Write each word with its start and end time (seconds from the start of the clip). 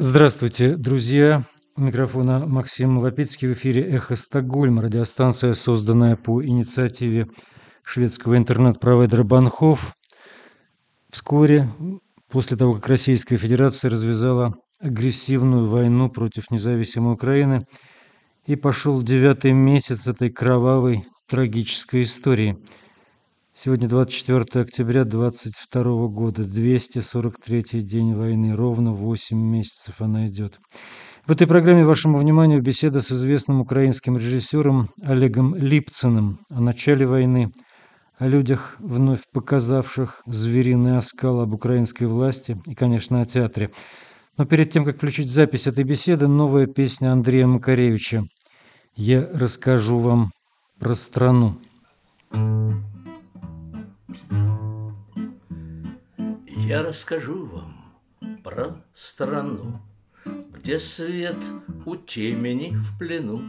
Здравствуйте, 0.00 0.76
друзья. 0.76 1.44
У 1.74 1.80
микрофона 1.80 2.46
Максим 2.46 2.98
Лапицкий 2.98 3.48
в 3.48 3.54
эфире 3.54 3.82
«Эхо 3.82 4.14
Стокгольм», 4.14 4.78
радиостанция, 4.78 5.54
созданная 5.54 6.14
по 6.14 6.40
инициативе 6.40 7.26
шведского 7.82 8.36
интернет-провайдера 8.36 9.24
Банхов. 9.24 9.96
Вскоре, 11.10 11.68
после 12.30 12.56
того, 12.56 12.74
как 12.74 12.86
Российская 12.86 13.38
Федерация 13.38 13.90
развязала 13.90 14.54
агрессивную 14.78 15.68
войну 15.68 16.08
против 16.08 16.52
независимой 16.52 17.14
Украины, 17.14 17.66
и 18.46 18.54
пошел 18.54 19.02
девятый 19.02 19.50
месяц 19.50 20.06
этой 20.06 20.30
кровавой 20.30 21.06
трагической 21.26 22.04
истории– 22.04 22.56
Сегодня 23.60 23.88
24 23.88 24.62
октября 24.62 25.02
2022 25.02 26.06
года, 26.06 26.44
243 26.44 27.82
день 27.82 28.14
войны, 28.14 28.54
ровно 28.54 28.92
8 28.92 29.36
месяцев 29.36 29.96
она 30.00 30.28
идет. 30.28 30.60
В 31.26 31.32
этой 31.32 31.48
программе 31.48 31.84
вашему 31.84 32.18
вниманию 32.18 32.62
беседа 32.62 33.00
с 33.00 33.10
известным 33.10 33.60
украинским 33.60 34.16
режиссером 34.16 34.90
Олегом 35.02 35.56
Липциным 35.56 36.38
о 36.52 36.60
начале 36.60 37.04
войны, 37.04 37.50
о 38.16 38.28
людях, 38.28 38.76
вновь 38.78 39.22
показавших 39.32 40.22
звериный 40.24 40.96
оскал 40.96 41.40
об 41.40 41.52
украинской 41.52 42.04
власти 42.04 42.56
и, 42.64 42.76
конечно, 42.76 43.22
о 43.22 43.26
театре. 43.26 43.72
Но 44.36 44.44
перед 44.44 44.70
тем, 44.70 44.84
как 44.84 44.98
включить 44.98 45.32
запись 45.32 45.66
этой 45.66 45.82
беседы, 45.82 46.28
новая 46.28 46.68
песня 46.68 47.10
Андрея 47.10 47.48
Макаревича 47.48 48.22
«Я 48.94 49.28
расскажу 49.32 49.98
вам 49.98 50.30
про 50.78 50.94
страну». 50.94 51.58
Я 56.68 56.82
расскажу 56.82 57.46
вам 57.46 57.78
про 58.44 58.76
страну, 58.92 59.80
Где 60.52 60.78
свет 60.78 61.38
у 61.86 61.96
темени 61.96 62.76
в 62.76 62.98
плену, 62.98 63.40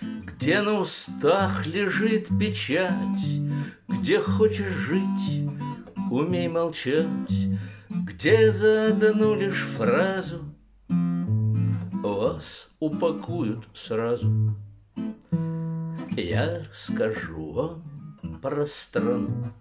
Где 0.00 0.60
на 0.60 0.80
устах 0.80 1.66
лежит 1.66 2.28
печать, 2.38 3.24
Где 3.88 4.20
хочешь 4.20 4.72
жить, 4.72 5.48
умей 6.10 6.48
молчать, 6.48 7.06
Где 7.88 8.52
за 8.52 8.88
одну 8.88 9.34
лишь 9.34 9.64
фразу 9.76 10.44
Вас 10.88 12.68
упакуют 12.80 13.66
сразу. 13.74 14.54
Я 16.16 16.64
расскажу 16.68 17.52
вам 17.52 18.38
про 18.42 18.66
страну, 18.66 19.52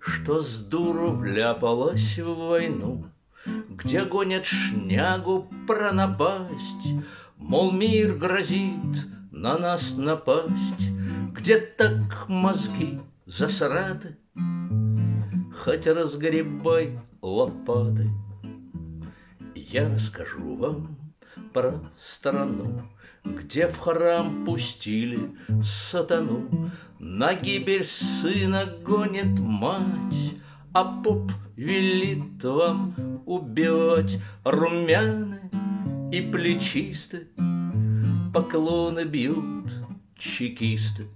что 0.00 0.40
с 0.40 0.64
дуру 0.64 1.12
вляпалась 1.12 2.18
в 2.18 2.34
войну, 2.48 3.06
Где 3.68 4.04
гонят 4.04 4.44
шнягу 4.46 5.48
про 5.66 5.92
напасть, 5.92 6.94
Мол, 7.36 7.72
мир 7.72 8.14
грозит 8.16 9.06
на 9.30 9.58
нас 9.58 9.96
напасть, 9.96 10.90
Где 11.32 11.58
так 11.58 12.28
мозги 12.28 13.00
засраты, 13.26 14.16
Хоть 15.56 15.86
разгребай 15.86 16.98
лопаты. 17.22 18.10
Я 19.54 19.92
расскажу 19.92 20.56
вам 20.56 20.98
про 21.52 21.80
страну, 21.96 22.82
Где 23.24 23.68
в 23.68 23.78
храм 23.78 24.44
пустили 24.44 25.18
сатану, 25.62 26.70
на 26.98 27.34
гибель 27.34 27.84
сына 27.84 28.66
гонит 28.82 29.38
мать, 29.38 30.34
А 30.72 30.84
поп 31.02 31.32
велит 31.56 32.42
вам 32.42 33.22
убивать 33.26 34.18
румяны 34.44 35.50
и 36.12 36.22
плечисты. 36.22 37.28
Поклоны 38.32 39.04
бьют 39.04 39.70
чекисты. 40.16 41.08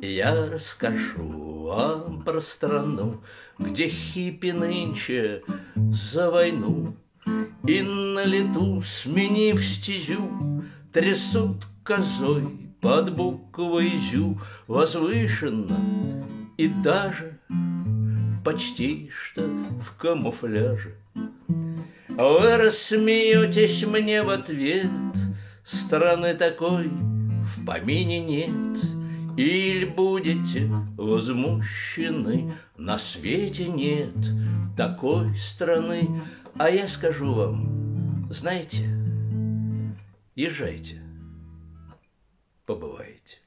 Я 0.00 0.46
расскажу 0.46 1.64
вам 1.64 2.22
про 2.22 2.40
страну, 2.40 3.22
Где 3.58 3.88
хиппи 3.88 4.52
нынче 4.52 5.42
за 5.76 6.30
войну 6.30 6.96
И 7.66 7.82
на 7.82 8.24
лету, 8.24 8.82
сменив 8.82 9.62
стезю, 9.64 10.49
Трясут 10.92 11.66
козой 11.84 12.48
под 12.80 13.14
буквой 13.14 13.96
«зю» 13.96 14.40
возвышенно. 14.66 15.78
И 16.56 16.66
даже 16.66 17.38
почти 18.44 19.10
что 19.10 19.42
в 19.82 19.96
камуфляже. 19.96 20.96
Вы 22.08 22.56
рассмеетесь 22.56 23.86
мне 23.86 24.22
в 24.24 24.30
ответ, 24.30 24.90
страны 25.62 26.34
такой 26.34 26.88
в 26.88 27.64
помине 27.64 28.18
нет, 28.18 28.80
или 29.36 29.84
будете 29.84 30.66
возмущены, 30.96 32.52
на 32.76 32.98
свете 32.98 33.68
нет 33.68 34.14
такой 34.76 35.36
страны, 35.36 36.20
а 36.58 36.68
я 36.68 36.88
скажу 36.88 37.32
вам, 37.32 38.28
знаете, 38.30 38.99
езжайте 40.40 41.02
побываете. 42.66 43.38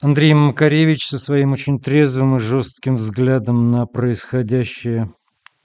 Андрей 0.00 0.34
Макаревич 0.34 1.06
со 1.06 1.18
своим 1.18 1.52
очень 1.52 1.80
трезвым 1.80 2.36
и 2.36 2.40
жестким 2.40 2.96
взглядом 2.96 3.70
на 3.70 3.86
происходящее, 3.86 5.12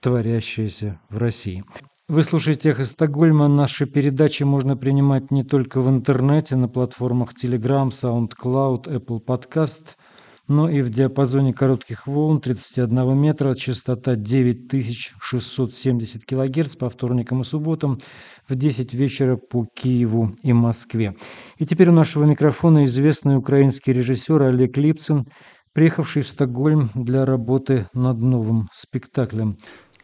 творящееся 0.01 0.99
в 1.09 1.17
России. 1.17 1.63
Вы 2.07 2.23
слушаете 2.23 2.69
«Эхо 2.69 2.85
Стокгольма». 2.85 3.47
Наши 3.47 3.85
передачи 3.85 4.43
можно 4.43 4.75
принимать 4.75 5.31
не 5.31 5.43
только 5.43 5.81
в 5.81 5.89
интернете, 5.89 6.55
на 6.55 6.67
платформах 6.67 7.31
Telegram, 7.33 7.89
SoundCloud, 7.89 8.85
Apple 8.85 9.23
Podcast– 9.23 9.95
но 10.47 10.69
и 10.69 10.81
в 10.81 10.89
диапазоне 10.89 11.53
коротких 11.53 12.05
волн 12.05 12.41
31 12.41 13.17
метра, 13.17 13.55
частота 13.55 14.15
9670 14.15 16.25
кГц 16.25 16.75
по 16.75 16.89
вторникам 16.89 17.41
и 17.41 17.45
субботам 17.45 17.99
в 18.47 18.55
10 18.55 18.93
вечера 18.93 19.37
по 19.37 19.65
Киеву 19.65 20.35
и 20.43 20.53
Москве. 20.53 21.15
И 21.57 21.65
теперь 21.65 21.89
у 21.89 21.93
нашего 21.93 22.25
микрофона 22.25 22.85
известный 22.85 23.37
украинский 23.37 23.93
режиссер 23.93 24.43
Олег 24.43 24.77
Липцин, 24.77 25.25
приехавший 25.73 26.21
в 26.21 26.27
Стокгольм 26.27 26.89
для 26.93 27.25
работы 27.25 27.87
над 27.93 28.19
новым 28.19 28.69
спектаклем. 28.71 29.57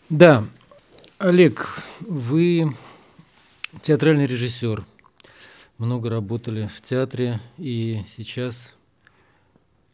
Да, 0.09 0.45
Олег, 1.19 1.67
вы 1.99 2.73
театральный 3.81 4.25
режиссер, 4.25 4.85
много 5.77 6.09
работали 6.09 6.69
в 6.75 6.81
театре 6.81 7.39
и 7.57 8.01
сейчас 8.17 8.75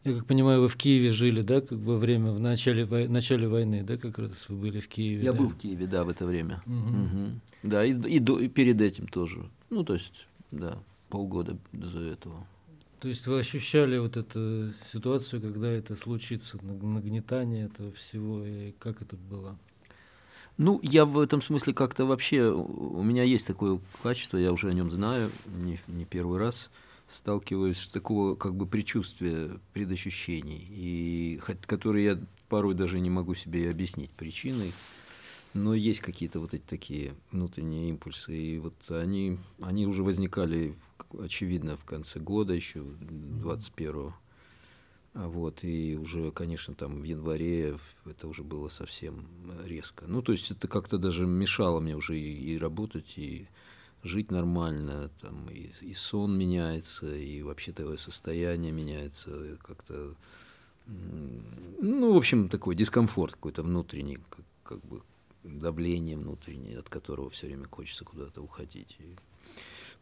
я 0.06 0.14
как 0.14 0.26
понимаю, 0.26 0.60
вы 0.60 0.68
в 0.68 0.76
Киеве 0.76 1.12
жили, 1.12 1.42
да, 1.42 1.60
как 1.60 1.78
бы 1.78 1.98
время 1.98 2.30
в 2.32 2.38
начале, 2.38 2.84
в 2.84 3.08
начале 3.08 3.48
войны, 3.48 3.82
да, 3.82 3.96
как 3.96 4.18
раз 4.18 4.30
вы 4.48 4.56
были 4.56 4.80
в 4.80 4.88
Киеве. 4.88 5.24
Я 5.24 5.32
да? 5.32 5.38
был 5.38 5.48
в 5.48 5.56
Киеве, 5.56 5.86
да, 5.86 6.04
в 6.04 6.08
это 6.08 6.26
время. 6.26 6.62
Угу. 6.66 6.74
Угу. 6.74 7.40
Да, 7.64 7.84
и, 7.84 7.92
и, 7.92 8.18
до, 8.18 8.38
и 8.38 8.48
перед 8.48 8.80
этим 8.80 9.08
тоже. 9.08 9.48
Ну, 9.70 9.84
то 9.84 9.94
есть, 9.94 10.28
да, 10.52 10.78
полгода 11.08 11.58
до 11.72 12.00
этого. 12.00 12.46
То 13.00 13.08
есть 13.08 13.26
вы 13.26 13.40
ощущали 13.40 13.98
вот 13.98 14.16
эту 14.16 14.72
ситуацию, 14.92 15.42
когда 15.42 15.68
это 15.70 15.96
случится, 15.96 16.58
нагнетание 16.62 17.66
этого 17.66 17.92
всего, 17.92 18.44
и 18.44 18.72
как 18.78 19.02
это 19.02 19.16
было? 19.16 19.58
Ну, 20.56 20.80
я 20.82 21.04
в 21.04 21.18
этом 21.18 21.42
смысле 21.42 21.74
как-то 21.74 22.06
вообще, 22.06 22.44
у 22.48 23.02
меня 23.02 23.24
есть 23.24 23.46
такое 23.46 23.80
качество, 24.02 24.38
я 24.38 24.52
уже 24.52 24.70
о 24.70 24.72
нем 24.72 24.90
знаю, 24.90 25.30
не, 25.46 25.78
не 25.88 26.04
первый 26.04 26.38
раз– 26.38 26.70
сталкиваюсь 27.08 27.78
с 27.78 27.88
такого 27.88 28.34
как 28.34 28.54
бы 28.54 28.66
предчувствия, 28.66 29.60
предощущений, 29.72 30.66
и, 30.70 31.40
которые 31.66 32.04
я 32.04 32.20
порой 32.48 32.74
даже 32.74 33.00
не 33.00 33.10
могу 33.10 33.34
себе 33.34 33.70
объяснить 33.70 34.10
причиной, 34.10 34.72
но 35.54 35.74
есть 35.74 36.00
какие-то 36.00 36.40
вот 36.40 36.54
эти 36.54 36.62
такие 36.62 37.14
внутренние 37.30 37.88
импульсы, 37.90 38.36
и 38.36 38.58
вот 38.58 38.74
они, 38.90 39.38
они 39.60 39.86
уже 39.86 40.02
возникали, 40.02 40.74
очевидно, 41.18 41.76
в 41.76 41.84
конце 41.84 42.20
года 42.20 42.52
еще, 42.52 42.80
21-го, 42.80 44.14
а 45.14 45.28
вот, 45.28 45.64
и 45.64 45.96
уже, 45.96 46.30
конечно, 46.30 46.74
там 46.74 47.00
в 47.00 47.04
январе 47.04 47.78
это 48.04 48.28
уже 48.28 48.44
было 48.44 48.68
совсем 48.68 49.26
резко. 49.64 50.04
Ну, 50.06 50.20
то 50.20 50.32
есть 50.32 50.50
это 50.50 50.68
как-то 50.68 50.98
даже 50.98 51.26
мешало 51.26 51.80
мне 51.80 51.96
уже 51.96 52.18
и, 52.18 52.52
и 52.52 52.58
работать, 52.58 53.16
и 53.16 53.48
жить 54.02 54.30
нормально, 54.30 55.10
там 55.20 55.46
и, 55.50 55.70
и 55.80 55.94
сон 55.94 56.38
меняется, 56.38 57.14
и 57.14 57.42
вообще 57.42 57.72
твое 57.72 57.98
состояние 57.98 58.72
меняется, 58.72 59.58
как-то, 59.62 60.14
ну, 60.86 62.12
в 62.12 62.16
общем, 62.16 62.48
такой 62.48 62.74
дискомфорт 62.74 63.34
какой-то 63.34 63.62
внутренний, 63.62 64.18
как, 64.30 64.44
как 64.62 64.84
бы 64.86 65.02
давление 65.42 66.16
внутреннее, 66.16 66.78
от 66.78 66.88
которого 66.88 67.30
все 67.30 67.46
время 67.46 67.66
хочется 67.70 68.04
куда-то 68.04 68.42
уходить. 68.42 68.96
И 69.00 69.16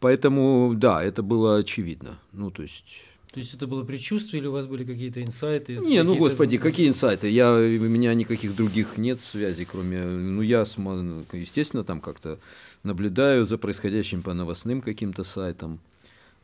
поэтому, 0.01 0.73
да, 0.75 1.03
это 1.03 1.23
было 1.23 1.57
очевидно. 1.57 2.19
Ну, 2.33 2.51
то 2.51 2.63
есть 2.63 3.03
То 3.33 3.41
есть 3.41 3.55
это 3.55 3.67
было 3.67 3.85
предчувствие 3.85 4.41
или 4.41 4.49
у 4.49 4.53
вас 4.53 4.67
были 4.67 4.85
какие-то 4.85 5.23
инсайты? 5.23 5.77
Не, 5.79 6.03
ну 6.03 6.17
господи, 6.17 6.57
какие 6.59 6.89
инсайты? 6.89 7.29
Я, 7.29 7.53
у 7.53 7.89
меня 7.89 8.15
никаких 8.15 8.55
других 8.55 8.97
нет 8.97 9.21
связей, 9.21 9.65
кроме, 9.65 10.05
ну 10.05 10.41
я, 10.43 10.61
естественно, 10.61 11.85
там 11.85 12.01
как-то 12.01 12.39
наблюдаю 12.85 13.45
за 13.45 13.59
происходящим 13.59 14.23
по 14.23 14.33
новостным 14.33 14.81
каким-то 14.81 15.25
сайтам. 15.25 15.81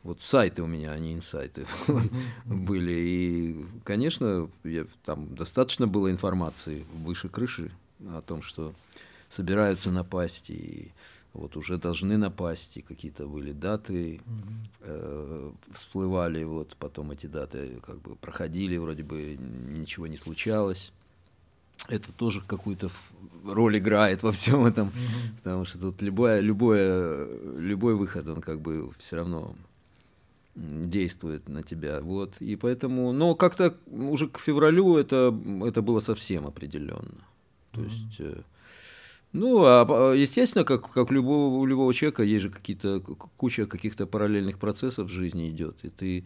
Вот 0.03 0.21
сайты 0.21 0.63
у 0.63 0.67
меня, 0.67 0.91
а 0.91 0.99
не 0.99 1.13
инсайты 1.13 1.65
были. 2.45 2.91
И, 2.91 3.65
конечно, 3.83 4.49
я, 4.63 4.85
там 5.05 5.35
достаточно 5.35 5.87
было 5.87 6.11
информации 6.11 6.85
выше 6.93 7.29
крыши 7.29 7.71
о 8.07 8.21
том, 8.21 8.41
что 8.41 8.73
собираются 9.29 9.91
напасть 9.91 10.49
и 10.49 10.91
вот 11.33 11.55
уже 11.55 11.77
должны 11.77 12.17
напасть, 12.17 12.77
и 12.77 12.81
какие-то 12.81 13.25
были 13.25 13.53
даты, 13.53 14.19
э, 14.81 15.51
всплывали, 15.71 16.43
вот 16.43 16.75
потом 16.77 17.11
эти 17.11 17.27
даты 17.27 17.79
как 17.85 18.01
бы 18.01 18.15
проходили, 18.15 18.75
вроде 18.77 19.03
бы 19.03 19.37
ничего 19.37 20.07
не 20.07 20.17
случалось. 20.17 20.91
Это 21.87 22.11
тоже 22.11 22.41
какую-то 22.41 22.89
роль 23.45 23.77
играет 23.77 24.23
во 24.23 24.31
всем 24.31 24.65
этом, 24.65 24.87
mm-hmm. 24.87 25.37
потому 25.37 25.65
что 25.65 25.79
тут 25.79 26.01
любое, 26.01 26.39
любое, 26.39 27.27
любой 27.57 27.95
выход, 27.95 28.27
он 28.27 28.41
как 28.41 28.61
бы 28.61 28.91
все 28.99 29.17
равно 29.17 29.55
действует 30.55 31.47
на 31.49 31.63
тебя, 31.63 32.01
вот, 32.01 32.35
и 32.39 32.55
поэтому, 32.55 33.13
но 33.13 33.35
как-то 33.35 33.75
уже 33.87 34.27
к 34.27 34.37
февралю 34.37 34.97
это, 34.97 35.35
это 35.65 35.81
было 35.81 35.99
совсем 36.01 36.45
определенно, 36.45 37.25
то 37.71 37.81
mm-hmm. 37.81 37.85
есть 37.85 38.19
э, 38.19 38.41
ну, 39.33 39.63
а, 39.63 40.13
естественно, 40.13 40.65
как, 40.65 40.91
как 40.91 41.09
любого, 41.09 41.55
у 41.55 41.65
любого 41.65 41.93
человека 41.93 42.23
есть 42.23 42.43
же 42.43 42.49
какие-то 42.49 42.99
куча 42.99 43.65
каких-то 43.65 44.05
параллельных 44.05 44.59
процессов 44.59 45.09
в 45.09 45.13
жизни 45.13 45.49
идет, 45.49 45.77
и 45.83 45.89
ты 45.89 46.25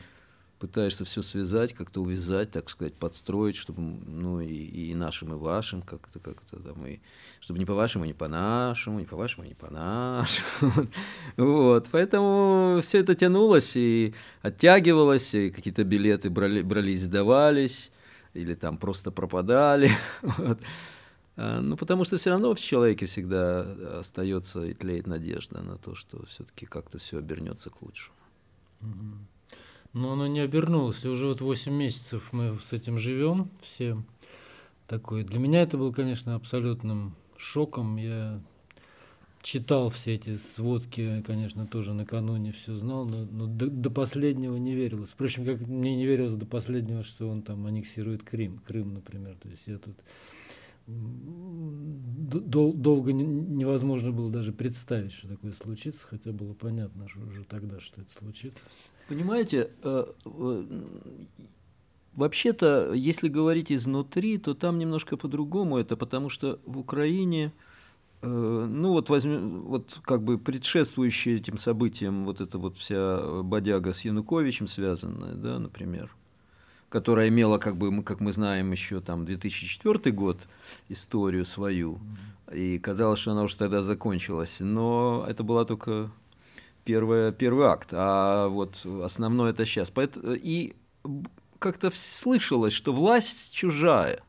пытаешься 0.59 1.05
все 1.05 1.21
связать, 1.21 1.73
как-то 1.73 2.01
увязать, 2.01 2.51
так 2.51 2.69
сказать, 2.69 2.93
подстроить, 2.93 3.55
чтобы, 3.55 3.81
ну, 3.81 4.39
и, 4.39 4.53
и 4.53 4.95
нашим, 4.95 5.33
и 5.33 5.37
вашим, 5.37 5.81
как-то, 5.81 6.19
как-то 6.19 6.57
там, 6.57 6.85
и 6.85 6.99
чтобы 7.39 7.59
не 7.59 7.65
по-вашему, 7.65 8.05
не 8.05 8.13
по-нашему, 8.13 8.99
не 8.99 9.05
по-вашему, 9.05 9.47
не 9.47 9.53
по-нашему. 9.53 10.87
Вот, 11.37 11.87
поэтому 11.91 12.79
все 12.81 12.99
это 12.99 13.15
тянулось 13.15 13.75
и 13.75 14.13
оттягивалось, 14.41 15.33
и 15.35 15.49
какие-то 15.49 15.83
билеты 15.83 16.29
брали, 16.29 16.61
брались, 16.61 17.03
сдавались, 17.03 17.91
или 18.33 18.55
там 18.55 18.77
просто 18.77 19.11
пропадали. 19.11 19.91
Вот. 20.21 20.59
А, 21.37 21.59
ну, 21.59 21.75
потому 21.75 22.05
что 22.05 22.15
все 22.17 22.29
равно 22.29 22.55
в 22.55 22.59
человеке 22.59 23.07
всегда 23.07 23.61
остается 23.99 24.63
и 24.63 24.73
тлеет 24.73 25.05
надежда 25.05 25.61
на 25.61 25.77
то, 25.77 25.93
что 25.93 26.25
все-таки 26.27 26.65
как-то 26.65 26.97
все 26.97 27.17
обернется 27.17 27.69
к 27.69 27.81
лучшему. 27.81 28.15
Но 29.95 30.11
оно 30.11 30.27
не 30.27 30.41
обернулось. 30.41 31.05
Уже 31.05 31.27
вот 31.27 31.39
8 31.39 31.71
месяцев 31.73 32.33
мы 32.33 32.59
с 32.59 32.73
этим 32.73 32.99
живем 32.99 33.49
все. 33.61 33.97
Такой. 34.87 35.23
Для 35.23 35.39
меня 35.39 35.61
это 35.61 35.77
был, 35.77 35.93
конечно, 35.93 36.35
абсолютным 36.35 37.15
шоком. 37.37 37.95
Я 37.95 38.41
читал 39.41 39.89
все 39.89 40.15
эти 40.15 40.35
сводки, 40.35 41.23
конечно, 41.25 41.65
тоже 41.65 41.93
накануне 41.93 42.51
все 42.51 42.75
знал, 42.75 43.05
но, 43.05 43.23
но 43.23 43.47
до, 43.47 43.67
до 43.67 43.89
последнего 43.89 44.57
не 44.57 44.75
верилось. 44.75 45.11
Впрочем, 45.11 45.45
как 45.45 45.61
мне 45.61 45.95
не 45.95 46.05
верилось 46.05 46.35
до 46.35 46.45
последнего, 46.45 47.01
что 47.01 47.29
он 47.29 47.41
там 47.41 47.65
аннексирует 47.65 48.21
Крым, 48.21 48.59
Крым, 48.67 48.95
например. 48.95 49.37
То 49.41 49.47
есть 49.47 49.65
я 49.65 49.77
тут 49.77 49.95
дол 52.39 52.73
долго 52.73 53.13
невозможно 53.13 54.11
было 54.11 54.29
даже 54.31 54.51
представить, 54.51 55.11
что 55.11 55.27
такое 55.27 55.53
случится, 55.53 56.05
хотя 56.07 56.31
было 56.31 56.53
понятно 56.53 57.07
что 57.07 57.21
уже 57.21 57.43
тогда, 57.43 57.79
что 57.79 58.01
это 58.01 58.11
случится. 58.11 58.69
Понимаете, 59.07 59.69
э, 59.83 60.05
вообще-то, 62.15 62.93
если 62.93 63.27
говорить 63.27 63.71
изнутри, 63.71 64.37
то 64.37 64.53
там 64.53 64.79
немножко 64.79 65.17
по-другому 65.17 65.77
это, 65.77 65.95
потому 65.97 66.29
что 66.29 66.59
в 66.65 66.79
Украине, 66.79 67.53
э, 68.21 68.27
ну 68.27 68.91
вот 68.91 69.09
возьмем, 69.09 69.61
вот 69.61 69.99
как 70.03 70.23
бы 70.23 70.37
предшествующие 70.37 71.37
этим 71.37 71.57
событиям, 71.57 72.25
вот 72.25 72.41
эта 72.41 72.57
вот 72.57 72.77
вся 72.77 73.43
бодяга 73.43 73.93
с 73.93 74.01
Януковичем 74.01 74.67
связанная, 74.67 75.35
да, 75.35 75.59
например, 75.59 76.11
которая 76.95 77.27
имела, 77.27 77.57
как 77.57 77.75
бы, 77.75 78.01
как 78.03 78.21
мы 78.21 78.31
знаем, 78.31 78.71
еще 78.71 79.01
там 79.01 79.25
2004 79.25 80.15
год 80.15 80.39
историю 80.87 81.43
свою, 81.43 81.99
и 82.49 82.79
казалось, 82.79 83.19
что 83.19 83.33
она 83.33 83.43
уже 83.43 83.57
тогда 83.57 83.81
закончилась, 83.81 84.61
но 84.61 85.25
это 85.27 85.43
была 85.43 85.65
только 85.65 86.09
первая, 86.85 87.33
первый 87.33 87.67
акт, 87.67 87.89
а 87.91 88.47
вот 88.47 88.85
основное 89.03 89.51
это 89.51 89.65
сейчас. 89.65 89.91
И 90.23 90.73
как-то 91.59 91.91
слышалось, 91.93 92.71
что 92.71 92.93
власть 92.93 93.53
чужая, 93.53 94.23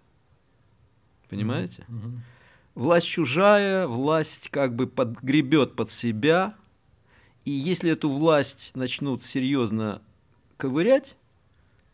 понимаете? 1.31 1.85
Mm-hmm. 1.87 2.19
Власть 2.75 3.07
чужая, 3.07 3.87
власть 3.87 4.49
как 4.49 4.75
бы 4.75 4.89
подгребет 4.89 5.77
под 5.77 5.93
себя, 5.93 6.57
и 7.45 7.53
если 7.53 7.93
эту 7.93 8.11
власть 8.11 8.73
начнут 8.75 9.23
серьезно 9.23 10.03
ковырять, 10.57 11.15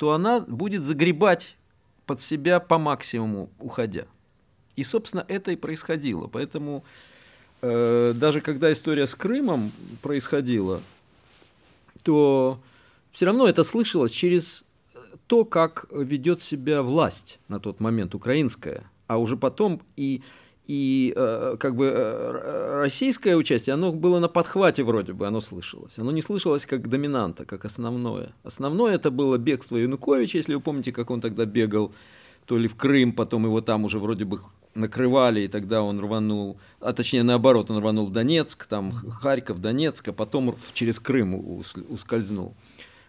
то 0.02 0.14
она 0.14 0.40
будет 0.40 0.82
загребать 0.82 1.56
под 2.06 2.20
себя 2.22 2.58
по 2.58 2.76
максимуму, 2.76 3.50
уходя. 3.60 4.06
И, 4.74 4.82
собственно, 4.82 5.24
это 5.28 5.52
и 5.52 5.56
происходило. 5.56 6.26
Поэтому 6.26 6.82
э, 7.60 8.12
даже 8.16 8.40
когда 8.40 8.72
история 8.72 9.06
с 9.06 9.14
Крымом 9.14 9.70
происходила, 10.02 10.82
то 12.02 12.60
все 13.12 13.26
равно 13.26 13.46
это 13.46 13.62
слышалось 13.62 14.10
через 14.10 14.64
то, 15.28 15.44
как 15.44 15.86
ведет 15.92 16.42
себя 16.42 16.82
власть 16.82 17.38
на 17.46 17.60
тот 17.60 17.78
момент 17.78 18.16
украинская, 18.16 18.82
а 19.06 19.18
уже 19.18 19.36
потом 19.36 19.82
и 19.94 20.22
и 20.66 21.12
э, 21.16 21.56
как 21.58 21.74
бы 21.74 21.86
э, 21.86 22.80
российское 22.80 23.36
участие, 23.36 23.74
оно 23.74 23.92
было 23.92 24.20
на 24.20 24.28
подхвате 24.28 24.84
вроде 24.84 25.12
бы, 25.12 25.26
оно 25.26 25.40
слышалось. 25.40 25.98
Оно 25.98 26.12
не 26.12 26.22
слышалось 26.22 26.66
как 26.66 26.88
доминанта, 26.88 27.44
как 27.44 27.64
основное. 27.64 28.32
Основное 28.44 28.94
это 28.94 29.10
было 29.10 29.38
бегство 29.38 29.76
Януковича, 29.76 30.38
если 30.38 30.54
вы 30.54 30.60
помните, 30.60 30.92
как 30.92 31.10
он 31.10 31.20
тогда 31.20 31.44
бегал 31.44 31.92
то 32.46 32.58
ли 32.58 32.68
в 32.68 32.76
Крым, 32.76 33.12
потом 33.12 33.44
его 33.44 33.60
там 33.60 33.84
уже 33.84 33.98
вроде 33.98 34.24
бы 34.24 34.40
накрывали, 34.74 35.42
и 35.42 35.48
тогда 35.48 35.82
он 35.82 36.00
рванул, 36.00 36.58
а 36.80 36.92
точнее 36.92 37.22
наоборот, 37.22 37.70
он 37.70 37.78
рванул 37.78 38.06
в 38.06 38.12
Донецк, 38.12 38.66
там 38.66 38.92
Харьков, 38.92 39.60
Донецк, 39.60 40.08
а 40.08 40.12
потом 40.12 40.56
через 40.72 40.98
Крым 40.98 41.60
ускользнул. 41.88 42.54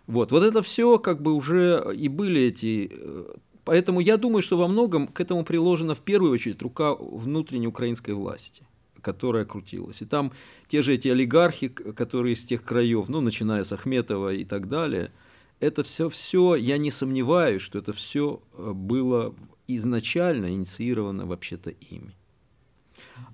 Вот, 0.05 0.31
вот 0.31 0.43
это 0.43 0.61
все 0.61 0.99
как 0.99 1.21
бы 1.21 1.33
уже 1.33 1.93
и 1.95 2.09
были 2.09 2.41
эти 2.41 2.91
э, 2.93 3.35
Поэтому 3.65 4.01
я 4.01 4.17
думаю, 4.17 4.41
что 4.41 4.57
во 4.57 4.67
многом 4.67 5.07
к 5.07 5.21
этому 5.21 5.45
приложена 5.45 5.95
в 5.95 5.99
первую 5.99 6.31
очередь 6.33 6.61
рука 6.61 6.95
внутренней 6.95 7.67
украинской 7.67 8.11
власти 8.11 8.63
которая 9.03 9.45
крутилась. 9.45 10.01
И 10.01 10.05
там 10.05 10.31
те 10.67 10.81
же 10.81 10.93
эти 10.93 11.09
олигархи, 11.09 11.67
которые 11.67 12.33
из 12.33 12.45
тех 12.45 12.63
краев, 12.63 13.09
ну, 13.09 13.19
начиная 13.19 13.65
с 13.65 13.73
Ахметова 13.73 14.33
и 14.33 14.45
так 14.45 14.69
далее, 14.69 15.11
это 15.59 15.83
все, 15.83 16.09
все, 16.09 16.55
я 16.55 16.77
не 16.77 16.89
сомневаюсь, 16.89 17.61
что 17.61 17.79
это 17.79 17.93
все 17.93 18.41
э, 18.53 18.71
было 18.73 19.35
изначально 19.67 20.47
инициировано 20.47 21.25
вообще-то 21.25 21.69
ими. 21.69 22.15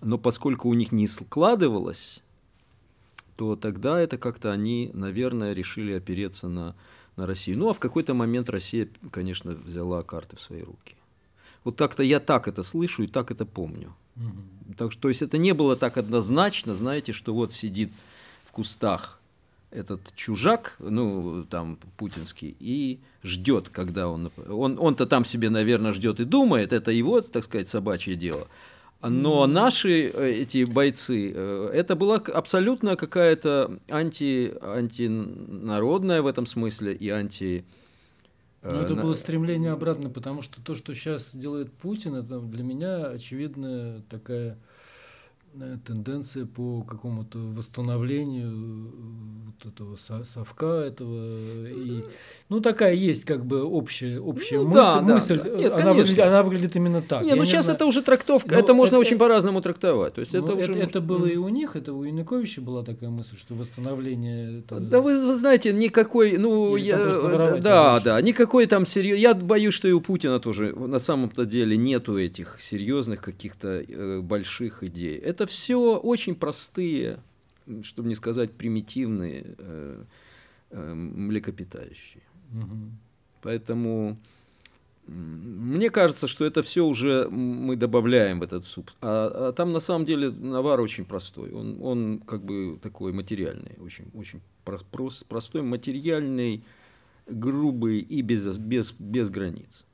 Но 0.02 0.18
поскольку 0.18 0.70
у 0.70 0.74
них 0.74 0.92
не 0.92 1.08
складывалось, 1.08 2.22
то 3.36 3.56
тогда 3.56 4.00
это 4.02 4.18
как-то 4.18 4.52
они, 4.52 4.92
наверное, 4.94 5.54
решили 5.54 5.94
опереться 5.94 6.50
на 6.50 6.76
на 7.20 7.28
Россию. 7.28 7.58
Ну 7.58 7.70
а 7.70 7.74
в 7.74 7.80
какой-то 7.80 8.14
момент 8.14 8.50
Россия, 8.50 8.88
конечно, 9.12 9.52
взяла 9.52 10.02
карты 10.04 10.36
в 10.36 10.42
свои 10.42 10.62
руки. 10.62 10.96
Вот 11.64 11.76
так-то 11.76 12.04
я 12.04 12.20
так 12.20 12.48
это 12.48 12.64
слышу 12.64 13.04
и 13.04 13.08
так 13.08 13.32
это 13.32 13.46
помню. 13.46 13.94
Угу. 14.16 14.76
Так 14.78 14.92
что, 14.92 15.02
то 15.04 15.10
есть 15.10 15.22
это 15.22 15.38
не 15.38 15.54
было 15.54 15.76
так 15.76 15.98
однозначно, 15.98 16.76
знаете, 16.76 17.12
что 17.12 17.34
вот 17.34 17.54
сидит 17.54 17.92
в 18.46 18.52
кустах 18.52 19.20
этот 19.72 20.02
чужак, 20.16 20.76
ну, 20.80 21.46
там, 21.50 21.78
путинский, 21.98 22.56
и 22.60 23.00
ждет, 23.24 23.70
когда 23.70 24.08
он... 24.08 24.32
Он, 24.48 24.78
он-то 24.80 25.06
там 25.06 25.26
себе, 25.26 25.50
наверное, 25.50 25.92
ждет 25.92 26.20
и 26.20 26.26
думает, 26.26 26.74
это 26.74 26.92
его, 26.92 27.22
так 27.22 27.44
сказать, 27.44 27.70
собачье 27.70 28.16
дело. 28.16 28.48
Но 29.02 29.48
наши 29.48 30.10
э, 30.10 30.32
эти 30.42 30.66
бойцы, 30.66 31.32
э, 31.34 31.70
это 31.74 31.96
была 31.96 32.18
абсолютно 32.18 32.98
какая-то 32.98 33.80
анти, 33.90 34.54
антинародная 34.62 36.22
в 36.22 36.28
этом 36.28 36.46
смысле 36.46 36.94
и 36.94 37.10
анти... 37.10 37.64
Но 38.62 38.72
ну, 38.72 38.82
это 38.82 38.96
было 38.96 39.14
стремление 39.14 39.72
обратно, 39.72 40.10
потому 40.10 40.42
что 40.42 40.62
то, 40.62 40.76
что 40.76 40.94
сейчас 40.94 41.34
делает 41.34 41.72
Путин, 41.72 42.16
это 42.16 42.42
для 42.42 42.62
меня 42.62 43.06
очевидно 43.06 44.04
такая 44.10 44.58
тенденция 45.86 46.46
по 46.46 46.84
какому-то 46.84 47.40
восстановлению 47.40 48.50
э, 48.50 49.50
вот 49.64 49.74
этого 49.74 50.24
совка 50.24 50.84
этого 50.86 51.68
и 51.68 52.04
ну 52.50 52.62
такая 52.62 52.94
есть 52.94 53.26
как 53.26 53.46
бы 53.46 53.64
общая 53.64 54.20
общая 54.20 54.60
ну, 54.60 54.68
мысль, 54.68 54.80
да, 54.80 55.02
мысль 55.02 55.42
да. 55.44 55.50
Нет, 55.50 55.74
она, 55.74 55.94
выглядит, 55.94 56.20
она 56.20 56.44
выглядит 56.44 56.76
именно 56.76 57.02
так. 57.02 57.24
Не, 57.24 57.34
ну 57.36 57.46
сейчас 57.46 57.66
знаю. 57.66 57.76
это 57.76 57.86
уже 57.86 58.02
трактовка, 58.02 58.54
ну, 58.54 58.60
это 58.60 58.74
можно 58.74 58.96
это, 58.96 59.02
очень 59.02 59.18
по-разному 59.18 59.62
трактовать. 59.62 60.14
То 60.14 60.20
есть 60.20 60.34
ну, 60.34 60.40
это, 60.40 60.52
это 60.52 60.64
уже 60.64 60.74
это 60.76 61.02
было 61.02 61.26
и 61.26 61.36
у 61.36 61.50
них, 61.50 61.76
это 61.76 61.94
у 61.94 62.04
Януковича 62.04 62.62
была 62.62 62.84
такая 62.84 63.10
мысль, 63.10 63.38
что 63.38 63.56
восстановление. 63.56 64.60
Это... 64.60 64.80
Да 64.80 65.00
вы, 65.00 65.28
вы 65.28 65.36
знаете 65.36 65.74
никакой, 65.74 66.38
ну 66.38 66.76
я, 66.76 66.98
да 67.60 68.00
да 68.00 68.22
никакой 68.22 68.68
там 68.68 68.86
серьез. 68.86 69.18
Я 69.18 69.34
боюсь, 69.34 69.74
что 69.74 69.88
и 69.88 69.92
у 69.92 70.02
Путина 70.02 70.40
тоже 70.40 70.74
на 70.76 71.00
самом-то 71.00 71.46
деле 71.46 71.76
нету 71.78 72.18
этих 72.18 72.58
серьезных 72.60 73.22
каких-то 73.22 73.82
э, 73.82 74.22
больших 74.22 74.84
идей. 74.84 75.18
Это 75.18 75.39
все 75.46 75.98
очень 75.98 76.36
простые, 76.36 77.20
чтобы 77.84 78.10
не 78.10 78.16
сказать 78.16 78.52
примитивные 78.52 79.56
э, 79.58 80.04
э, 80.72 80.94
млекопитающие. 80.94 82.24
Угу. 82.54 82.78
Поэтому 83.42 84.18
мне 85.10 85.90
кажется, 85.90 86.28
что 86.28 86.46
это 86.46 86.62
все 86.62 86.86
уже 86.86 87.28
мы 87.30 87.76
добавляем 87.76 88.40
в 88.40 88.44
этот 88.44 88.66
суп. 88.66 88.92
А, 89.02 89.50
а 89.50 89.54
там 89.54 89.74
на 89.74 89.80
самом 89.80 90.06
деле 90.06 90.30
навар 90.30 90.80
очень 90.80 91.06
простой. 91.06 91.52
Он, 91.52 91.78
он 91.82 92.20
как 92.20 92.44
бы 92.44 92.78
такой 92.82 93.12
материальный, 93.12 93.76
очень, 93.80 94.12
очень 94.14 94.42
прост, 94.64 95.26
простой, 95.26 95.64
материальный, 95.64 96.64
грубый 97.28 98.00
и 98.00 98.22
без, 98.22 98.58
без, 98.58 98.94
без 99.00 99.30
границ. 99.30 99.86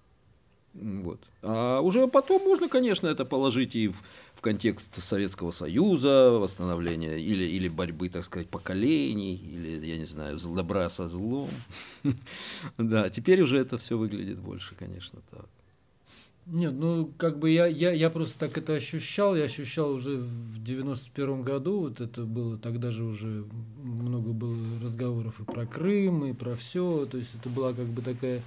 Вот. 0.76 1.22
А 1.42 1.80
уже 1.80 2.06
потом 2.08 2.44
можно, 2.44 2.68
конечно, 2.68 3.08
это 3.08 3.24
положить 3.24 3.76
и 3.76 3.88
в, 3.88 4.04
в 4.34 4.42
контекст 4.42 5.02
Советского 5.02 5.52
Союза, 5.52 6.32
восстановления 6.32 7.18
или, 7.18 7.46
или 7.46 7.70
борьбы, 7.70 8.10
так 8.10 8.26
сказать, 8.26 8.50
поколений, 8.50 9.36
или, 9.36 9.86
я 9.86 9.98
не 9.98 10.06
знаю, 10.06 10.38
добра 10.38 10.90
со 10.90 11.08
злом. 11.08 11.50
Да, 12.78 13.10
теперь 13.10 13.42
уже 13.42 13.58
это 13.58 13.78
все 13.78 13.98
выглядит 13.98 14.38
больше, 14.38 14.76
конечно, 14.76 15.22
так. 15.32 15.46
Нет, 16.46 16.74
ну 16.74 17.12
как 17.18 17.40
бы 17.40 17.50
я, 17.50 17.66
я, 17.66 17.92
я 17.92 18.10
просто 18.12 18.38
так 18.38 18.56
это 18.58 18.74
ощущал, 18.74 19.36
я 19.36 19.46
ощущал 19.46 19.92
уже 19.92 20.18
в 20.18 20.64
91 20.64 21.42
году, 21.42 21.80
вот 21.80 22.02
это 22.02 22.22
было, 22.22 22.58
тогда 22.58 22.92
же 22.92 23.04
уже 23.04 23.46
много 23.82 24.32
было 24.32 24.56
разговоров 24.84 25.40
и 25.40 25.44
про 25.44 25.66
Крым, 25.66 26.26
и 26.26 26.34
про 26.34 26.56
все, 26.56 27.08
то 27.10 27.18
есть 27.18 27.34
это 27.40 27.50
была 27.50 27.74
как 27.74 27.88
бы 27.88 28.04
такая 28.04 28.44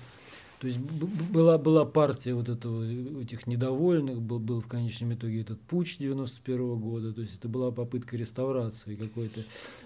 то 0.61 0.67
есть 0.67 0.79
была, 0.79 1.57
была 1.57 1.85
партия 1.85 2.35
вот 2.35 2.49
этого, 2.49 2.85
этих 3.21 3.47
недовольных, 3.47 4.21
был, 4.21 4.39
был 4.41 4.61
в 4.61 4.67
конечном 4.67 5.15
итоге 5.15 5.43
этот 5.43 5.61
путь 5.61 5.97
91 5.99 6.61
-го 6.61 6.77
года, 6.77 7.13
то 7.13 7.21
есть 7.21 7.37
это 7.39 7.49
была 7.49 7.71
попытка 7.71 8.17
реставрации 8.17 8.95
какой-то, 8.95 9.41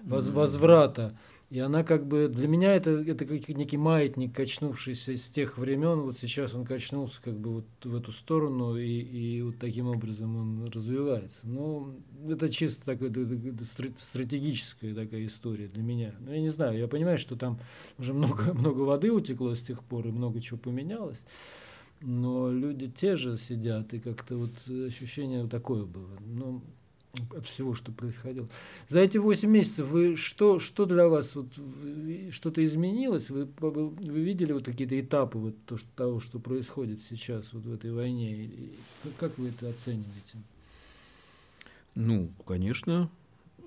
воз, 0.05 0.29
возврата 0.29 1.17
и 1.52 1.59
она 1.59 1.85
как 1.85 2.06
бы 2.06 2.28
для 2.28 2.49
меня 2.49 2.75
это, 2.75 2.92
это 2.92 3.26
как 3.26 3.47
некий 3.50 3.76
маятник, 3.76 4.35
качнувшийся 4.35 5.18
с 5.18 5.28
тех 5.28 5.59
времен. 5.59 6.00
Вот 6.00 6.16
сейчас 6.18 6.54
он 6.54 6.64
качнулся 6.64 7.21
как 7.21 7.38
бы 7.38 7.56
вот 7.56 7.66
в 7.85 7.94
эту 7.94 8.11
сторону, 8.11 8.78
и, 8.78 8.88
и 8.88 9.42
вот 9.42 9.59
таким 9.59 9.88
образом 9.88 10.35
он 10.35 10.71
развивается. 10.71 11.47
Но 11.47 11.94
это 12.26 12.49
чисто 12.49 12.87
такая 12.87 13.12
стратегическая 13.99 14.94
такая 14.94 15.26
история 15.26 15.68
для 15.68 15.82
меня. 15.82 16.14
Но 16.21 16.32
я 16.32 16.40
не 16.40 16.49
знаю, 16.49 16.78
я 16.78 16.88
понимаю, 16.88 17.18
что 17.18 17.37
там 17.37 17.59
уже 17.99 18.14
много, 18.14 18.54
много 18.54 18.80
воды 18.80 19.12
утекло 19.12 19.54
с 19.54 19.61
тех 19.61 19.85
пор, 19.85 20.06
и 20.06 20.11
много 20.11 20.40
чего 20.40 20.59
поменялось. 20.59 21.21
Но 22.00 22.50
люди 22.50 22.88
те 22.88 23.14
же 23.16 23.37
сидят, 23.37 23.92
и 23.92 24.00
как-то 24.00 24.38
вот 24.38 24.52
ощущение 24.87 25.47
такое 25.47 25.85
было. 25.85 26.16
Но 26.25 26.62
от 27.35 27.47
всего, 27.47 27.75
что 27.75 27.92
происходило. 27.92 28.49
За 28.88 29.00
эти 29.00 29.19
8 29.19 29.49
месяцев 29.49 29.87
вы 29.88 30.16
что, 30.16 30.59
что 30.59 30.87
для 30.87 31.09
вас 31.09 31.35
вот, 31.35 31.49
что-то 32.31 32.64
изменилось? 32.64 33.28
Вы, 33.31 33.49
вы 33.59 34.21
видели 34.21 34.52
вот 34.52 34.64
какие-то 34.64 34.99
этапы 34.99 35.38
вот 35.38 35.54
то, 35.66 35.76
что, 35.76 35.87
того, 35.95 36.21
что 36.21 36.38
происходит 36.38 37.00
сейчас 37.09 37.52
вот 37.52 37.64
в 37.64 37.73
этой 37.73 37.92
войне? 37.92 38.33
И 38.33 38.73
как 39.19 39.37
вы 39.38 39.49
это 39.49 39.69
оцениваете? 39.69 40.42
Ну, 41.95 42.31
конечно, 42.47 43.11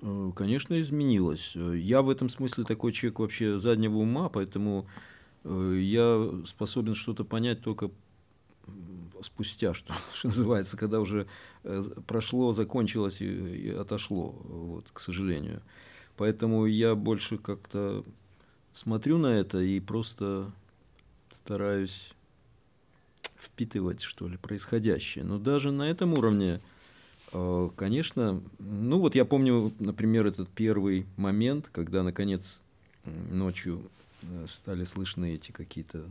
э, 0.02 0.32
конечно, 0.34 0.80
изменилось. 0.80 1.54
Я 1.54 2.02
в 2.02 2.10
этом 2.10 2.28
смысле 2.28 2.64
такой 2.64 2.90
человек 2.90 3.20
вообще 3.20 3.60
заднего 3.60 3.98
ума, 3.98 4.28
поэтому 4.28 4.88
э, 5.44 5.78
я 5.80 6.30
способен 6.44 6.94
что-то 6.94 7.24
понять 7.24 7.60
только 7.62 7.92
спустя, 9.22 9.74
что, 9.74 9.94
что 10.12 10.28
называется, 10.28 10.76
когда 10.76 11.00
уже 11.00 11.26
э, 11.64 11.82
прошло, 12.06 12.52
закончилось 12.52 13.20
и, 13.20 13.26
и 13.26 13.70
отошло, 13.70 14.30
вот, 14.44 14.86
к 14.92 15.00
сожалению. 15.00 15.62
Поэтому 16.16 16.66
я 16.66 16.94
больше 16.94 17.36
как-то 17.38 18.04
смотрю 18.72 19.18
на 19.18 19.28
это 19.28 19.58
и 19.58 19.80
просто 19.80 20.50
стараюсь 21.32 22.12
впитывать, 23.38 24.02
что 24.02 24.28
ли, 24.28 24.36
происходящее. 24.36 25.24
Но 25.24 25.38
даже 25.38 25.70
на 25.70 25.90
этом 25.90 26.14
уровне, 26.14 26.60
э, 27.32 27.70
конечно, 27.76 28.42
ну 28.58 28.98
вот 28.98 29.14
я 29.14 29.24
помню, 29.24 29.72
например, 29.78 30.26
этот 30.26 30.48
первый 30.48 31.06
момент, 31.16 31.68
когда, 31.72 32.02
наконец, 32.02 32.60
ночью 33.04 33.82
э, 34.22 34.46
стали 34.48 34.84
слышны 34.84 35.34
эти 35.34 35.52
какие-то 35.52 36.04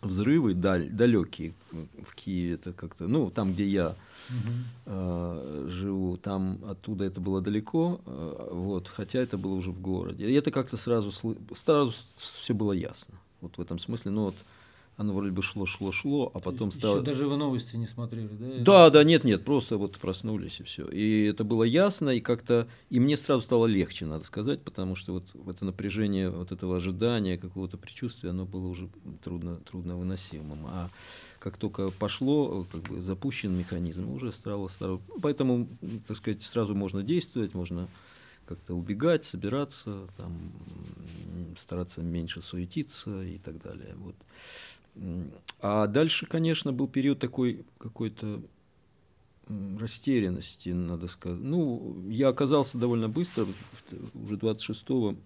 взрывы 0.00 0.54
даль, 0.54 0.88
далекие 0.88 1.54
в 1.70 2.14
Киеве, 2.14 2.54
это 2.54 2.72
как-то, 2.72 3.06
ну, 3.08 3.30
там, 3.30 3.52
где 3.52 3.66
я 3.66 3.88
угу. 4.28 4.52
э, 4.86 5.66
живу, 5.70 6.16
там 6.16 6.58
оттуда 6.68 7.04
это 7.04 7.20
было 7.20 7.40
далеко, 7.40 8.00
э, 8.06 8.48
вот, 8.52 8.88
хотя 8.88 9.20
это 9.20 9.36
было 9.38 9.54
уже 9.54 9.70
в 9.70 9.80
городе. 9.80 10.28
И 10.28 10.34
это 10.34 10.50
как-то 10.50 10.76
сразу, 10.76 11.12
сразу 11.54 11.92
все 12.16 12.54
было 12.54 12.72
ясно. 12.72 13.14
Вот 13.40 13.56
в 13.56 13.60
этом 13.60 13.78
смысле, 13.78 14.10
ну 14.12 14.24
вот 14.26 14.36
оно 14.98 15.14
вроде 15.14 15.30
бы 15.30 15.42
шло, 15.42 15.64
шло, 15.64 15.92
шло, 15.92 16.28
а 16.34 16.40
потом 16.40 16.70
Еще 16.70 16.78
стало... 16.78 17.02
даже 17.02 17.28
вы 17.28 17.36
новости 17.36 17.76
не 17.76 17.86
смотрели, 17.86 18.26
да? 18.26 18.58
Да, 18.58 18.90
да, 18.90 19.04
нет, 19.04 19.22
нет, 19.22 19.44
просто 19.44 19.76
вот 19.76 19.96
проснулись 19.96 20.58
и 20.58 20.64
все. 20.64 20.86
И 20.88 21.26
это 21.26 21.44
было 21.44 21.62
ясно, 21.62 22.10
и 22.10 22.20
как-то... 22.20 22.66
И 22.90 22.98
мне 22.98 23.16
сразу 23.16 23.44
стало 23.44 23.66
легче, 23.66 24.06
надо 24.06 24.24
сказать, 24.24 24.60
потому 24.60 24.96
что 24.96 25.12
вот 25.12 25.24
это 25.48 25.64
напряжение 25.64 26.30
вот 26.30 26.50
этого 26.50 26.76
ожидания, 26.76 27.38
какого-то 27.38 27.78
предчувствия, 27.78 28.30
оно 28.30 28.44
было 28.44 28.66
уже 28.66 28.88
трудно, 29.22 29.58
трудно 29.58 29.96
выносимым. 29.96 30.66
А 30.66 30.90
как 31.38 31.58
только 31.58 31.90
пошло, 31.92 32.66
как 32.72 32.82
бы 32.82 33.00
запущен 33.00 33.56
механизм, 33.56 34.10
уже 34.10 34.32
стало... 34.32 34.66
стало... 34.66 35.00
Поэтому, 35.22 35.68
так 36.08 36.16
сказать, 36.16 36.42
сразу 36.42 36.74
можно 36.74 37.04
действовать, 37.04 37.54
можно 37.54 37.86
как-то 38.48 38.74
убегать, 38.74 39.24
собираться, 39.24 40.08
там, 40.16 40.52
стараться 41.56 42.02
меньше 42.02 42.42
суетиться 42.42 43.22
и 43.22 43.38
так 43.38 43.62
далее. 43.62 43.94
Вот. 43.98 44.16
А 45.60 45.86
дальше, 45.86 46.26
конечно, 46.26 46.72
был 46.72 46.88
период 46.88 47.18
такой 47.18 47.64
какой-то 47.78 48.40
растерянности, 49.78 50.70
надо 50.70 51.08
сказать. 51.08 51.40
Ну, 51.40 51.96
я 52.08 52.28
оказался 52.28 52.78
довольно 52.78 53.08
быстро, 53.08 53.46
уже 54.14 54.36
26-го 54.36 55.16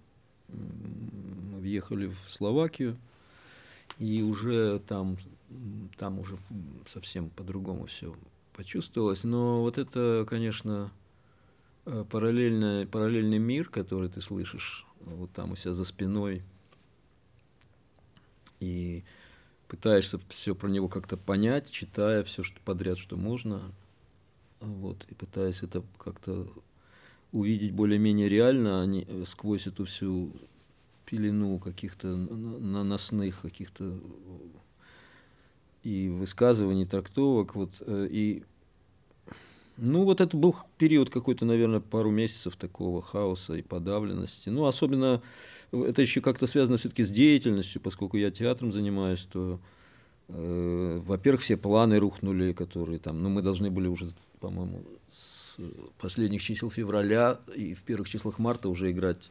мы 0.49 1.59
въехали 1.61 2.07
в 2.07 2.31
Словакию, 2.31 2.97
и 3.99 4.23
уже 4.23 4.81
там, 4.87 5.17
там 5.99 6.19
уже 6.19 6.37
совсем 6.87 7.31
по-другому 7.31 7.87
все 7.87 8.14
почувствовалось. 8.55 9.25
Но 9.25 9.62
вот 9.62 9.79
это, 9.79 10.26
конечно, 10.29 10.91
э, 11.87 12.05
параллельный, 12.11 12.87
параллельный 12.87 13.38
мир, 13.38 13.69
который 13.69 14.09
ты 14.09 14.21
слышишь 14.21 14.87
вот 15.00 15.33
там 15.33 15.52
у 15.52 15.57
себя 15.57 15.73
за 15.73 15.85
спиной, 15.85 16.43
и 18.61 19.05
пытаешься 19.73 20.21
все 20.29 20.55
про 20.55 20.69
него 20.69 20.87
как-то 20.87 21.17
понять, 21.17 21.71
читая 21.71 22.25
все 22.25 22.43
что 22.43 22.61
подряд, 22.61 22.99
что 22.99 23.17
можно, 23.17 23.73
вот, 24.61 25.07
и 25.09 25.14
пытаясь 25.14 25.62
это 25.62 25.83
как-то 25.97 26.47
увидеть 27.33 27.73
более-менее 27.73 28.29
реально, 28.29 28.83
а 28.83 28.85
не 28.85 29.07
сквозь 29.25 29.67
эту 29.67 29.87
всю 29.87 30.31
пелену 31.07 31.59
каких-то 31.59 32.09
наносных 32.09 33.41
каких-то 33.41 33.99
и 35.85 36.11
высказываний, 36.11 36.85
трактовок, 36.85 37.55
вот, 37.55 37.71
э, 37.81 38.09
и 38.11 38.45
ну, 39.76 40.05
вот 40.05 40.21
это 40.21 40.37
был 40.37 40.55
период 40.79 41.11
какой-то, 41.11 41.45
наверное, 41.45 41.81
пару 41.81 42.11
месяцев 42.11 42.57
такого 42.57 43.00
хаоса 43.00 43.55
и 43.55 43.62
подавленности. 43.62 44.49
Ну, 44.49 44.67
особенно 44.67 45.23
это 45.73 46.02
еще 46.02 46.21
как-то 46.21 46.47
связано 46.47 46.76
все-таки 46.76 47.02
с 47.02 47.11
деятельностью, 47.11 47.81
поскольку 47.81 48.17
я 48.17 48.31
театром 48.31 48.73
занимаюсь, 48.73 49.26
то, 49.33 49.59
э, 50.29 51.00
во-первых, 51.05 51.43
все 51.43 51.57
планы 51.57 51.99
рухнули, 51.99 52.52
которые 52.52 52.99
там, 52.99 53.23
ну, 53.23 53.31
мы 53.31 53.43
должны 53.43 53.71
были 53.71 53.88
уже, 53.88 54.09
по-моему, 54.41 54.85
с 55.11 55.57
последних 55.99 56.43
чисел 56.43 56.71
февраля 56.71 57.41
и 57.55 57.75
в 57.75 57.83
первых 57.83 58.09
числах 58.09 58.38
марта 58.38 58.69
уже 58.69 58.91
играть 58.91 59.31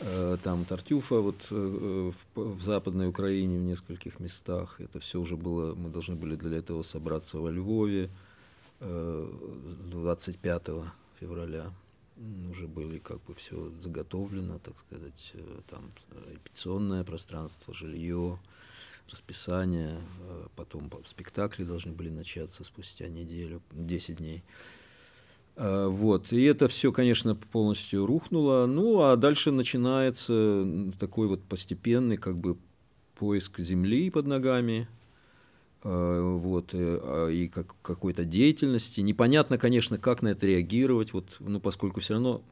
э, 0.00 0.36
там 0.42 0.64
Тартюфа 0.64 1.20
вот 1.20 1.46
э, 1.50 2.12
в, 2.34 2.40
в 2.40 2.60
Западной 2.60 3.08
Украине 3.08 3.58
в 3.58 3.62
нескольких 3.62 4.18
местах. 4.18 4.80
Это 4.80 4.98
все 4.98 5.20
уже 5.20 5.36
было, 5.36 5.74
мы 5.74 5.90
должны 5.90 6.16
были 6.16 6.34
для 6.34 6.58
этого 6.58 6.82
собраться 6.82 7.38
во 7.38 7.50
Львове 7.50 8.10
25 8.80 10.62
февраля 11.20 11.72
уже 12.50 12.66
были 12.66 12.98
как 12.98 13.22
бы 13.24 13.34
все 13.34 13.70
заготовлено, 13.80 14.58
так 14.58 14.78
сказать, 14.78 15.34
там 15.68 15.92
репетиционное 16.30 17.04
пространство, 17.04 17.72
жилье, 17.74 18.38
расписание, 19.10 20.00
потом 20.56 20.90
спектакли 21.04 21.64
должны 21.64 21.92
были 21.92 22.10
начаться 22.10 22.64
спустя 22.64 23.08
неделю, 23.08 23.62
10 23.72 24.16
дней. 24.16 24.42
Вот, 25.56 26.32
и 26.32 26.42
это 26.44 26.68
все, 26.68 26.90
конечно, 26.92 27.34
полностью 27.34 28.06
рухнуло. 28.06 28.66
Ну, 28.66 29.00
а 29.02 29.16
дальше 29.16 29.50
начинается 29.50 30.64
такой 30.98 31.26
вот 31.26 31.42
постепенный, 31.42 32.16
как 32.16 32.36
бы, 32.38 32.56
поиск 33.14 33.58
земли 33.58 34.10
под 34.10 34.26
ногами, 34.26 34.88
вот, 35.82 36.74
э, 36.74 37.00
а, 37.02 37.28
и 37.28 37.48
как, 37.48 37.74
какой-то 37.82 38.24
деятельности. 38.24 39.00
Непонятно, 39.00 39.58
конечно, 39.58 39.98
как 39.98 40.22
на 40.22 40.28
это 40.28 40.46
реагировать, 40.46 41.12
вот, 41.12 41.36
ну, 41.40 41.60
поскольку 41.60 42.00
все 42.00 42.14
равно 42.14 42.42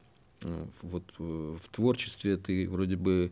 э, 0.41 0.65
вот, 0.81 1.03
э, 1.19 1.57
в 1.61 1.69
творчестве 1.69 2.37
ты 2.37 2.67
вроде 2.67 2.95
бы 2.95 3.31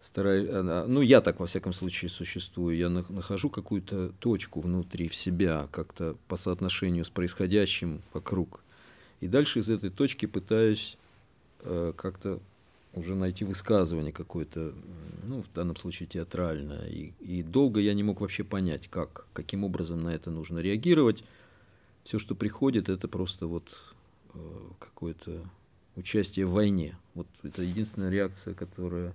стараюсь, 0.00 0.48
ну, 0.86 1.02
я 1.02 1.20
так, 1.20 1.40
во 1.40 1.46
всяком 1.46 1.72
случае, 1.72 2.08
существую, 2.08 2.76
я 2.76 2.88
нахожу 2.88 3.50
какую-то 3.50 4.10
точку 4.18 4.60
внутри 4.60 5.08
в 5.08 5.14
себя, 5.14 5.68
как-то 5.70 6.16
по 6.26 6.36
соотношению 6.36 7.04
с 7.04 7.10
происходящим 7.10 8.00
вокруг. 8.14 8.62
И 9.20 9.28
дальше 9.28 9.58
из 9.58 9.68
этой 9.68 9.90
точки 9.90 10.24
пытаюсь 10.24 10.96
э, 11.60 11.92
как-то 11.96 12.40
уже 12.94 13.14
найти 13.14 13.44
высказывание 13.44 14.12
какое-то, 14.12 14.74
ну, 15.24 15.42
в 15.42 15.52
данном 15.52 15.76
случае 15.76 16.08
театральное. 16.08 16.86
И, 16.88 17.12
и 17.20 17.42
долго 17.42 17.80
я 17.80 17.94
не 17.94 18.02
мог 18.02 18.20
вообще 18.20 18.44
понять, 18.44 18.88
как, 18.88 19.26
каким 19.32 19.64
образом 19.64 20.02
на 20.02 20.08
это 20.10 20.30
нужно 20.30 20.58
реагировать. 20.58 21.24
Все, 22.02 22.18
что 22.18 22.34
приходит, 22.34 22.88
это 22.88 23.06
просто 23.08 23.46
вот 23.46 23.68
э, 24.34 24.38
какое-то 24.78 25.40
участие 25.96 26.46
в 26.46 26.52
войне. 26.52 26.96
Вот 27.14 27.26
это 27.42 27.62
единственная 27.62 28.10
реакция, 28.10 28.54
которая 28.54 29.14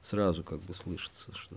сразу 0.00 0.42
как 0.42 0.60
бы 0.60 0.74
слышится, 0.74 1.32
что 1.34 1.56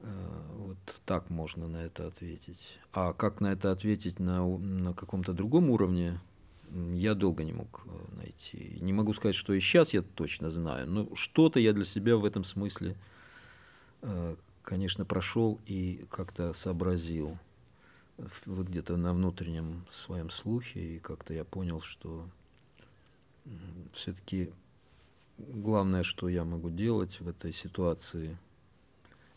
э, 0.00 0.40
вот 0.56 0.78
так 1.04 1.30
можно 1.30 1.68
на 1.68 1.76
это 1.76 2.08
ответить. 2.08 2.78
А 2.92 3.12
как 3.12 3.40
на 3.40 3.52
это 3.52 3.70
ответить 3.70 4.18
на, 4.18 4.44
на 4.46 4.94
каком-то 4.94 5.32
другом 5.32 5.70
уровне, 5.70 6.18
я 6.94 7.14
долго 7.14 7.44
не 7.44 7.52
мог 7.52 7.82
э, 7.84 8.16
найти. 8.16 8.78
Не 8.80 8.92
могу 8.92 9.12
сказать, 9.12 9.34
что 9.34 9.52
и 9.52 9.60
сейчас 9.60 9.92
я 9.92 10.02
точно 10.02 10.50
знаю, 10.50 10.88
но 10.88 11.14
что-то 11.14 11.60
я 11.60 11.72
для 11.72 11.84
себя 11.84 12.16
в 12.16 12.24
этом 12.24 12.44
смысле, 12.44 12.96
э, 14.02 14.36
конечно, 14.62 15.04
прошел 15.04 15.60
и 15.66 16.04
как-то 16.10 16.52
сообразил 16.52 17.38
вот 18.46 18.68
где-то 18.68 18.96
на 18.96 19.12
внутреннем 19.12 19.84
своем 19.90 20.30
слухе, 20.30 20.96
и 20.96 20.98
как-то 20.98 21.34
я 21.34 21.44
понял, 21.44 21.80
что 21.80 22.28
все-таки 23.92 24.52
главное, 25.38 26.02
что 26.02 26.28
я 26.28 26.44
могу 26.44 26.70
делать 26.70 27.20
в 27.20 27.28
этой 27.28 27.52
ситуации, 27.52 28.38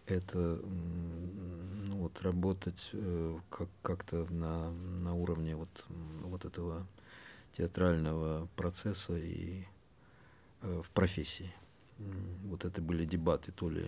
это 0.05 0.37
ну, 0.37 1.97
вот 1.97 2.21
работать 2.21 2.89
э, 2.93 3.39
как, 3.49 3.69
как-то 3.81 4.27
на, 4.31 4.71
на 4.71 5.15
уровне 5.15 5.55
вот, 5.55 5.85
вот 6.21 6.45
этого 6.45 6.85
театрального 7.57 8.47
процесса 8.55 9.17
и 9.17 9.63
э, 10.61 10.81
в 10.83 10.89
профессии. 10.91 11.53
Вот 12.43 12.65
это 12.65 12.81
были 12.81 13.05
дебаты, 13.05 13.51
то 13.51 13.69
ли 13.69 13.85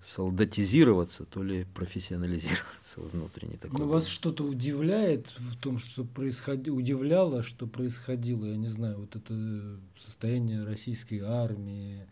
солдатизироваться, 0.00 1.24
то 1.24 1.42
ли 1.42 1.66
профессионализироваться 1.74 3.00
внутренне. 3.12 3.56
Такой 3.56 3.78
Но 3.78 3.86
вас 3.86 4.06
что-то 4.06 4.44
удивляет 4.44 5.28
в 5.38 5.56
том, 5.60 5.78
что 5.78 6.04
происходило, 6.04 6.74
удивляло, 6.74 7.42
что 7.42 7.66
происходило, 7.66 8.46
я 8.46 8.56
не 8.56 8.68
знаю, 8.68 8.98
вот 8.98 9.16
это 9.16 9.78
состояние 9.98 10.64
российской 10.64 11.20
армии, 11.20 12.06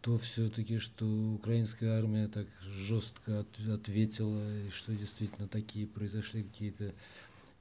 то 0.00 0.16
все-таки, 0.18 0.78
что 0.78 1.06
украинская 1.34 1.98
армия 1.98 2.28
так 2.28 2.46
жестко 2.62 3.40
от, 3.40 3.68
ответила, 3.68 4.66
и 4.66 4.70
что 4.70 4.94
действительно 4.94 5.48
такие 5.48 5.86
произошли 5.86 6.44
какие-то 6.44 6.94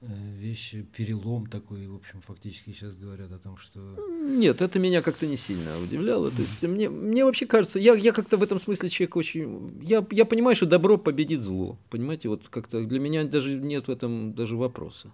вещи, 0.02 0.84
перелом 0.96 1.48
такой, 1.48 1.88
в 1.88 1.96
общем, 1.96 2.22
фактически 2.22 2.72
сейчас 2.72 2.96
говорят 2.96 3.32
о 3.32 3.40
том, 3.40 3.58
что... 3.58 3.80
Нет, 4.22 4.62
это 4.62 4.80
меня 4.80 5.02
как-то 5.02 5.26
не 5.26 5.38
сильно 5.38 5.78
удивляло. 5.80 6.30
То 6.30 6.42
есть 6.42 6.64
мне, 6.64 6.90
мне 6.90 7.26
вообще 7.26 7.48
кажется, 7.48 7.80
я, 7.80 7.96
я 7.96 8.12
как-то 8.12 8.38
в 8.38 8.44
этом 8.44 8.60
смысле 8.60 8.90
человек 8.90 9.16
очень... 9.16 9.80
Я, 9.82 10.06
я 10.12 10.26
понимаю, 10.26 10.56
что 10.56 10.66
добро 10.68 10.98
победит 10.98 11.42
зло. 11.42 11.78
Понимаете, 11.90 12.30
вот 12.30 12.48
как-то 12.48 12.84
для 12.86 13.00
меня 13.00 13.24
даже 13.24 13.58
нет 13.58 13.88
в 13.88 13.92
этом 13.92 14.34
даже 14.34 14.56
вопроса. 14.56 15.12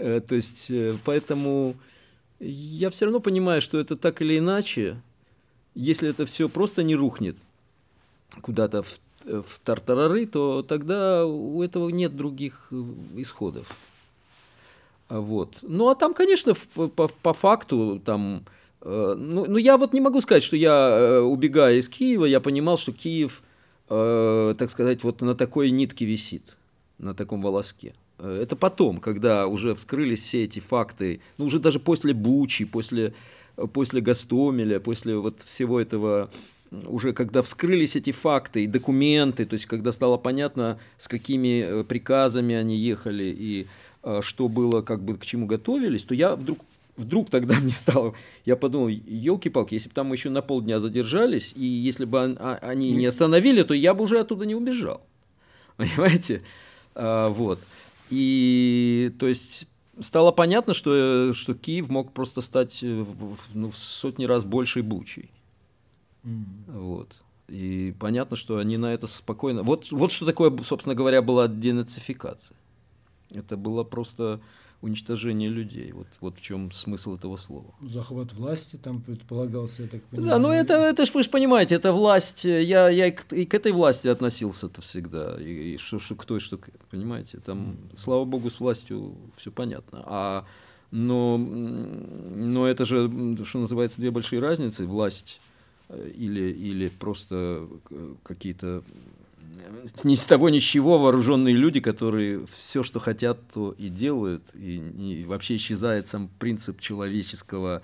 Э, 0.00 0.20
то 0.20 0.36
есть, 0.36 0.70
э, 0.70 0.94
поэтому 1.04 1.74
я 2.38 2.88
все 2.90 3.06
равно 3.06 3.18
понимаю, 3.18 3.60
что 3.60 3.80
это 3.80 3.96
так 3.96 4.22
или 4.22 4.38
иначе, 4.38 5.02
если 5.74 6.08
это 6.08 6.24
все 6.24 6.48
просто 6.48 6.84
не 6.84 6.94
рухнет 6.94 7.36
куда-то 8.40 8.84
в 8.84 9.00
в 9.28 9.58
тартарары, 9.64 10.26
то 10.26 10.62
тогда 10.62 11.26
у 11.26 11.62
этого 11.62 11.88
нет 11.90 12.16
других 12.16 12.68
э, 12.70 12.82
исходов. 13.16 13.66
Вот. 15.08 15.58
Ну 15.62 15.88
а 15.88 15.94
там, 15.94 16.14
конечно, 16.14 16.54
по, 16.74 16.88
по, 16.88 17.32
факту 17.32 18.00
там, 18.04 18.44
э, 18.82 19.14
ну, 19.16 19.46
ну 19.46 19.56
я 19.56 19.78
вот 19.78 19.92
не 19.92 20.00
могу 20.00 20.20
сказать, 20.20 20.42
что 20.42 20.56
я 20.56 20.72
э, 20.72 21.20
убегая 21.20 21.76
из 21.76 21.88
Киева, 21.88 22.26
я 22.26 22.40
понимал, 22.40 22.76
что 22.76 22.92
Киев, 22.92 23.42
э, 23.88 24.54
так 24.58 24.70
сказать, 24.70 25.02
вот 25.04 25.20
на 25.22 25.34
такой 25.34 25.70
нитке 25.70 26.04
висит, 26.04 26.56
на 26.98 27.14
таком 27.14 27.40
волоске. 27.40 27.94
Э, 28.18 28.40
это 28.42 28.54
потом, 28.54 29.00
когда 29.00 29.46
уже 29.46 29.74
вскрылись 29.74 30.20
все 30.20 30.44
эти 30.44 30.60
факты, 30.60 31.20
ну 31.38 31.46
уже 31.46 31.58
даже 31.58 31.80
после 31.80 32.12
Бучи, 32.12 32.66
после, 32.66 33.14
после 33.72 34.02
Гастомеля, 34.02 34.78
после 34.78 35.16
вот 35.16 35.40
всего 35.40 35.80
этого 35.80 36.30
уже 36.70 37.12
когда 37.12 37.42
вскрылись 37.42 37.96
эти 37.96 38.12
факты 38.12 38.64
и 38.64 38.66
документы, 38.66 39.44
то 39.44 39.54
есть 39.54 39.66
когда 39.66 39.92
стало 39.92 40.16
понятно, 40.16 40.78
с 40.98 41.08
какими 41.08 41.62
э, 41.62 41.84
приказами 41.84 42.54
они 42.54 42.76
ехали 42.76 43.24
и 43.24 43.66
э, 44.02 44.20
что 44.22 44.48
было, 44.48 44.82
как 44.82 45.02
бы 45.02 45.16
к 45.16 45.24
чему 45.24 45.46
готовились, 45.46 46.04
то 46.04 46.14
я 46.14 46.36
вдруг 46.36 46.58
вдруг 46.98 47.30
тогда 47.30 47.54
мне 47.60 47.72
стало, 47.72 48.14
я 48.44 48.56
подумал, 48.56 48.88
елки-палки, 48.88 49.74
если 49.74 49.88
бы 49.88 49.94
там 49.94 50.12
еще 50.12 50.30
на 50.30 50.42
полдня 50.42 50.80
задержались, 50.80 51.52
и 51.56 51.64
если 51.64 52.04
бы 52.04 52.36
а, 52.38 52.58
они 52.60 52.90
не 52.90 53.06
остановили, 53.06 53.62
то 53.62 53.72
я 53.72 53.94
бы 53.94 54.04
уже 54.04 54.18
оттуда 54.18 54.44
не 54.44 54.54
убежал. 54.54 55.00
Понимаете? 55.76 56.42
А, 56.94 57.28
вот. 57.28 57.60
И, 58.10 59.12
то 59.18 59.28
есть, 59.28 59.68
стало 60.00 60.32
понятно, 60.32 60.74
что, 60.74 61.32
что 61.34 61.54
Киев 61.54 61.88
мог 61.88 62.12
просто 62.12 62.40
стать 62.40 62.80
э, 62.82 63.04
ну, 63.54 63.70
в 63.70 63.76
сотни 63.76 64.24
раз 64.24 64.44
большей 64.44 64.82
бучей. 64.82 65.30
Вот. 66.66 67.22
И 67.48 67.94
понятно, 67.98 68.36
что 68.36 68.58
они 68.58 68.76
на 68.76 68.92
это 68.92 69.06
спокойно... 69.06 69.62
Вот, 69.62 69.90
вот 69.90 70.12
что 70.12 70.26
такое, 70.26 70.54
собственно 70.62 70.94
говоря, 70.94 71.22
была 71.22 71.48
денацификация. 71.48 72.56
Это 73.30 73.56
было 73.56 73.84
просто 73.84 74.40
уничтожение 74.80 75.48
людей. 75.48 75.92
Вот, 75.92 76.06
вот 76.20 76.38
в 76.38 76.40
чем 76.40 76.70
смысл 76.70 77.16
этого 77.16 77.36
слова. 77.36 77.74
Захват 77.82 78.32
власти 78.32 78.76
там 78.76 79.00
предполагался, 79.00 79.82
я 79.82 79.88
так 79.88 80.02
понимаю. 80.04 80.30
Да, 80.30 80.38
ну 80.38 80.52
это, 80.52 80.74
это 80.74 81.04
ж 81.04 81.14
вы 81.14 81.22
же 81.22 81.30
понимаете, 81.30 81.74
это 81.74 81.92
власть, 81.92 82.44
я, 82.44 82.88
я 82.88 83.06
и 83.06 83.10
к, 83.10 83.32
и 83.32 83.44
к 83.44 83.54
этой 83.54 83.72
власти 83.72 84.06
относился-то 84.08 84.80
всегда, 84.80 85.36
и, 85.40 85.74
и 85.74 85.78
что, 85.78 85.98
что 85.98 86.14
к 86.14 86.24
той, 86.24 86.38
что 86.38 86.58
к 86.58 86.68
этой, 86.68 86.86
понимаете. 86.90 87.38
Там, 87.38 87.58
mm. 87.58 87.96
слава 87.96 88.24
богу, 88.24 88.50
с 88.50 88.60
властью 88.60 89.16
все 89.36 89.50
понятно. 89.50 90.04
А, 90.06 90.44
но, 90.90 91.38
но 91.38 92.68
это 92.68 92.84
же, 92.84 93.10
что 93.44 93.58
называется, 93.58 94.00
две 94.00 94.10
большие 94.10 94.40
разницы. 94.40 94.86
Власть 94.86 95.40
или, 95.90 96.50
или 96.50 96.88
просто 96.88 97.66
э, 97.90 98.14
какие-то 98.22 98.82
э, 99.72 99.86
ни 100.04 100.14
с 100.14 100.26
того 100.26 100.50
ни 100.50 100.58
с 100.58 100.62
чего 100.62 100.98
вооруженные 100.98 101.54
люди, 101.54 101.80
которые 101.80 102.46
все, 102.46 102.82
что 102.82 103.00
хотят, 103.00 103.38
то 103.52 103.74
и 103.78 103.88
делают, 103.88 104.42
и, 104.54 104.76
и 104.76 105.24
вообще 105.24 105.56
исчезает 105.56 106.06
сам 106.06 106.28
принцип 106.38 106.80
человеческого, 106.80 107.82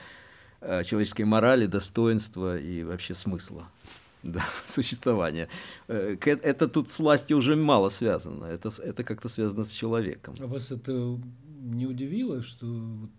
э, 0.61 0.85
человеческой 0.85 1.25
морали, 1.25 1.67
достоинства 1.67 2.59
и 2.59 2.83
вообще 2.83 3.15
смысла 3.15 3.69
да, 4.23 4.45
существования. 4.67 5.49
Это 5.89 6.69
тут 6.69 6.91
с 6.91 6.99
властью 6.99 7.39
уже 7.39 7.57
мало 7.57 7.89
связано, 7.89 8.45
это, 8.45 8.71
это 8.83 9.03
как-то 9.03 9.29
связано 9.29 9.65
с 9.65 9.73
человеком. 9.73 10.35
А 10.41 10.47
вас 10.47 10.71
это 10.71 11.19
не 11.63 11.87
удивило, 11.87 12.43
что 12.43 12.67
вот 12.67 13.11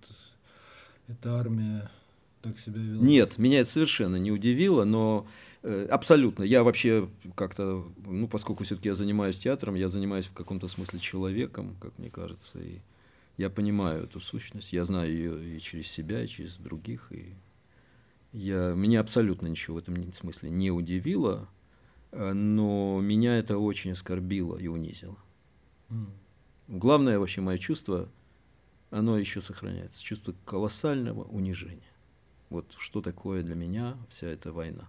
эта 1.08 1.39
армия 1.39 1.89
так 2.46 2.60
себя 2.60 2.80
вела? 2.80 3.04
Нет, 3.04 3.38
меня 3.38 3.60
это 3.60 3.70
совершенно 3.70 4.16
не 4.18 4.32
удивило, 4.32 4.84
но 4.84 5.28
э, 5.64 5.88
абсолютно. 5.90 6.44
Я 6.44 6.64
вообще 6.64 7.10
как-то, 7.36 7.86
ну, 8.06 8.28
поскольку 8.28 8.64
все-таки 8.64 8.90
я 8.90 8.96
занимаюсь 8.96 9.38
театром, 9.38 9.76
я 9.76 9.90
занимаюсь 9.90 10.26
в 10.26 10.34
каком-то 10.34 10.68
смысле 10.68 11.00
человеком, 11.00 11.76
как 11.80 11.98
мне 11.98 12.10
кажется, 12.10 12.60
и 12.60 12.80
я 13.38 13.50
понимаю 13.50 14.04
эту 14.04 14.20
сущность, 14.20 14.74
я 14.74 14.86
знаю 14.86 15.12
ее 15.12 15.58
и 15.58 15.60
через 15.60 15.88
себя, 15.88 16.24
и 16.24 16.28
через 16.28 16.60
других, 16.60 17.12
и 17.12 17.34
я, 18.32 18.74
меня 18.76 19.00
абсолютно 19.00 19.48
ничего 19.48 19.76
в 19.76 19.80
этом 19.80 20.14
смысле 20.14 20.50
не 20.50 20.72
удивило, 20.72 21.50
э, 22.12 22.34
но 22.34 23.00
меня 23.02 23.38
это 23.38 23.58
очень 23.58 23.92
оскорбило 23.92 24.58
и 24.58 24.68
унизило. 24.68 25.18
Mm. 25.90 26.08
Главное 26.68 27.20
вообще 27.20 27.42
мое 27.42 27.58
чувство, 27.58 28.10
оно 28.90 29.18
еще 29.18 29.42
сохраняется. 29.42 30.04
Чувство 30.04 30.34
колоссального 30.46 31.24
унижения. 31.24 31.95
Вот 32.56 32.74
что 32.78 33.02
такое 33.02 33.44
для 33.44 33.54
меня 33.54 33.98
вся 34.08 34.28
эта 34.28 34.54
война. 34.54 34.88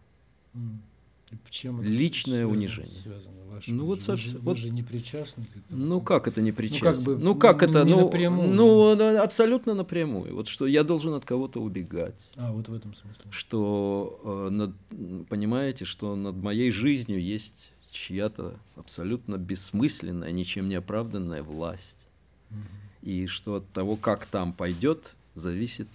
В 1.43 1.51
чем 1.51 1.83
Личное 1.83 2.45
связано, 2.45 2.53
унижение. 2.53 3.03
Связано 3.03 3.45
ваше, 3.47 3.73
ну 3.73 3.87
вот, 3.87 4.07
вы, 4.07 4.17
же, 4.17 4.39
вот, 4.39 4.57
же 4.57 4.71
не 4.71 4.85
причастны. 4.85 5.45
К 5.47 5.57
этому. 5.57 5.85
Ну 5.85 6.01
как 6.01 6.29
это 6.29 6.41
не 6.41 6.53
причастны? 6.53 6.87
Ну 6.87 6.95
как, 6.95 7.05
бы, 7.05 7.25
ну, 7.25 7.35
как 7.35 7.63
это? 7.65 7.83
Не 7.83 7.91
ну, 7.91 8.05
напрямую. 8.05 8.55
ну 8.55 9.19
абсолютно 9.21 9.75
напрямую. 9.75 10.33
Вот 10.33 10.47
что 10.47 10.69
я 10.69 10.85
должен 10.85 11.15
от 11.15 11.25
кого-то 11.25 11.61
убегать. 11.61 12.31
А 12.37 12.53
вот 12.53 12.69
в 12.69 12.73
этом 12.73 12.95
смысле. 12.95 13.25
Что 13.31 14.21
э, 14.23 14.51
над, 14.51 15.27
понимаете, 15.29 15.85
что 15.85 16.15
над 16.15 16.37
моей 16.37 16.71
жизнью 16.71 17.21
есть 17.21 17.73
чья-то 17.91 18.55
абсолютно 18.77 19.37
бессмысленная, 19.37 20.31
ничем 20.31 20.69
не 20.69 20.77
оправданная 20.77 21.43
власть. 21.43 22.07
Угу. 22.53 22.59
И 23.03 23.27
что 23.27 23.57
от 23.57 23.69
того, 23.71 23.97
как 23.97 24.27
там 24.27 24.53
пойдет, 24.53 25.17
зависит 25.35 25.89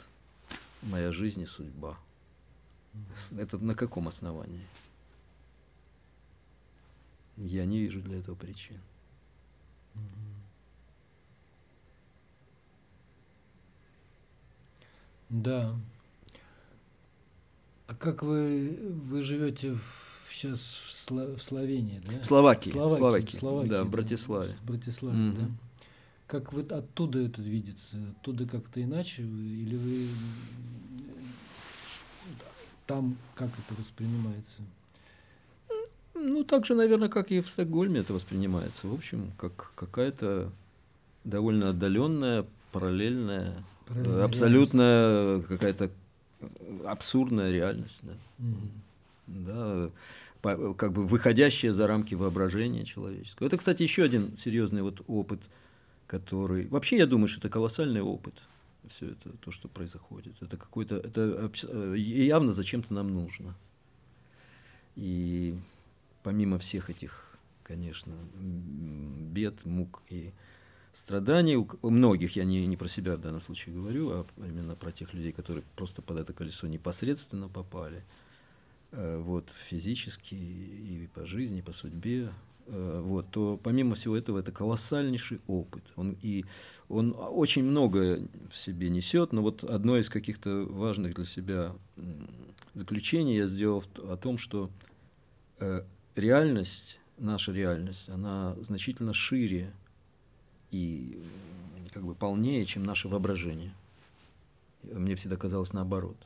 моя 0.83 1.11
жизнь 1.11 1.41
и 1.41 1.45
судьба. 1.45 1.97
Это 3.37 3.57
на 3.57 3.75
каком 3.75 4.07
основании? 4.07 4.65
Я 7.37 7.65
не 7.65 7.79
вижу 7.79 8.01
для 8.01 8.19
этого 8.19 8.35
причин. 8.35 8.77
Да. 15.29 15.75
А 17.87 17.95
как 17.95 18.21
вы, 18.21 18.77
вы 19.05 19.23
живете 19.23 19.73
в, 19.73 20.33
сейчас 20.33 20.59
в, 20.59 20.91
Сло, 20.91 21.35
в 21.35 21.41
Словении, 21.41 21.99
да? 21.99 22.23
Словакии. 22.23 22.71
Словакии, 22.71 22.99
Словакии. 22.99 23.37
Словакии 23.37 23.69
да, 23.69 23.83
в 23.83 23.89
Братиславе. 23.89 24.53
В 24.53 24.63
Братиславе, 24.65 25.17
mm-hmm. 25.17 25.35
да. 25.35 25.47
Как 26.31 26.53
вы 26.53 26.61
оттуда 26.61 27.19
это 27.19 27.41
видится? 27.41 27.97
Оттуда 28.11 28.47
как-то 28.47 28.81
иначе? 28.81 29.23
Или 29.23 29.75
вы 29.75 30.07
там 32.87 33.17
как 33.35 33.49
это 33.49 33.77
воспринимается? 33.77 34.61
Ну, 36.13 36.45
так 36.45 36.65
же, 36.65 36.73
наверное, 36.73 37.09
как 37.09 37.31
и 37.31 37.41
в 37.41 37.49
Стокгольме 37.49 37.99
это 37.99 38.13
воспринимается. 38.13 38.87
В 38.87 38.93
общем, 38.93 39.33
как 39.37 39.73
какая-то 39.75 40.51
довольно 41.25 41.71
отдаленная, 41.71 42.45
параллельная, 42.71 43.53
Параллельная 43.87 44.23
абсолютно 44.23 45.43
какая-то 45.45 45.91
абсурдная 46.85 47.51
реальность. 47.51 47.99
Да. 48.03 48.13
Угу. 48.39 48.57
да 49.27 49.91
по, 50.41 50.73
как 50.73 50.93
бы 50.93 51.05
выходящая 51.05 51.71
за 51.71 51.87
рамки 51.87 52.15
воображения 52.15 52.83
человеческого. 52.83 53.47
Это, 53.47 53.57
кстати, 53.57 53.83
еще 53.83 54.03
один 54.03 54.37
серьезный 54.37 54.81
вот 54.81 55.01
опыт, 55.07 55.39
который... 56.11 56.67
Вообще, 56.67 56.97
я 56.97 57.07
думаю, 57.07 57.29
что 57.29 57.39
это 57.39 57.47
колоссальный 57.49 58.01
опыт 58.01 58.43
все 58.89 59.11
это, 59.11 59.29
то, 59.37 59.49
что 59.51 59.69
происходит. 59.69 60.35
Это 60.41 60.57
какой-то, 60.57 60.97
это 60.97 61.49
э, 61.69 61.95
явно 61.97 62.51
зачем-то 62.51 62.93
нам 62.93 63.13
нужно. 63.13 63.55
И 64.97 65.55
помимо 66.21 66.59
всех 66.59 66.89
этих, 66.89 67.37
конечно, 67.63 68.13
бед, 68.35 69.63
мук 69.63 70.03
и 70.09 70.33
страданий, 70.91 71.55
у 71.55 71.89
многих, 71.89 72.35
я 72.35 72.43
не, 72.43 72.67
не 72.67 72.75
про 72.75 72.89
себя 72.89 73.15
в 73.15 73.21
данном 73.21 73.39
случае 73.39 73.75
говорю, 73.75 74.09
а 74.11 74.25
именно 74.37 74.75
про 74.75 74.91
тех 74.91 75.13
людей, 75.13 75.31
которые 75.31 75.63
просто 75.77 76.01
под 76.01 76.17
это 76.17 76.33
колесо 76.33 76.67
непосредственно 76.67 77.47
попали, 77.47 78.03
э, 78.91 79.17
вот, 79.17 79.49
физически 79.49 80.35
и 80.35 81.07
по 81.13 81.25
жизни, 81.25 81.61
по 81.61 81.71
судьбе, 81.71 82.33
вот, 82.71 83.29
то 83.31 83.59
помимо 83.61 83.95
всего 83.95 84.15
этого 84.15 84.39
это 84.39 84.51
колоссальнейший 84.51 85.41
опыт. 85.47 85.83
Он, 85.95 86.15
и 86.21 86.45
он 86.87 87.15
очень 87.17 87.63
много 87.63 88.19
в 88.49 88.55
себе 88.55 88.89
несет, 88.89 89.33
но 89.33 89.41
вот 89.41 89.63
одно 89.63 89.97
из 89.97 90.09
каких-то 90.09 90.65
важных 90.65 91.15
для 91.15 91.25
себя 91.25 91.75
заключений 92.73 93.35
я 93.35 93.47
сделал 93.47 93.83
о 93.97 94.15
том, 94.15 94.37
что 94.37 94.69
э, 95.59 95.83
реальность, 96.15 96.99
наша 97.17 97.51
реальность, 97.51 98.09
она 98.09 98.55
значительно 98.61 99.13
шире 99.13 99.73
и 100.71 101.21
как 101.93 102.03
бы 102.03 102.15
полнее, 102.15 102.63
чем 102.65 102.83
наше 102.83 103.09
воображение. 103.09 103.73
Мне 104.83 105.15
всегда 105.15 105.35
казалось 105.35 105.73
наоборот. 105.73 106.17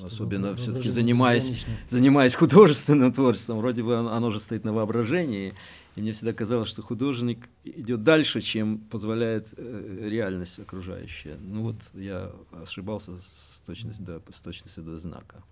Что 0.00 0.06
Особенно 0.06 0.56
все-таки 0.56 0.88
занимаясь, 0.90 1.66
занимаясь 1.88 2.34
художественным 2.34 3.12
творчеством, 3.12 3.58
вроде 3.58 3.82
бы 3.82 3.96
оно, 3.96 4.12
оно 4.12 4.30
же 4.30 4.40
стоит 4.40 4.64
на 4.64 4.72
воображении, 4.72 5.54
и 5.96 6.00
мне 6.00 6.12
всегда 6.12 6.32
казалось, 6.32 6.68
что 6.68 6.82
художник 6.82 7.48
идет 7.64 8.02
дальше, 8.02 8.40
чем 8.40 8.78
позволяет 8.78 9.48
э, 9.56 10.08
реальность 10.08 10.58
окружающая. 10.58 11.36
Ну 11.40 11.62
вот 11.62 11.76
я 11.94 12.32
ошибался 12.62 13.12
с 13.18 13.62
точностью 13.66 14.06
до, 14.06 14.22
с 14.32 14.40
точностью 14.40 14.84
до 14.84 14.96
знака. 14.96 15.42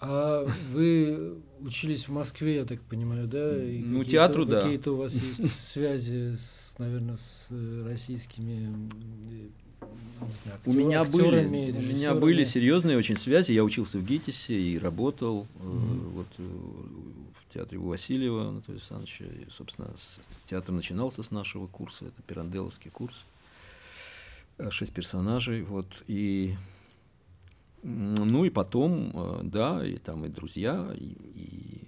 А 0.00 0.46
вы 0.72 1.34
учились 1.60 2.08
в 2.08 2.12
Москве, 2.12 2.56
я 2.56 2.64
так 2.64 2.80
понимаю, 2.80 3.28
да? 3.28 3.62
И 3.62 3.82
ну, 3.82 4.02
театру, 4.04 4.46
да. 4.46 4.62
Какие-то 4.62 4.92
у 4.92 4.96
вас 4.96 5.12
есть 5.12 5.52
связи, 5.72 6.36
с, 6.36 6.74
наверное, 6.78 7.18
с 7.18 7.48
э, 7.50 7.82
российскими 7.86 8.88
знаю, 10.42 10.58
актер, 10.58 10.70
у 10.70 10.72
меня 10.72 11.04
были, 11.04 11.46
у 11.46 11.80
меня 11.80 12.14
были 12.14 12.44
серьезные 12.44 12.96
очень 12.96 13.16
связи. 13.16 13.52
Я 13.52 13.64
учился 13.64 13.98
в 13.98 14.04
ГИТИСе 14.04 14.54
и 14.54 14.78
работал 14.78 15.46
mm-hmm. 15.58 16.08
вот 16.10 16.26
э, 16.38 16.42
в 16.42 17.52
театре 17.52 17.78
у 17.78 17.88
Васильева 17.88 18.48
Анатолия 18.48 18.76
Александровича. 18.76 19.24
И, 19.24 19.50
собственно, 19.50 19.90
театр 20.46 20.72
начинался 20.72 21.22
с 21.22 21.30
нашего 21.30 21.66
курса. 21.66 22.06
Это 22.06 22.22
Пиранделовский 22.22 22.90
курс. 22.90 23.24
Шесть 24.70 24.92
персонажей. 24.92 25.62
Вот, 25.62 26.02
и 26.06 26.54
ну 27.82 28.44
и 28.44 28.50
потом, 28.50 29.10
э, 29.14 29.40
да, 29.44 29.84
и 29.84 29.96
там 29.96 30.26
и 30.26 30.28
друзья, 30.28 30.92
и, 30.94 31.16
и 31.34 31.80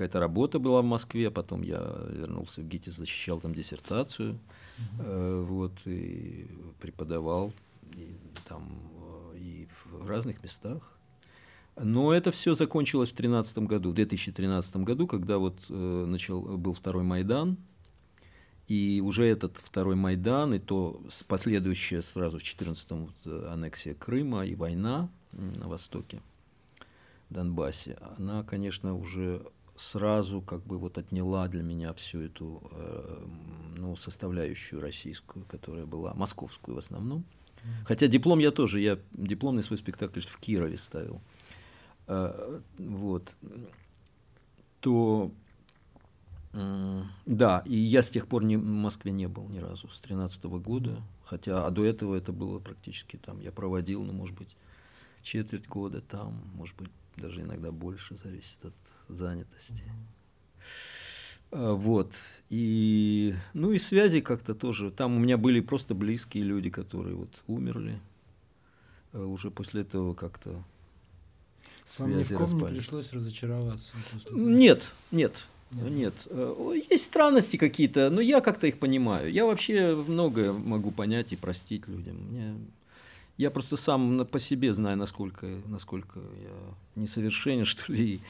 какая-то 0.00 0.18
работа 0.18 0.58
была 0.58 0.80
в 0.80 0.84
Москве, 0.84 1.30
потом 1.30 1.60
я 1.60 1.78
вернулся 2.08 2.62
в 2.62 2.64
ГИТИС, 2.64 2.96
защищал 2.96 3.38
там 3.38 3.54
диссертацию, 3.54 4.38
mm-hmm. 4.98 5.42
вот, 5.42 5.72
и 5.84 6.46
преподавал 6.80 7.52
и, 7.96 8.16
там 8.48 8.80
э, 9.34 9.38
и 9.38 9.68
в 9.84 10.08
разных 10.08 10.42
местах. 10.42 10.98
Но 11.76 12.14
это 12.14 12.30
все 12.30 12.54
закончилось 12.54 13.10
в 13.10 13.16
2013 13.16 13.58
году, 13.58 13.90
в 13.90 13.94
2013 13.94 14.76
году, 14.78 15.06
когда 15.06 15.36
вот 15.36 15.58
э, 15.68 16.04
начал, 16.06 16.40
был 16.56 16.72
второй 16.72 17.02
Майдан, 17.02 17.58
и 18.68 19.02
уже 19.04 19.26
этот 19.26 19.58
второй 19.58 19.96
Майдан, 19.96 20.54
и 20.54 20.58
то 20.58 21.02
последующая 21.28 22.00
сразу 22.00 22.38
в 22.38 22.42
14-м 22.42 23.06
вот, 23.06 23.48
аннексия 23.50 23.92
Крыма 23.92 24.46
и 24.46 24.54
война 24.54 25.10
на 25.32 25.68
востоке, 25.68 26.22
Донбассе, 27.28 27.98
она, 28.16 28.42
конечно, 28.44 28.96
уже 28.96 29.46
сразу 29.80 30.42
как 30.42 30.62
бы 30.64 30.78
вот 30.78 30.98
отняла 30.98 31.48
для 31.48 31.62
меня 31.62 31.92
всю 31.94 32.20
эту 32.20 32.62
э, 32.72 33.26
ну, 33.78 33.96
составляющую 33.96 34.80
российскую, 34.80 35.46
которая 35.46 35.86
была, 35.86 36.12
московскую 36.14 36.74
в 36.74 36.78
основном. 36.78 37.24
Хотя 37.84 38.06
диплом 38.06 38.38
я 38.38 38.52
тоже, 38.52 38.80
я 38.80 38.98
дипломный 39.12 39.62
свой 39.62 39.78
спектакль 39.78 40.20
в 40.20 40.36
Кирове 40.38 40.76
ставил. 40.76 41.20
Э, 42.06 42.60
вот. 42.78 43.34
То 44.80 45.30
да, 47.26 47.62
и 47.64 47.76
я 47.76 48.02
с 48.02 48.10
тех 48.10 48.26
пор 48.26 48.42
не, 48.42 48.56
в 48.56 48.64
Москве 48.64 49.12
не 49.12 49.28
был 49.28 49.48
ни 49.48 49.58
разу, 49.58 49.88
с 49.88 50.00
13 50.00 50.44
года, 50.44 51.00
хотя, 51.24 51.64
а 51.64 51.70
до 51.70 51.84
этого 51.84 52.16
это 52.16 52.32
было 52.32 52.58
практически 52.58 53.16
там, 53.18 53.38
я 53.38 53.52
проводил, 53.52 54.02
ну, 54.02 54.12
может 54.12 54.36
быть, 54.36 54.56
четверть 55.22 55.68
года 55.68 56.00
там, 56.00 56.42
может 56.54 56.76
быть, 56.76 56.90
даже 57.16 57.42
иногда 57.42 57.72
больше, 57.72 58.16
зависит 58.16 58.64
от 58.64 58.74
занятости. 59.08 59.84
А, 61.52 61.74
вот, 61.74 62.14
и, 62.48 63.34
ну 63.54 63.72
и 63.72 63.78
связи 63.78 64.20
как-то 64.20 64.54
тоже, 64.54 64.90
там 64.90 65.16
у 65.16 65.18
меня 65.18 65.36
были 65.36 65.60
просто 65.60 65.94
близкие 65.94 66.44
люди, 66.44 66.70
которые 66.70 67.16
вот 67.16 67.42
умерли, 67.46 68.00
а 69.12 69.24
уже 69.24 69.50
после 69.50 69.82
этого 69.82 70.14
как-то 70.14 70.62
связи 71.84 72.10
Вам 72.10 72.18
ни 72.18 72.22
в 72.22 72.34
ком 72.36 72.58
не 72.58 72.74
пришлось 72.76 73.12
разочароваться? 73.12 73.94
Нет, 74.30 74.92
нет, 75.10 75.48
нет. 75.72 76.14
Э, 76.26 76.74
есть 76.90 77.04
странности 77.04 77.56
какие-то, 77.56 78.10
но 78.10 78.20
я 78.20 78.40
как-то 78.40 78.66
их 78.66 78.78
понимаю. 78.78 79.32
Я 79.32 79.44
вообще 79.44 79.96
многое 79.96 80.52
могу 80.52 80.90
понять 80.92 81.32
и 81.32 81.36
простить 81.36 81.88
людям. 81.88 82.16
Мне... 82.30 82.54
Я 83.40 83.50
просто 83.50 83.76
сам 83.76 84.26
по 84.26 84.38
себе 84.38 84.74
знаю, 84.74 84.98
насколько, 84.98 85.46
насколько 85.66 86.20
я 86.20 86.74
несовершенен, 86.94 87.64
что 87.72 87.90
ли, 87.90 88.16
и, 88.16 88.20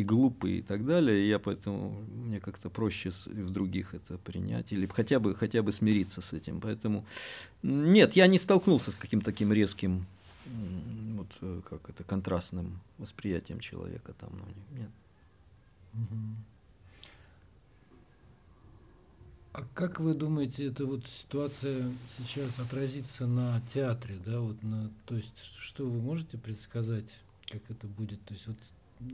и 0.00 0.04
глупый 0.04 0.58
и 0.58 0.62
так 0.62 0.86
далее. 0.86 1.24
И 1.24 1.28
я 1.28 1.40
поэтому 1.40 2.00
мне 2.14 2.38
как-то 2.38 2.70
проще 2.70 3.10
в 3.10 3.50
других 3.50 3.92
это 3.92 4.18
принять 4.18 4.72
или 4.72 4.86
хотя 4.86 5.18
бы, 5.18 5.34
хотя 5.34 5.62
бы 5.64 5.72
смириться 5.72 6.20
с 6.20 6.32
этим. 6.32 6.60
Поэтому 6.60 7.04
нет, 7.64 8.14
я 8.14 8.28
не 8.28 8.38
столкнулся 8.38 8.92
с 8.92 8.94
каким-то 8.94 9.24
таким 9.24 9.52
резким, 9.52 10.06
вот 11.16 11.38
э, 11.40 11.60
как 11.68 11.90
это, 11.90 12.04
контрастным 12.04 12.78
восприятием 12.98 13.58
человека 13.58 14.12
там. 14.12 14.30
Ну, 14.30 14.78
нет. 14.78 14.90
Угу. 15.94 16.51
А 19.52 19.64
как 19.74 20.00
вы 20.00 20.14
думаете, 20.14 20.66
эта 20.66 20.86
вот 20.86 21.02
ситуация 21.06 21.90
сейчас 22.16 22.58
отразится 22.58 23.26
на 23.26 23.60
театре, 23.72 24.16
да, 24.24 24.40
вот 24.40 24.62
на, 24.62 24.90
то 25.04 25.14
есть 25.14 25.34
что 25.58 25.84
вы 25.84 26.00
можете 26.00 26.38
предсказать, 26.38 27.08
как 27.48 27.60
это 27.68 27.86
будет? 27.86 28.22
То 28.24 28.32
есть 28.32 28.46
вот 28.46 28.56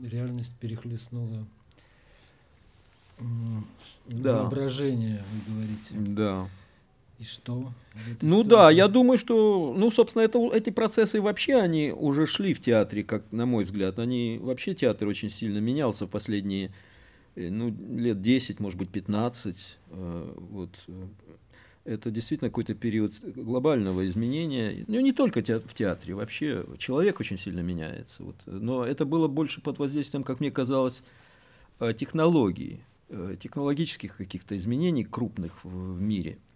реальность 0.01 0.53
перехлестнула 0.59 1.45
да. 4.07 4.43
воображение, 4.43 5.23
вы 5.31 5.53
говорите. 5.53 6.13
Да. 6.13 6.49
И 7.17 7.25
что? 7.25 7.73
Ну 8.21 8.43
да, 8.45 8.71
я 8.71 8.87
думаю, 8.87 9.17
что, 9.17 9.73
ну, 9.75 9.91
собственно, 9.91 10.23
это, 10.23 10.39
эти 10.53 10.69
процессы 10.69 11.19
вообще, 11.19 11.55
они 11.55 11.91
уже 11.91 12.25
шли 12.25 12.53
в 12.53 12.61
театре, 12.61 13.03
как 13.03 13.29
на 13.31 13.45
мой 13.45 13.65
взгляд. 13.65 13.99
Они, 13.99 14.39
вообще 14.41 14.73
театр 14.73 15.05
очень 15.05 15.29
сильно 15.29 15.57
менялся 15.57 16.07
в 16.07 16.09
последние, 16.09 16.71
ну, 17.35 17.75
лет 17.95 18.21
10, 18.21 18.59
может 18.59 18.77
быть, 18.77 18.89
15. 18.89 19.77
Э, 19.89 20.33
вот. 20.35 20.69
Это 21.85 22.11
действительно 22.11 22.49
какой-то 22.49 22.75
период 22.75 23.13
глобального 23.21 24.07
изменения. 24.07 24.83
Ну, 24.87 24.99
не 24.99 25.13
только 25.13 25.41
в 25.41 25.73
театре, 25.73 26.13
вообще 26.13 26.65
человек 26.77 27.19
очень 27.19 27.37
сильно 27.37 27.61
меняется. 27.61 28.23
Вот. 28.23 28.35
Но 28.45 28.85
это 28.85 29.05
было 29.05 29.27
больше 29.27 29.61
под 29.61 29.79
воздействием, 29.79 30.23
как 30.23 30.39
мне 30.39 30.51
казалось, 30.51 31.03
э, 31.79 31.93
технологий, 31.93 32.81
технологических 33.39 34.17
каких-то 34.17 34.55
изменений 34.55 35.03
крупных 35.03 35.63
в 35.63 35.99
мире– 35.99 36.37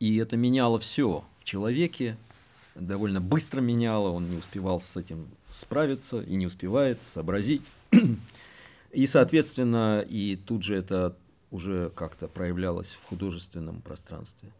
и 0.00 0.16
это 0.16 0.36
меняло 0.38 0.78
все 0.78 1.24
в 1.38 1.44
человеке, 1.44 2.16
довольно 2.74 3.20
быстро 3.20 3.60
меняло, 3.60 4.08
он 4.08 4.30
не 4.30 4.38
успевал 4.38 4.80
с 4.80 4.96
этим 4.96 5.28
справиться 5.46 6.22
и 6.22 6.36
не 6.36 6.46
успевает 6.46 7.02
сообразить. 7.02 7.70
И, 8.92 9.06
соответственно, 9.06 10.04
и 10.08 10.36
тут 10.36 10.62
же 10.62 10.74
это 10.74 11.16
уже 11.50 11.90
как-то 11.94 12.28
проявлялось 12.28 12.98
в 13.02 13.08
художественном 13.08 13.82
пространстве. 13.82 14.50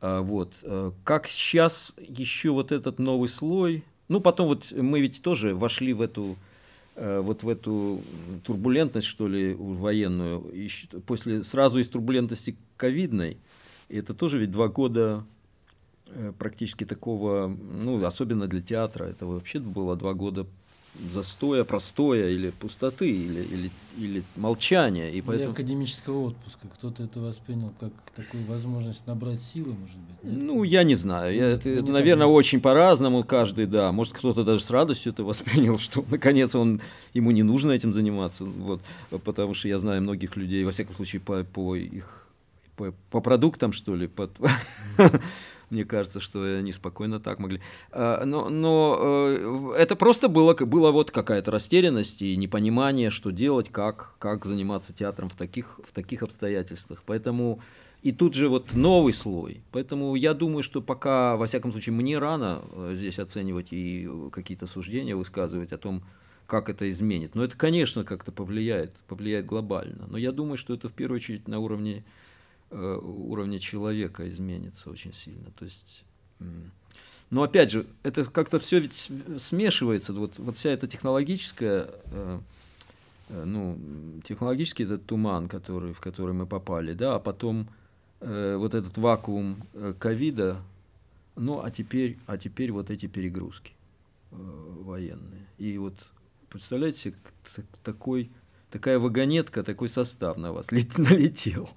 А, 0.00 0.20
вот. 0.20 0.58
Э, 0.62 0.92
как 1.04 1.26
сейчас 1.26 1.94
еще 1.98 2.50
вот 2.50 2.72
этот 2.72 2.98
новый 2.98 3.28
слой, 3.28 3.84
ну, 4.08 4.20
потом 4.20 4.48
вот 4.48 4.72
мы 4.72 5.00
ведь 5.00 5.22
тоже 5.22 5.54
вошли 5.54 5.92
в 5.92 6.00
эту 6.00 6.36
э, 6.94 7.20
вот 7.20 7.42
в 7.42 7.48
эту 7.48 8.00
турбулентность, 8.44 9.06
что 9.06 9.28
ли, 9.28 9.54
военную, 9.54 10.44
после, 11.06 11.42
сразу 11.42 11.78
из 11.78 11.88
турбулентности 11.88 12.56
ковидной, 12.76 13.38
это 13.88 14.14
тоже 14.14 14.38
ведь 14.38 14.50
два 14.50 14.68
года 14.68 15.24
э, 16.06 16.32
практически 16.38 16.84
такого, 16.84 17.48
ну, 17.48 18.04
особенно 18.04 18.46
для 18.46 18.60
театра, 18.60 19.04
это 19.04 19.26
вообще 19.26 19.58
было 19.58 19.96
два 19.96 20.14
года 20.14 20.46
застоя, 21.12 21.64
простоя 21.64 22.28
или 22.28 22.50
пустоты, 22.50 23.10
или, 23.10 23.42
или, 23.42 23.70
или 23.96 24.22
молчания. 24.36 25.10
И 25.10 25.20
поэтому... 25.20 25.50
Или 25.50 25.52
академического 25.52 26.26
отпуска. 26.26 26.66
Кто-то 26.74 27.04
это 27.04 27.20
воспринял 27.20 27.72
как 27.78 27.92
такую 28.16 28.44
возможность 28.46 29.06
набрать 29.06 29.40
силы, 29.40 29.74
может 29.74 29.96
быть? 29.96 30.24
Нет? 30.24 30.42
Ну, 30.42 30.64
я 30.64 30.82
не 30.82 30.94
знаю. 30.94 31.34
Я, 31.34 31.50
это, 31.50 31.70
это, 31.70 31.90
наверное, 31.90 32.26
так... 32.26 32.34
очень 32.34 32.60
по-разному 32.60 33.22
каждый, 33.22 33.66
да. 33.66 33.92
Может, 33.92 34.14
кто-то 34.14 34.44
даже 34.44 34.62
с 34.62 34.70
радостью 34.70 35.12
это 35.12 35.22
воспринял, 35.24 35.78
что 35.78 36.04
наконец 36.08 36.54
он, 36.54 36.80
ему 37.14 37.30
не 37.30 37.42
нужно 37.42 37.72
этим 37.72 37.92
заниматься. 37.92 38.44
Вот, 38.44 38.80
потому 39.24 39.54
что 39.54 39.68
я 39.68 39.78
знаю 39.78 40.02
многих 40.02 40.36
людей, 40.36 40.64
во 40.64 40.72
всяком 40.72 40.94
случае, 40.94 41.20
по, 41.20 41.44
по 41.44 41.76
их 41.76 42.28
по, 42.78 42.94
по 43.10 43.20
продуктам, 43.20 43.72
что 43.72 43.94
ли, 43.94 44.06
под... 44.06 44.30
мне 45.70 45.84
кажется, 45.84 46.20
что 46.20 46.42
они 46.42 46.72
спокойно 46.72 47.20
так 47.20 47.38
могли. 47.38 47.60
А, 47.90 48.24
но, 48.24 48.48
но 48.48 48.98
э, 49.00 49.74
это 49.78 49.96
просто 49.96 50.28
было, 50.28 50.54
было 50.54 50.90
вот 50.90 51.10
какая-то 51.10 51.50
растерянность 51.50 52.22
и 52.22 52.36
непонимание, 52.36 53.10
что 53.10 53.30
делать, 53.30 53.68
как, 53.70 54.14
как 54.18 54.44
заниматься 54.44 54.94
театром 54.94 55.28
в 55.28 55.36
таких, 55.36 55.80
в 55.84 55.92
таких 55.92 56.22
обстоятельствах. 56.22 57.02
Поэтому 57.06 57.60
и 58.02 58.12
тут 58.12 58.34
же 58.34 58.48
вот 58.48 58.74
новый 58.74 59.12
слой. 59.12 59.62
Поэтому 59.72 60.14
я 60.14 60.34
думаю, 60.34 60.62
что 60.62 60.80
пока, 60.80 61.36
во 61.36 61.46
всяком 61.46 61.72
случае, 61.72 61.94
мне 61.94 62.18
рано 62.18 62.62
э, 62.72 62.92
здесь 62.94 63.18
оценивать 63.18 63.68
и 63.72 64.08
какие-то 64.32 64.66
суждения 64.66 65.16
высказывать 65.16 65.72
о 65.72 65.78
том, 65.78 66.02
как 66.46 66.70
это 66.70 66.88
изменит. 66.88 67.34
Но 67.34 67.44
это, 67.44 67.56
конечно, 67.56 68.04
как-то 68.04 68.32
повлияет, 68.32 68.94
повлияет 69.06 69.44
глобально. 69.44 70.06
Но 70.08 70.16
я 70.16 70.32
думаю, 70.32 70.56
что 70.56 70.72
это 70.72 70.88
в 70.88 70.92
первую 70.92 71.16
очередь 71.16 71.46
на 71.46 71.58
уровне 71.58 72.04
Э, 72.06 72.27
уровня 72.70 73.58
человека 73.58 74.28
изменится 74.28 74.90
очень 74.90 75.12
сильно. 75.12 75.50
То 75.58 75.64
есть, 75.64 76.04
но 77.30 77.42
опять 77.42 77.70
же, 77.70 77.86
это 78.02 78.24
как-то 78.24 78.58
все 78.58 78.80
ведь 78.80 79.10
смешивается. 79.38 80.12
Вот, 80.12 80.38
вот 80.38 80.56
вся 80.56 80.70
эта 80.70 80.86
технологическая, 80.86 81.90
э, 82.06 82.40
э, 83.28 83.44
ну, 83.44 83.78
технологический 84.24 84.84
этот 84.84 85.06
туман, 85.06 85.48
который, 85.48 85.92
в 85.92 86.00
который 86.00 86.34
мы 86.34 86.46
попали, 86.46 86.92
да, 86.92 87.16
а 87.16 87.18
потом 87.18 87.68
вот 88.20 88.74
этот 88.74 88.98
вакуум 88.98 89.62
ковида, 90.00 90.60
ну, 91.36 91.62
а 91.62 91.70
теперь, 91.70 92.18
а 92.26 92.36
теперь 92.36 92.72
вот 92.72 92.90
эти 92.90 93.06
перегрузки 93.06 93.74
военные. 94.32 95.46
И 95.56 95.78
вот 95.78 95.94
представляете, 96.48 97.14
такой, 97.84 98.30
такая 98.70 98.98
вагонетка, 98.98 99.62
такой 99.62 99.88
состав 99.88 100.36
на 100.36 100.52
вас 100.52 100.70
налетел. 100.72 101.70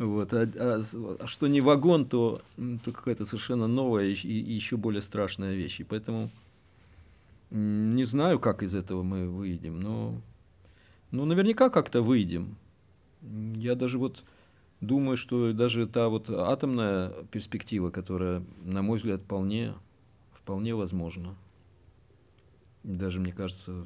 Вот. 0.00 0.32
А, 0.32 0.48
а, 0.56 0.82
а 1.20 1.26
что 1.26 1.46
не 1.46 1.60
вагон, 1.60 2.06
то, 2.06 2.40
то 2.56 2.90
какая-то 2.90 3.26
совершенно 3.26 3.66
новая 3.66 4.06
и, 4.06 4.14
и 4.14 4.52
еще 4.52 4.78
более 4.78 5.02
страшная 5.02 5.54
вещь. 5.54 5.80
И 5.80 5.84
поэтому 5.84 6.30
не 7.50 8.04
знаю, 8.04 8.38
как 8.38 8.62
из 8.62 8.74
этого 8.74 9.02
мы 9.02 9.28
выйдем, 9.28 9.78
но 9.78 10.18
ну, 11.10 11.26
наверняка 11.26 11.68
как-то 11.68 12.00
выйдем. 12.00 12.56
Я 13.20 13.74
даже 13.74 13.98
вот 13.98 14.24
думаю, 14.80 15.18
что 15.18 15.52
даже 15.52 15.86
та 15.86 16.08
вот 16.08 16.30
атомная 16.30 17.10
перспектива, 17.30 17.90
которая, 17.90 18.42
на 18.64 18.80
мой 18.80 18.96
взгляд, 18.96 19.20
вполне, 19.20 19.74
вполне 20.32 20.74
возможна. 20.74 21.36
Даже, 22.84 23.20
мне 23.20 23.34
кажется, 23.34 23.84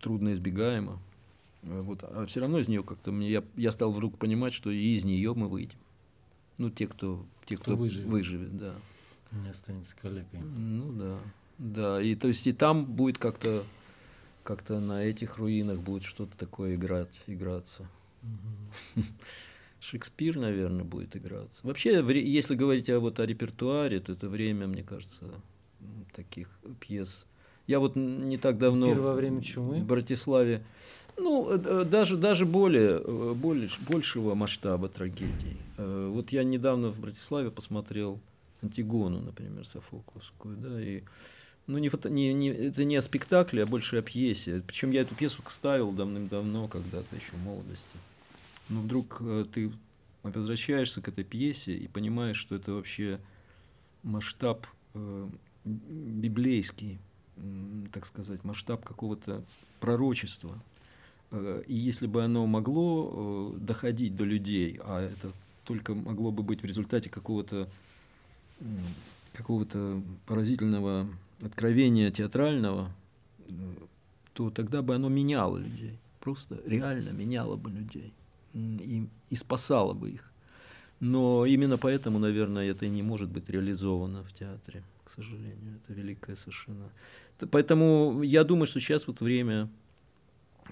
трудно 0.00 0.32
избегаема. 0.32 0.98
Вот, 1.66 2.04
а 2.04 2.24
все 2.26 2.40
равно 2.40 2.58
из 2.58 2.68
нее 2.68 2.82
как-то 2.82 3.10
мне 3.12 3.28
я, 3.28 3.44
я 3.56 3.72
стал 3.72 3.92
вдруг 3.92 4.18
понимать, 4.18 4.52
что 4.52 4.70
и 4.70 4.94
из 4.94 5.04
нее 5.04 5.34
мы 5.34 5.48
выйдем. 5.48 5.78
Ну, 6.58 6.70
те, 6.70 6.86
кто, 6.86 7.26
те, 7.44 7.56
кто, 7.56 7.72
кто 7.72 7.76
выживет. 7.76 8.08
выживет, 8.08 8.56
да. 8.56 8.74
Не 9.32 9.50
останется 9.50 9.96
коллегой. 10.00 10.40
Ну 10.40 10.92
да. 10.92 11.18
Да. 11.58 12.02
И 12.02 12.14
то 12.14 12.28
есть 12.28 12.46
и 12.46 12.52
там 12.52 12.86
будет 12.86 13.18
как-то 13.18 13.64
как-то 14.44 14.78
на 14.78 15.02
этих 15.02 15.38
руинах 15.38 15.80
будет 15.80 16.04
что-то 16.04 16.36
такое 16.38 16.76
играть, 16.76 17.10
играться. 17.26 17.88
Угу. 18.22 19.02
Шекспир, 19.80 20.38
наверное, 20.38 20.84
будет 20.84 21.16
играться. 21.16 21.66
Вообще, 21.66 22.02
если 22.22 22.54
говорить 22.54 22.88
о, 22.88 23.00
вот, 23.00 23.18
о 23.18 23.26
репертуаре, 23.26 24.00
то 24.00 24.12
это 24.12 24.28
время, 24.28 24.68
мне 24.68 24.82
кажется, 24.82 25.26
таких 26.14 26.48
пьес. 26.80 27.26
Я 27.66 27.80
вот 27.80 27.96
не 27.96 28.38
так 28.38 28.58
давно 28.58 28.86
Первое 28.86 29.14
время 29.14 29.42
чумы? 29.42 29.80
в 29.80 29.84
Братиславе 29.84 30.64
ну, 31.16 31.50
э, 31.50 31.58
э, 31.64 31.84
даже, 31.84 32.16
даже 32.16 32.44
более, 32.44 33.00
э, 33.02 33.34
более, 33.34 33.68
большего 33.88 34.34
масштаба 34.34 34.88
трагедий. 34.88 35.56
Вот 35.76 36.32
я 36.32 36.42
недавно 36.42 36.88
в 36.88 36.98
Братиславе 36.98 37.50
посмотрел 37.50 38.18
Антигону, 38.62 39.20
например, 39.20 39.66
Софокловскую, 39.66 40.56
да, 40.56 40.82
и 40.82 41.02
ну, 41.66 41.76
не, 41.78 41.90
не, 42.08 42.32
не, 42.32 42.48
это 42.48 42.84
не 42.84 42.96
о 42.96 43.02
спектакле, 43.02 43.64
а 43.64 43.66
больше 43.66 43.98
о 43.98 44.02
пьесе. 44.02 44.62
Причем 44.66 44.90
я 44.90 45.02
эту 45.02 45.14
пьесу 45.14 45.42
ставил 45.50 45.92
давным-давно, 45.92 46.68
когда-то 46.68 47.14
еще 47.14 47.32
в 47.32 47.44
молодости. 47.44 47.96
Но 48.70 48.80
вдруг 48.80 49.20
ты 49.52 49.70
возвращаешься 50.22 51.02
к 51.02 51.08
этой 51.08 51.24
пьесе 51.24 51.76
и 51.76 51.88
понимаешь, 51.88 52.36
что 52.36 52.54
это 52.54 52.72
вообще 52.72 53.20
масштаб 54.02 54.66
э, 54.94 55.28
библейский, 55.64 56.98
так 57.92 58.06
сказать, 58.06 58.44
масштаб 58.44 58.82
какого-то 58.84 59.44
пророчества, 59.80 60.58
Э, 60.58 60.75
и 61.32 61.74
если 61.74 62.06
бы 62.06 62.24
оно 62.24 62.46
могло 62.46 63.54
э, 63.56 63.58
доходить 63.60 64.14
до 64.16 64.24
людей, 64.24 64.78
а 64.84 65.00
это 65.00 65.32
только 65.64 65.94
могло 65.94 66.30
бы 66.30 66.42
быть 66.42 66.62
в 66.62 66.64
результате 66.64 67.10
какого-то 67.10 67.68
какого-то 69.34 70.00
поразительного 70.26 71.06
откровения 71.42 72.10
театрального, 72.10 72.90
э, 73.48 73.52
то 74.32 74.50
тогда 74.50 74.82
бы 74.82 74.94
оно 74.94 75.08
меняло 75.08 75.58
людей. 75.58 75.98
Просто 76.20 76.58
реально 76.66 77.10
меняло 77.10 77.56
бы 77.56 77.70
людей 77.70 78.12
и, 78.54 79.06
и 79.28 79.36
спасало 79.36 79.92
бы 79.92 80.10
их. 80.10 80.30
Но 81.00 81.44
именно 81.44 81.76
поэтому, 81.76 82.18
наверное, 82.18 82.70
это 82.70 82.86
и 82.86 82.88
не 82.88 83.02
может 83.02 83.28
быть 83.28 83.50
реализовано 83.50 84.24
в 84.24 84.32
театре, 84.32 84.82
к 85.04 85.10
сожалению. 85.10 85.78
Это 85.82 85.92
великое 85.92 86.36
совершенно. 86.36 86.88
Поэтому 87.50 88.22
я 88.22 88.44
думаю, 88.44 88.66
что 88.66 88.80
сейчас 88.80 89.06
вот 89.06 89.20
время 89.20 89.68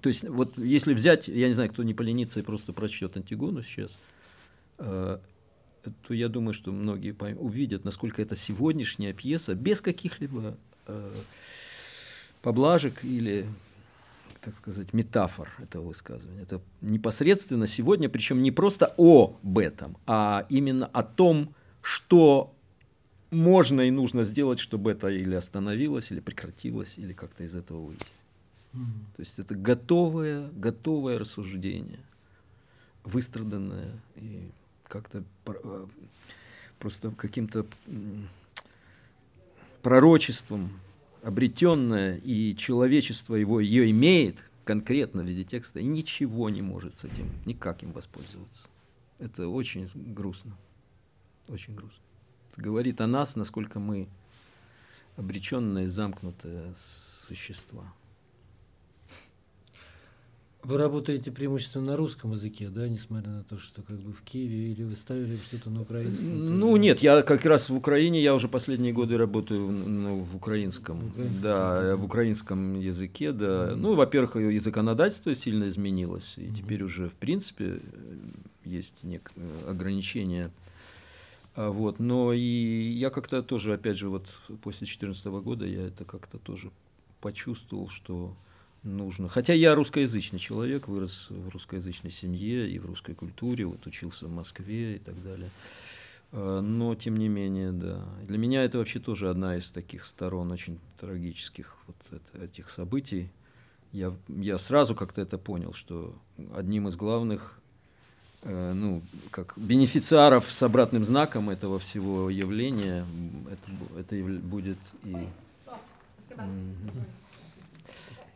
то 0.00 0.08
есть, 0.08 0.28
вот 0.28 0.58
если 0.58 0.94
взять, 0.94 1.28
я 1.28 1.48
не 1.48 1.54
знаю, 1.54 1.70
кто 1.70 1.82
не 1.82 1.94
поленится 1.94 2.40
и 2.40 2.42
просто 2.42 2.72
прочтет 2.72 3.16
Антигону 3.16 3.62
сейчас, 3.62 3.98
э, 4.78 5.18
то 6.06 6.14
я 6.14 6.28
думаю, 6.28 6.54
что 6.54 6.72
многие 6.72 7.14
увидят, 7.34 7.84
насколько 7.84 8.22
это 8.22 8.34
сегодняшняя 8.36 9.12
пьеса 9.12 9.54
без 9.54 9.80
каких-либо 9.80 10.56
э, 10.86 11.14
поблажек 12.42 13.04
или 13.04 13.46
так 14.40 14.58
сказать, 14.58 14.92
метафор 14.92 15.50
этого 15.58 15.86
высказывания. 15.86 16.42
Это 16.42 16.60
непосредственно 16.82 17.66
сегодня, 17.66 18.10
причем 18.10 18.42
не 18.42 18.50
просто 18.50 18.94
об 18.98 19.58
этом, 19.58 19.96
а 20.06 20.46
именно 20.50 20.84
о 20.86 21.02
том, 21.02 21.54
что 21.80 22.54
можно 23.30 23.80
и 23.80 23.90
нужно 23.90 24.24
сделать, 24.24 24.58
чтобы 24.58 24.90
это 24.90 25.08
или 25.08 25.34
остановилось, 25.34 26.10
или 26.10 26.20
прекратилось, 26.20 26.98
или 26.98 27.14
как-то 27.14 27.44
из 27.44 27.56
этого 27.56 27.80
выйти. 27.80 28.04
То 29.16 29.20
есть 29.20 29.38
это 29.38 29.54
готовое, 29.54 30.50
готовое 30.50 31.18
рассуждение, 31.18 32.00
выстраданное 33.04 34.00
и 34.16 34.50
как-то 34.88 35.22
э, 35.46 35.86
просто 36.80 37.12
каким-то 37.12 37.66
пророчеством 39.82 40.72
обретенное, 41.22 42.16
и 42.16 42.56
человечество 42.56 43.34
его 43.36 43.60
ее 43.60 43.90
имеет 43.90 44.42
конкретно 44.64 45.22
в 45.22 45.26
виде 45.26 45.44
текста, 45.44 45.78
и 45.78 45.84
ничего 45.84 46.50
не 46.50 46.62
может 46.62 46.96
с 46.96 47.04
этим, 47.04 47.30
никак 47.46 47.82
им 47.82 47.92
воспользоваться. 47.92 48.68
Это 49.18 49.48
очень 49.48 49.86
грустно. 49.94 50.56
Очень 51.48 51.74
грустно. 51.74 52.02
Это 52.52 52.62
говорит 52.62 53.00
о 53.00 53.06
нас, 53.06 53.36
насколько 53.36 53.78
мы 53.78 54.08
обреченные, 55.16 55.88
замкнутые 55.88 56.74
существа. 56.76 57.84
Вы 60.64 60.78
работаете 60.78 61.30
преимущественно 61.30 61.84
на 61.84 61.96
русском 61.96 62.32
языке, 62.32 62.70
да, 62.70 62.88
несмотря 62.88 63.30
на 63.30 63.44
то, 63.44 63.58
что 63.58 63.82
как 63.82 64.00
бы 64.00 64.12
в 64.12 64.22
Киеве, 64.22 64.72
или 64.72 64.82
вы 64.82 64.96
ставили 64.96 65.36
что-то 65.36 65.68
на 65.68 65.82
украинском? 65.82 66.58
Ну 66.58 66.74
нет, 66.76 67.00
я 67.00 67.20
как 67.20 67.44
раз 67.44 67.68
в 67.68 67.74
Украине, 67.74 68.22
я 68.22 68.34
уже 68.34 68.48
последние 68.48 68.94
годы 68.94 69.18
работаю 69.18 69.70
ну, 69.70 70.20
в 70.20 70.34
украинском, 70.34 71.00
в 71.00 71.10
украинском 71.10 71.42
да, 71.42 71.76
языке. 71.76 71.94
в 71.96 72.04
украинском 72.04 72.80
языке, 72.80 73.32
да. 73.32 73.46
Mm-hmm. 73.46 73.74
Ну, 73.74 73.94
во-первых, 73.94 74.36
и 74.36 74.58
законодательство 74.58 75.34
сильно 75.34 75.68
изменилось, 75.68 76.38
и 76.38 76.42
mm-hmm. 76.42 76.54
теперь 76.54 76.82
уже, 76.82 77.10
в 77.10 77.14
принципе, 77.14 77.80
есть 78.64 78.96
нек- 79.02 79.32
ограничения. 79.68 80.50
А 81.56 81.70
вот, 81.70 82.00
но 82.00 82.32
и 82.32 82.40
я 82.40 83.10
как-то 83.10 83.42
тоже, 83.42 83.74
опять 83.74 83.98
же, 83.98 84.08
вот 84.08 84.28
после 84.62 84.86
2014 84.86 85.26
года 85.26 85.66
я 85.66 85.86
это 85.86 86.06
как-то 86.06 86.38
тоже 86.38 86.70
почувствовал, 87.20 87.88
что 87.88 88.34
нужно. 88.84 89.28
Хотя 89.28 89.54
я 89.54 89.74
русскоязычный 89.74 90.38
человек, 90.38 90.88
вырос 90.88 91.28
в 91.30 91.48
русскоязычной 91.48 92.10
семье 92.10 92.68
и 92.68 92.78
в 92.78 92.86
русской 92.86 93.14
культуре, 93.14 93.64
вот 93.66 93.86
учился 93.86 94.26
в 94.26 94.30
Москве 94.30 94.96
и 94.96 94.98
так 94.98 95.20
далее. 95.22 95.50
А, 96.32 96.60
но, 96.60 96.94
тем 96.94 97.16
не 97.16 97.28
менее, 97.28 97.72
да. 97.72 98.04
Для 98.26 98.38
меня 98.38 98.64
это 98.64 98.78
вообще 98.78 99.00
тоже 99.00 99.30
одна 99.30 99.56
из 99.56 99.70
таких 99.70 100.04
сторон 100.04 100.50
очень 100.50 100.78
трагических 101.00 101.76
вот 101.86 101.96
это, 102.10 102.44
этих 102.44 102.70
событий. 102.70 103.30
Я, 103.92 104.12
я 104.28 104.58
сразу 104.58 104.94
как-то 104.94 105.22
это 105.22 105.38
понял, 105.38 105.72
что 105.72 106.14
одним 106.54 106.88
из 106.88 106.96
главных 106.96 107.60
э, 108.42 108.72
ну, 108.72 109.02
как 109.30 109.54
бенефициаров 109.56 110.50
с 110.50 110.62
обратным 110.64 111.04
знаком 111.04 111.48
этого 111.48 111.78
всего 111.78 112.28
явления 112.28 113.06
это, 113.48 114.00
это 114.00 114.16
будет 114.40 114.78
и... 115.04 115.16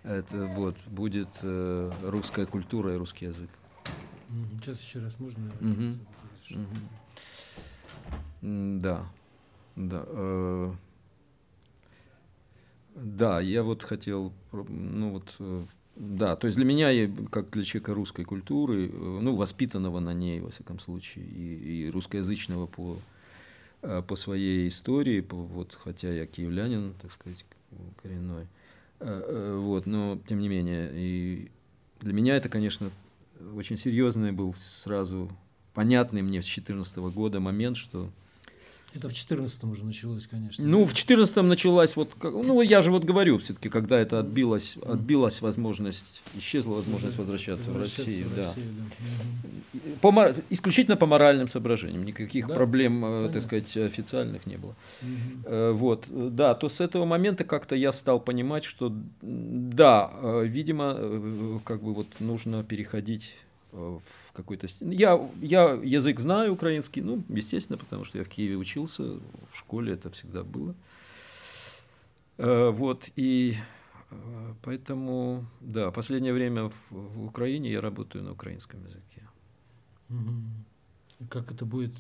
Это 0.09 0.47
вот 0.47 0.77
будет 0.87 1.29
э, 1.43 1.93
русская 2.03 2.47
культура 2.47 2.95
и 2.95 2.97
русский 2.97 3.27
язык. 3.27 3.51
Сейчас 4.59 4.81
еще 4.81 5.01
раз 5.01 5.21
можно? 5.21 5.47
Угу. 5.61 5.99
Угу. 6.63 8.81
Да, 8.81 9.07
да. 9.77 10.05
Э, 10.07 10.73
да, 12.95 13.41
я 13.41 13.63
вот 13.63 13.83
хотел, 13.83 14.33
ну 14.51 15.11
вот, 15.11 15.37
э, 15.41 15.67
да, 15.97 16.37
то 16.37 16.47
есть 16.47 16.57
для 16.57 16.65
меня, 16.65 16.89
как 17.31 17.51
для 17.51 17.63
человека 17.63 17.93
русской 17.93 18.25
культуры, 18.25 18.89
э, 18.89 18.91
ну, 18.91 19.35
воспитанного 19.35 20.01
на 20.01 20.15
ней, 20.15 20.41
во 20.41 20.49
всяком 20.49 20.79
случае, 20.79 21.27
и, 21.27 21.87
и 21.87 21.91
русскоязычного 21.91 22.67
по, 22.67 22.97
э, 23.83 24.03
по 24.09 24.17
своей 24.17 24.69
истории, 24.69 25.21
по, 25.21 25.37
вот, 25.37 25.75
хотя 25.75 26.11
я 26.11 26.25
киевлянин, 26.25 26.95
так 27.03 27.13
сказать, 27.13 27.45
коренной, 28.03 28.47
вот, 29.01 29.87
но 29.87 30.19
тем 30.27 30.41
не 30.41 30.49
менее, 30.49 30.91
и 30.93 31.51
для 32.01 32.13
меня 32.13 32.37
это, 32.37 32.49
конечно, 32.49 32.91
очень 33.55 33.77
серьезный 33.77 34.33
был 34.33 34.55
сразу 34.55 35.31
понятный 35.75 36.23
мне 36.23 36.43
с 36.43 36.47
2014 36.47 36.97
года 37.15 37.41
момент, 37.41 37.77
что 37.77 38.11
это 38.95 39.09
в 39.09 39.13
14-м 39.13 39.71
уже 39.71 39.85
началось, 39.85 40.27
конечно. 40.27 40.65
Ну, 40.65 40.85
в 40.85 40.93
14-м 40.93 41.47
началась 41.47 41.95
вот, 41.95 42.13
ну, 42.23 42.63
я 42.63 42.81
же 42.81 42.91
вот 42.91 43.05
говорю 43.05 43.39
все-таки, 43.39 43.69
когда 43.69 43.99
это 43.99 44.19
отбилось, 44.19 44.79
отбилась 44.79 45.43
возможность, 45.43 46.23
исчезла 46.37 46.75
возможность 46.75 47.19
возвращаться, 47.19 47.71
возвращаться 47.71 48.03
в 48.03 48.07
Россию, 48.07 48.29
в 48.29 48.37
Россию 48.37 48.67
да. 49.75 49.81
да. 49.81 49.81
По, 50.01 50.35
исключительно 50.49 50.97
по 50.97 51.07
моральным 51.07 51.49
соображениям, 51.49 52.05
никаких 52.05 52.49
да? 52.49 52.55
проблем, 52.55 53.05
э, 53.05 53.09
Понятно. 53.09 53.33
так 53.33 53.43
сказать, 53.43 53.77
официальных 53.77 54.47
не 54.47 54.57
было. 54.57 54.75
Угу. 55.03 55.75
Вот, 55.75 56.07
да, 56.09 56.55
то 56.55 56.69
с 56.69 56.81
этого 56.81 57.05
момента 57.05 57.45
как-то 57.45 57.77
я 57.77 57.93
стал 57.93 58.21
понимать, 58.21 58.65
что 58.65 58.93
да, 59.21 60.11
э, 60.23 60.45
видимо, 60.47 61.61
как 61.65 61.83
бы 61.83 61.93
вот 61.93 62.07
нужно 62.21 62.65
переходить 62.65 63.37
в 63.73 64.28
какой-то... 64.39 64.69
Я, 64.81 65.31
я 65.41 65.73
язык 65.83 66.21
знаю 66.21 66.53
украинский, 66.53 67.03
ну, 67.03 67.25
естественно, 67.29 67.77
потому 67.77 68.05
что 68.05 68.19
я 68.19 68.25
в 68.25 68.29
Киеве 68.29 68.57
учился, 68.57 69.03
в 69.03 69.59
школе 69.59 69.95
это 69.95 70.11
всегда 70.11 70.45
было. 70.45 70.75
Э, 72.37 72.71
вот, 72.71 73.11
и 73.17 73.57
э, 74.11 74.55
поэтому, 74.63 75.45
да, 75.61 75.91
последнее 75.91 76.33
время 76.33 76.69
в, 76.69 76.75
в 76.91 77.25
Украине 77.25 77.73
я 77.73 77.81
работаю 77.81 78.25
на 78.25 78.33
украинском 78.33 78.81
языке. 78.85 79.29
Как 81.29 81.51
это 81.51 81.67
будет 81.67 81.95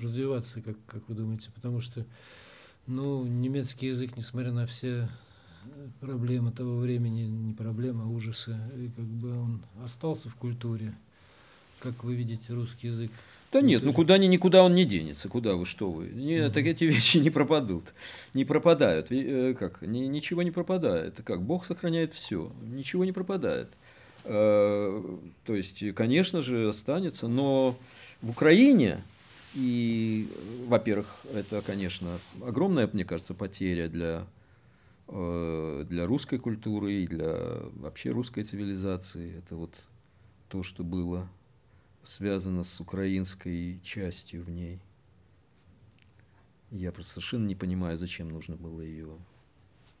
развиваться, 0.00 0.62
как, 0.62 0.76
как 0.86 1.08
вы 1.08 1.16
думаете? 1.16 1.50
Потому 1.52 1.80
что, 1.80 2.06
ну, 2.86 3.24
немецкий 3.24 3.88
язык, 3.88 4.16
несмотря 4.16 4.52
на 4.52 4.66
все 4.66 5.08
проблема 6.00 6.52
того 6.52 6.78
времени, 6.78 7.22
не 7.22 7.52
проблема, 7.52 8.04
а 8.04 8.06
ужасы, 8.06 8.56
и 8.76 8.86
как 8.86 9.06
бы 9.06 9.36
он 9.36 9.62
остался 9.84 10.28
в 10.28 10.36
культуре. 10.36 10.94
Как 11.82 12.04
вы 12.04 12.14
видите 12.14 12.52
русский 12.52 12.88
язык? 12.88 13.10
Да 13.50 13.60
нет, 13.60 13.82
ну 13.82 13.92
куда 13.92 14.16
ни 14.16 14.26
никуда 14.26 14.62
он 14.62 14.74
не 14.74 14.84
денется, 14.84 15.28
куда 15.28 15.56
вы, 15.56 15.66
что 15.66 15.90
вы. 15.90 16.06
Нет, 16.06 16.46
угу. 16.46 16.54
так 16.54 16.64
эти 16.64 16.84
вещи 16.92 17.18
не 17.18 17.30
пропадут, 17.30 17.92
не 18.34 18.44
пропадают. 18.44 19.10
Э, 19.10 19.54
как? 19.58 19.82
Ни, 19.82 20.00
ничего 20.00 20.42
не 20.42 20.50
пропадает. 20.50 21.20
Как? 21.24 21.42
Бог 21.42 21.66
сохраняет 21.66 22.14
все, 22.14 22.52
ничего 22.62 23.04
не 23.04 23.12
пропадает. 23.12 23.68
Э, 24.24 25.02
то 25.44 25.54
есть, 25.54 25.94
конечно 25.94 26.40
же, 26.40 26.68
останется, 26.68 27.28
но 27.28 27.76
в 28.22 28.30
Украине, 28.30 29.02
и, 29.54 30.28
во-первых, 30.66 31.26
это, 31.34 31.60
конечно, 31.60 32.18
огромная, 32.46 32.88
мне 32.92 33.04
кажется, 33.04 33.34
потеря 33.34 33.88
для 33.88 34.24
Э, 35.14 35.84
для 35.86 36.06
русской 36.06 36.38
культуры 36.38 36.94
и 36.94 37.06
для 37.06 37.36
вообще 37.74 38.10
русской 38.10 38.44
цивилизации. 38.44 39.36
Это 39.36 39.56
вот 39.56 39.74
то, 40.48 40.62
что 40.62 40.84
было 40.84 41.28
связано 42.02 42.64
с 42.64 42.80
украинской 42.80 43.80
частью 43.82 44.44
в 44.44 44.50
ней. 44.50 44.80
Я 46.70 46.92
просто 46.92 47.12
совершенно 47.12 47.46
не 47.46 47.54
понимаю, 47.54 47.98
зачем 47.98 48.28
нужно 48.28 48.56
было 48.56 48.80
ее 48.80 49.18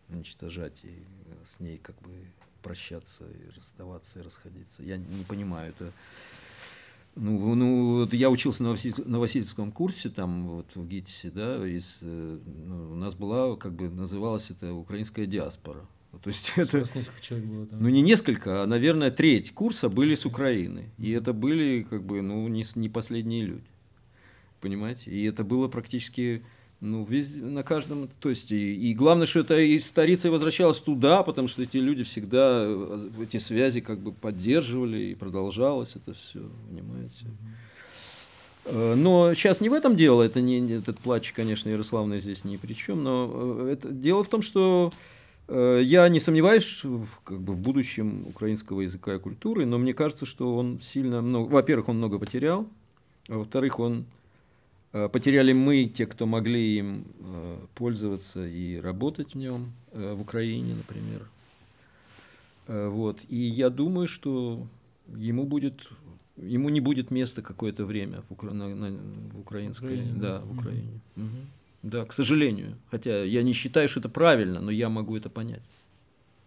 уничтожать 0.08 0.84
и 0.84 1.04
с 1.44 1.60
ней 1.60 1.78
как 1.78 2.00
бы 2.02 2.26
прощаться 2.62 3.24
и 3.28 3.50
расставаться 3.56 4.20
и 4.20 4.22
расходиться. 4.22 4.82
Я 4.82 4.96
не 4.96 5.24
понимаю, 5.24 5.70
это 5.70 5.92
ну, 7.14 7.54
ну 7.54 7.98
вот 7.98 8.14
я 8.14 8.30
учился 8.30 8.62
на, 8.62 8.70
Василь, 8.70 8.94
на 9.04 9.18
Васильевском 9.18 9.70
курсе, 9.70 10.08
там, 10.08 10.48
вот 10.48 10.74
в 10.74 10.88
ГИТИСе, 10.88 11.30
да, 11.30 11.66
из, 11.66 11.98
э, 12.00 12.38
ну, 12.46 12.92
у 12.92 12.94
нас 12.94 13.14
была, 13.14 13.54
как 13.56 13.74
бы, 13.74 13.90
называлась 13.90 14.50
это 14.50 14.72
украинская 14.72 15.26
диаспора. 15.26 15.86
То 16.20 16.28
есть 16.28 16.52
это, 16.56 16.78
несколько 16.94 17.20
человек 17.20 17.48
было 17.48 17.66
там. 17.66 17.82
Ну, 17.82 17.88
не 17.88 18.02
несколько, 18.02 18.62
а, 18.62 18.66
наверное, 18.66 19.10
треть 19.10 19.52
курса 19.52 19.88
были 19.88 20.14
с 20.14 20.26
Украины. 20.26 20.90
И 20.98 21.10
это 21.12 21.32
были, 21.32 21.86
как 21.88 22.04
бы, 22.04 22.20
ну, 22.22 22.46
не, 22.48 22.64
не 22.74 22.88
последние 22.88 23.44
люди. 23.44 23.66
Понимаете? 24.60 25.10
И 25.10 25.24
это 25.24 25.42
было 25.42 25.68
практически 25.68 26.42
ну, 26.82 27.04
везде, 27.04 27.42
на 27.42 27.62
каждом, 27.62 28.08
то 28.20 28.28
есть, 28.28 28.50
и, 28.50 28.90
и 28.90 28.92
главное, 28.92 29.24
что 29.24 29.40
это 29.40 29.56
и 29.56 29.78
старица 29.78 30.32
возвращалась 30.32 30.80
туда, 30.80 31.22
потому 31.22 31.46
что 31.46 31.62
эти 31.62 31.76
люди 31.76 32.02
всегда 32.02 32.64
э, 32.66 33.10
эти 33.22 33.36
связи 33.36 33.80
как 33.80 34.00
бы 34.00 34.12
поддерживали, 34.12 34.98
и 34.98 35.14
продолжалось 35.14 35.94
это 35.94 36.12
все, 36.12 36.40
понимаете. 36.68 37.26
Э, 38.64 38.94
но 38.96 39.32
сейчас 39.34 39.60
не 39.60 39.68
в 39.68 39.74
этом 39.74 39.94
дело, 39.94 40.22
это 40.22 40.40
не 40.40 40.72
этот 40.72 40.98
плач, 40.98 41.32
конечно, 41.32 41.68
Ярославна 41.68 42.18
здесь 42.18 42.44
ни 42.44 42.56
при 42.56 42.72
чем, 42.72 43.04
но 43.04 43.30
э, 43.32 43.74
это, 43.74 43.88
дело 43.90 44.24
в 44.24 44.28
том, 44.28 44.42
что 44.42 44.92
я 45.52 46.08
не 46.08 46.18
сомневаюсь 46.18 46.84
в, 46.84 47.06
как 47.24 47.40
бы, 47.40 47.52
в 47.52 47.58
будущем 47.58 48.26
украинского 48.26 48.80
языка 48.82 49.14
и 49.14 49.18
культуры, 49.18 49.66
но 49.66 49.78
мне 49.78 49.92
кажется, 49.94 50.24
что 50.24 50.56
он 50.56 50.78
сильно 50.80 51.20
много, 51.20 51.48
во-первых, 51.52 51.88
он 51.88 51.98
много 51.98 52.18
потерял, 52.18 52.66
а 53.28 53.38
во-вторых, 53.38 53.78
он 53.78 54.06
Э, 54.92 55.08
потеряли 55.08 55.52
мы, 55.52 55.86
те, 55.86 56.06
кто 56.06 56.26
могли 56.26 56.78
им 56.78 57.04
э, 57.20 57.56
пользоваться 57.74 58.46
и 58.46 58.76
работать 58.76 59.34
в 59.34 59.38
нем, 59.38 59.72
э, 59.92 60.12
в 60.12 60.20
Украине, 60.20 60.74
например. 60.74 61.28
Э, 62.66 62.88
вот. 62.88 63.20
И 63.28 63.36
я 63.36 63.70
думаю, 63.70 64.06
что 64.06 64.66
ему 65.16 65.44
будет 65.44 65.90
ему 66.36 66.70
не 66.70 66.80
будет 66.80 67.10
места 67.10 67.42
какое-то 67.42 67.84
время 67.84 68.22
в, 68.28 68.32
Укра... 68.32 68.52
на, 68.52 68.68
на, 68.74 68.98
в 69.32 69.40
украинской, 69.40 69.84
Украине, 69.84 70.12
да, 70.16 70.40
в 70.40 70.58
Украине. 70.58 71.00
Угу. 71.16 71.26
Да, 71.82 72.04
к 72.04 72.12
сожалению. 72.12 72.78
Хотя 72.90 73.24
я 73.24 73.42
не 73.42 73.52
считаю, 73.52 73.88
что 73.88 74.00
это 74.00 74.08
правильно, 74.08 74.60
но 74.60 74.70
я 74.70 74.88
могу 74.88 75.16
это 75.16 75.28
понять. 75.30 75.62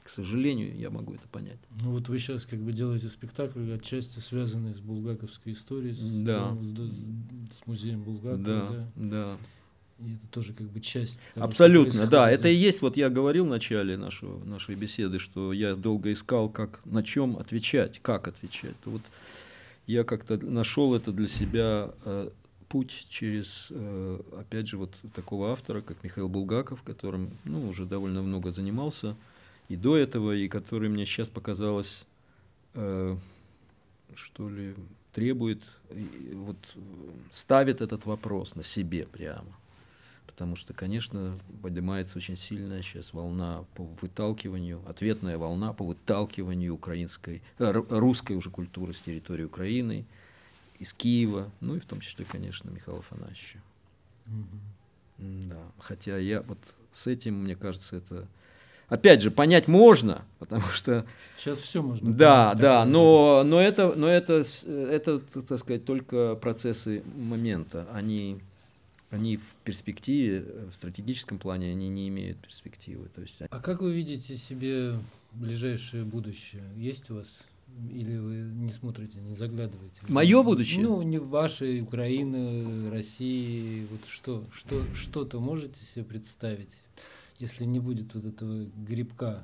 К 0.04 0.10
сожалению, 0.10 0.78
я 0.78 0.92
могу 0.92 1.16
это 1.16 1.28
понять. 1.28 1.58
Ну 1.82 1.92
вот 1.92 2.08
вы 2.10 2.20
сейчас 2.20 2.46
как 2.46 2.60
бы 2.60 2.72
делаете 2.72 3.10
спектакль, 3.10 3.74
отчасти 3.74 4.20
связанный 4.20 4.76
с 4.76 4.80
булгаковской 4.80 5.54
историей, 5.54 5.94
с, 5.94 6.00
да. 6.00 6.56
с, 6.56 7.58
с 7.58 7.68
музеем 7.68 8.04
Булгакова. 8.04 8.38
Да, 8.38 8.70
да. 8.70 8.88
да. 8.96 9.38
И 10.00 10.14
это 10.14 10.28
тоже 10.30 10.54
как 10.54 10.68
бы 10.68 10.80
часть. 10.82 11.20
Того, 11.34 11.48
Абсолютно, 11.48 12.06
да. 12.06 12.30
Это 12.30 12.50
и 12.50 12.56
есть, 12.56 12.82
вот 12.82 12.98
я 12.98 13.10
говорил 13.10 13.46
в 13.46 13.50
начале 13.50 13.98
нашего, 13.98 14.44
нашей 14.44 14.76
беседы, 14.76 15.20
что 15.20 15.54
я 15.54 15.74
долго 15.74 16.12
искал, 16.12 16.50
как, 16.50 16.86
на 16.86 17.02
чем 17.02 17.38
отвечать, 17.38 18.00
как 18.02 18.28
отвечать. 18.28 18.76
Вот 18.84 19.02
я 19.88 20.04
как-то 20.04 20.38
нашел 20.38 20.94
это 20.96 21.12
для 21.12 21.28
себя 21.28 21.92
э, 22.04 22.30
путь 22.76 23.08
через, 23.10 23.70
э, 23.72 24.20
опять 24.38 24.68
же, 24.68 24.76
вот 24.76 24.94
такого 25.14 25.54
автора, 25.54 25.80
как 25.80 26.04
Михаил 26.04 26.28
Булгаков, 26.28 26.84
которым 26.84 27.32
ну, 27.46 27.70
уже 27.70 27.86
довольно 27.86 28.22
много 28.22 28.52
занимался 28.52 29.16
и 29.70 29.78
до 29.78 29.96
этого, 29.96 30.36
и 30.36 30.50
который 30.50 30.90
мне 30.90 31.06
сейчас 31.06 31.30
показалось, 31.30 32.06
э, 32.74 33.16
что 34.14 34.50
ли, 34.50 34.76
требует, 35.14 35.62
вот 36.34 36.58
ставит 37.32 37.80
этот 37.80 38.06
вопрос 38.06 38.56
на 38.56 38.64
себе 38.64 39.06
прямо. 39.06 39.56
Потому 40.28 40.58
что, 40.58 40.74
конечно, 40.74 41.40
поднимается 41.62 42.18
очень 42.18 42.36
сильная 42.36 42.82
сейчас 42.82 43.14
волна 43.14 43.64
по 43.76 43.86
выталкиванию, 44.02 44.82
ответная 44.86 45.38
волна 45.38 45.72
по 45.72 45.86
выталкиванию 45.86 46.76
украинской, 46.76 47.42
э, 47.58 47.72
русской 47.72 48.36
уже 48.36 48.50
культуры 48.50 48.92
с 48.92 49.00
территории 49.00 49.46
Украины, 49.46 50.06
из 50.80 50.94
Киева, 50.94 51.52
ну 51.62 51.76
и 51.76 51.80
в 51.80 51.86
том 51.86 52.00
числе, 52.00 52.26
конечно, 52.26 52.70
Михаила 52.70 53.00
Афанасьевича. 53.00 53.62
Угу. 54.28 55.48
Да. 55.50 55.62
Хотя 55.80 56.18
я 56.18 56.42
вот 56.42 56.60
с 56.92 57.08
этим, 57.08 57.44
мне 57.44 57.56
кажется, 57.56 57.98
это 57.98 58.28
опять 58.88 59.22
же, 59.22 59.32
понять 59.32 59.68
можно, 59.68 60.26
потому 60.40 60.64
что... 60.64 61.06
Сейчас 61.38 61.60
все 61.60 61.82
можно. 61.82 62.12
Да, 62.12 62.50
понять, 62.50 62.62
да, 62.62 62.86
но, 62.86 63.44
но, 63.46 63.60
это, 63.60 63.94
но 63.96 64.08
это, 64.08 64.44
это, 64.66 65.20
так 65.20 65.60
сказать, 65.60 65.86
только 65.86 66.36
процессы 66.36 67.04
момента. 67.16 67.88
Они, 67.94 68.42
они 69.10 69.38
в 69.38 69.56
перспективе, 69.64 70.46
в 70.72 70.74
стратегическом 70.74 71.40
плане, 71.40 71.72
они 71.72 71.90
не 71.90 72.08
имеют 72.10 72.38
перспективы. 72.40 73.08
То 73.10 73.22
есть... 73.22 73.42
А 73.42 73.60
как 73.60 73.82
вы 73.82 73.94
видите 73.94 74.38
себе 74.38 75.00
ближайшее 75.32 76.04
будущее? 76.04 76.64
Есть 76.76 77.10
у 77.10 77.16
вас 77.16 77.28
или 77.90 78.18
вы 78.18 78.36
не 78.36 78.72
смотрите, 78.72 79.20
не 79.20 79.36
заглядываете? 79.36 79.96
Мое 80.08 80.44
будущее? 80.44 80.84
Ну, 80.84 81.02
не 81.02 81.20
вашей, 81.20 81.82
Украины, 81.82 82.90
России. 82.90 83.86
Вот 83.92 84.02
что, 84.08 84.46
что, 84.54 84.84
что-то 84.94 85.40
можете 85.40 85.84
себе 85.84 86.06
представить, 86.06 86.76
если 87.40 87.66
не 87.66 87.80
будет 87.80 88.14
вот 88.14 88.26
этого 88.26 88.66
грибка? 88.78 89.44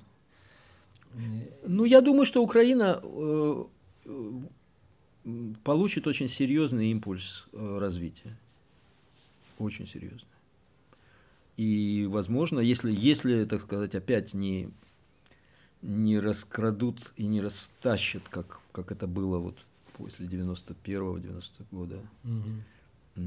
Ну, 1.65 1.83
я 1.83 2.01
думаю, 2.01 2.25
что 2.25 2.41
Украина 2.41 3.01
э, 3.03 3.65
получит 5.63 6.07
очень 6.07 6.29
серьезный 6.29 6.91
импульс 6.91 7.47
э, 7.51 7.77
развития. 7.79 8.37
Очень 9.59 9.85
серьезный. 9.85 10.29
И, 11.57 12.07
возможно, 12.09 12.59
если, 12.59 12.91
если, 12.91 13.45
так 13.45 13.61
сказать, 13.61 13.93
опять 13.93 14.33
не 14.33 14.69
не 15.81 16.19
раскрадут 16.19 17.13
и 17.17 17.25
не 17.25 17.41
растащат, 17.41 18.23
как, 18.29 18.61
как 18.71 18.91
это 18.91 19.07
было 19.07 19.39
вот 19.39 19.57
после 19.97 20.27
91-го, 20.27 21.17
90 21.17 21.63
-го 21.63 21.65
года. 21.71 21.99
Угу. 22.23 23.23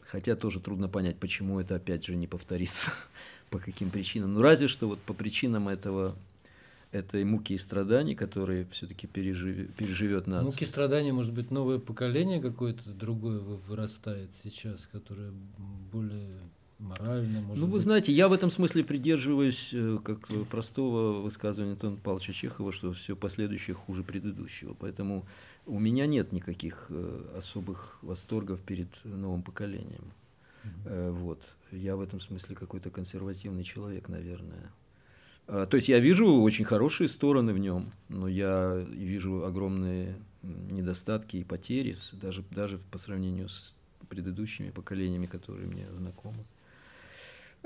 Хотя 0.00 0.36
тоже 0.36 0.60
трудно 0.60 0.88
понять, 0.88 1.18
почему 1.18 1.60
это 1.60 1.76
опять 1.76 2.04
же 2.06 2.16
не 2.16 2.26
повторится, 2.26 2.92
по 3.50 3.58
каким 3.58 3.90
причинам. 3.90 4.34
Ну 4.34 4.42
разве 4.42 4.68
что 4.68 4.88
вот 4.88 5.00
по 5.00 5.14
причинам 5.14 5.68
этого 5.68 6.16
этой 6.92 7.24
муки 7.24 7.52
и 7.54 7.58
страданий, 7.58 8.14
которые 8.14 8.66
все-таки 8.70 9.06
переживет, 9.06 9.74
переживет 9.74 10.26
нация. 10.26 10.46
Муки 10.46 10.64
и 10.64 10.66
страдания, 10.66 11.12
может 11.12 11.32
быть, 11.32 11.50
новое 11.50 11.78
поколение 11.78 12.40
какое-то 12.40 12.90
другое 12.90 13.38
вырастает 13.38 14.30
сейчас, 14.42 14.86
которое 14.86 15.32
более 15.92 16.38
морально, 16.78 17.40
может 17.40 17.60
Ну, 17.60 17.66
вы 17.66 17.74
быть. 17.74 17.82
знаете, 17.82 18.12
я 18.12 18.28
в 18.28 18.32
этом 18.32 18.50
смысле 18.50 18.84
придерживаюсь 18.84 19.70
э, 19.72 19.98
как 20.04 20.28
простого 20.48 21.20
высказывания 21.20 21.72
Антона 21.72 21.96
Павловича 21.96 22.32
Чехова, 22.32 22.72
что 22.72 22.92
все 22.92 23.16
последующее 23.16 23.74
хуже 23.74 24.02
предыдущего. 24.02 24.74
Поэтому 24.78 25.26
у 25.66 25.78
меня 25.78 26.06
нет 26.06 26.32
никаких 26.32 26.86
э, 26.90 27.34
особых 27.36 27.98
восторгов 28.02 28.60
перед 28.60 28.88
новым 29.04 29.42
поколением. 29.42 30.12
Угу. 30.64 31.12
Вот. 31.12 31.42
Я 31.70 31.96
в 31.96 32.00
этом 32.00 32.20
смысле 32.20 32.56
какой-то 32.56 32.90
консервативный 32.90 33.62
человек, 33.62 34.08
наверное. 34.08 34.72
А, 35.46 35.66
то 35.66 35.76
есть 35.76 35.88
я 35.88 36.00
вижу 36.00 36.42
очень 36.42 36.64
хорошие 36.64 37.08
стороны 37.08 37.52
в 37.52 37.58
нем, 37.58 37.92
но 38.08 38.26
я 38.28 38.84
вижу 38.88 39.44
огромные 39.44 40.16
недостатки 40.42 41.36
и 41.36 41.44
потери, 41.44 41.96
даже, 42.12 42.42
даже 42.50 42.78
по 42.78 42.98
сравнению 42.98 43.48
с 43.48 43.74
предыдущими 44.08 44.70
поколениями, 44.70 45.26
которые 45.26 45.66
мне 45.66 45.86
знакомы. 45.92 46.44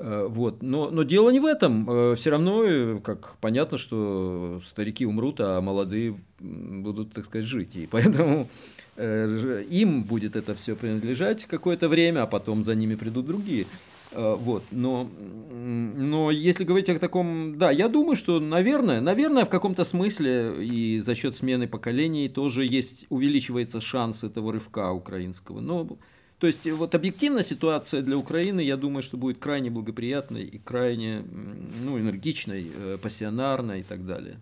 Э, 0.01 0.25
вот. 0.27 0.63
Но, 0.63 0.89
но 0.89 1.03
дело 1.03 1.29
не 1.29 1.39
в 1.39 1.45
этом. 1.45 1.89
Э, 1.89 2.15
Все 2.15 2.31
равно, 2.31 2.63
э, 2.63 2.99
как 3.03 3.37
понятно, 3.39 3.77
что 3.77 4.59
старики 4.65 5.05
умрут, 5.05 5.39
а 5.39 5.61
молодые 5.61 6.19
будут, 6.39 7.13
так 7.13 7.25
сказать, 7.25 7.45
жить. 7.45 7.75
И 7.75 7.87
поэтому 7.87 8.49
им 8.97 10.03
будет 10.03 10.35
это 10.35 10.53
все 10.53 10.75
принадлежать 10.75 11.45
какое-то 11.45 11.87
время, 11.87 12.23
а 12.23 12.27
потом 12.27 12.63
за 12.63 12.75
ними 12.75 12.95
придут 12.95 13.25
другие. 13.25 13.65
Вот, 14.13 14.63
но, 14.71 15.09
но 15.49 16.29
если 16.29 16.65
говорить 16.65 16.89
о 16.89 16.99
таком, 16.99 17.57
да, 17.57 17.71
я 17.71 17.87
думаю, 17.87 18.17
что, 18.17 18.41
наверное, 18.41 18.99
наверное, 18.99 19.45
в 19.45 19.49
каком-то 19.49 19.85
смысле 19.85 20.55
и 20.59 20.99
за 20.99 21.15
счет 21.15 21.35
смены 21.35 21.67
поколений 21.67 22.27
тоже 22.27 22.65
есть, 22.65 23.05
увеличивается 23.09 23.79
шанс 23.79 24.25
этого 24.25 24.51
рывка 24.51 24.91
украинского. 24.91 25.61
Но 25.61 25.97
то 26.41 26.47
есть 26.47 26.65
вот 26.71 26.95
объективная 26.95 27.43
ситуация 27.43 28.01
для 28.01 28.17
Украины, 28.17 28.61
я 28.61 28.75
думаю, 28.75 29.03
что 29.03 29.15
будет 29.15 29.37
крайне 29.37 29.69
благоприятной 29.69 30.43
и 30.43 30.57
крайне 30.57 31.21
ну, 31.21 31.99
энергичной, 31.99 32.71
э, 32.75 32.97
пассионарной 32.99 33.81
и 33.81 33.83
так 33.83 34.07
далее. 34.07 34.39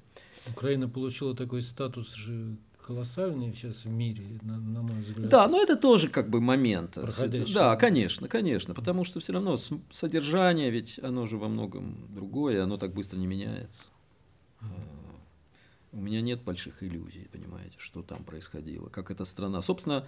Украина 0.49 0.87
получила 0.87 1.35
такой 1.35 1.61
статус 1.61 2.13
же 2.13 2.55
колоссальный 2.87 3.53
сейчас 3.53 3.83
в 3.83 3.89
мире, 3.89 4.23
на, 4.43 4.57
на 4.57 4.81
мой 4.81 5.01
взгляд. 5.01 5.27
Да, 5.27 5.45
но 5.49 5.61
это 5.61 5.75
тоже 5.75 6.07
как 6.07 6.29
бы 6.29 6.39
момент. 6.39 6.93
Проходящий. 6.93 7.53
Да, 7.53 7.75
конечно, 7.75 8.29
конечно, 8.29 8.73
потому 8.73 9.03
что 9.03 9.19
все 9.19 9.33
равно 9.33 9.57
содержание, 9.91 10.71
ведь 10.71 10.99
оно 11.03 11.27
же 11.27 11.35
во 11.35 11.49
многом 11.49 12.07
другое, 12.15 12.63
оно 12.63 12.77
так 12.77 12.93
быстро 12.93 13.17
не 13.17 13.27
меняется. 13.27 13.83
А, 14.61 14.67
у 15.91 15.97
меня 15.99 16.21
нет 16.21 16.43
больших 16.43 16.81
иллюзий, 16.81 17.27
понимаете, 17.29 17.75
что 17.77 18.03
там 18.03 18.23
происходило, 18.23 18.87
как 18.87 19.11
эта 19.11 19.25
страна. 19.25 19.61
Собственно, 19.61 20.07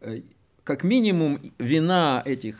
э, 0.00 0.22
как 0.70 0.84
минимум 0.84 1.40
вина 1.58 2.22
этих 2.24 2.54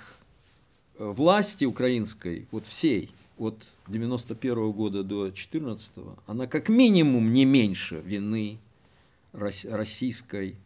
э, 0.99 1.05
власти 1.05 1.65
украинской, 1.65 2.49
вот 2.51 2.67
всей, 2.67 3.11
от 3.39 3.55
91 3.87 4.53
-го 4.53 4.73
года 4.73 5.05
до 5.05 5.31
14 5.31 5.93
она 6.27 6.49
как 6.49 6.69
минимум 6.69 7.33
не 7.33 7.45
меньше 7.45 8.03
вины 8.05 8.59
российской 9.33 10.57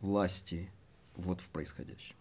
власти 0.00 0.70
вот 1.16 1.42
в 1.42 1.48
происходящем. 1.48 2.16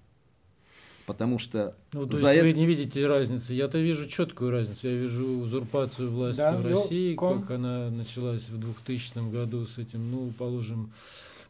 Потому 1.06 1.40
что 1.40 1.74
ну, 1.94 2.06
то 2.06 2.18
за 2.18 2.34
есть 2.34 2.40
это... 2.40 2.48
вы 2.48 2.54
не 2.60 2.66
видите 2.66 3.08
разницы. 3.08 3.54
Я-то 3.54 3.78
вижу 3.78 4.10
четкую 4.10 4.52
разницу. 4.52 4.90
Я 4.90 4.96
вижу 4.96 5.40
узурпацию 5.40 6.12
власти 6.12 6.40
да, 6.40 6.58
в 6.58 6.66
России, 6.66 7.16
ком... 7.16 7.44
как 7.44 7.52
она 7.52 7.90
началась 7.90 8.50
в 8.50 8.60
2000 8.60 9.32
году 9.32 9.66
с 9.68 9.78
этим, 9.78 10.12
ну, 10.12 10.34
положим, 10.38 10.92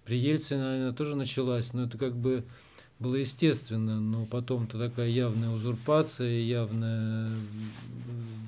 при 0.05 0.20
Ельцине 0.20 0.62
она 0.62 0.93
тоже 0.93 1.16
началась, 1.16 1.74
но 1.74 1.86
это 1.86 1.97
как 1.97 2.16
бы 2.16 2.43
было 3.00 3.16
естественно, 3.16 4.00
но 4.00 4.26
потом-то 4.26 4.78
такая 4.78 5.10
явная 5.10 5.50
узурпация, 5.50 6.41
явная, 6.41 7.30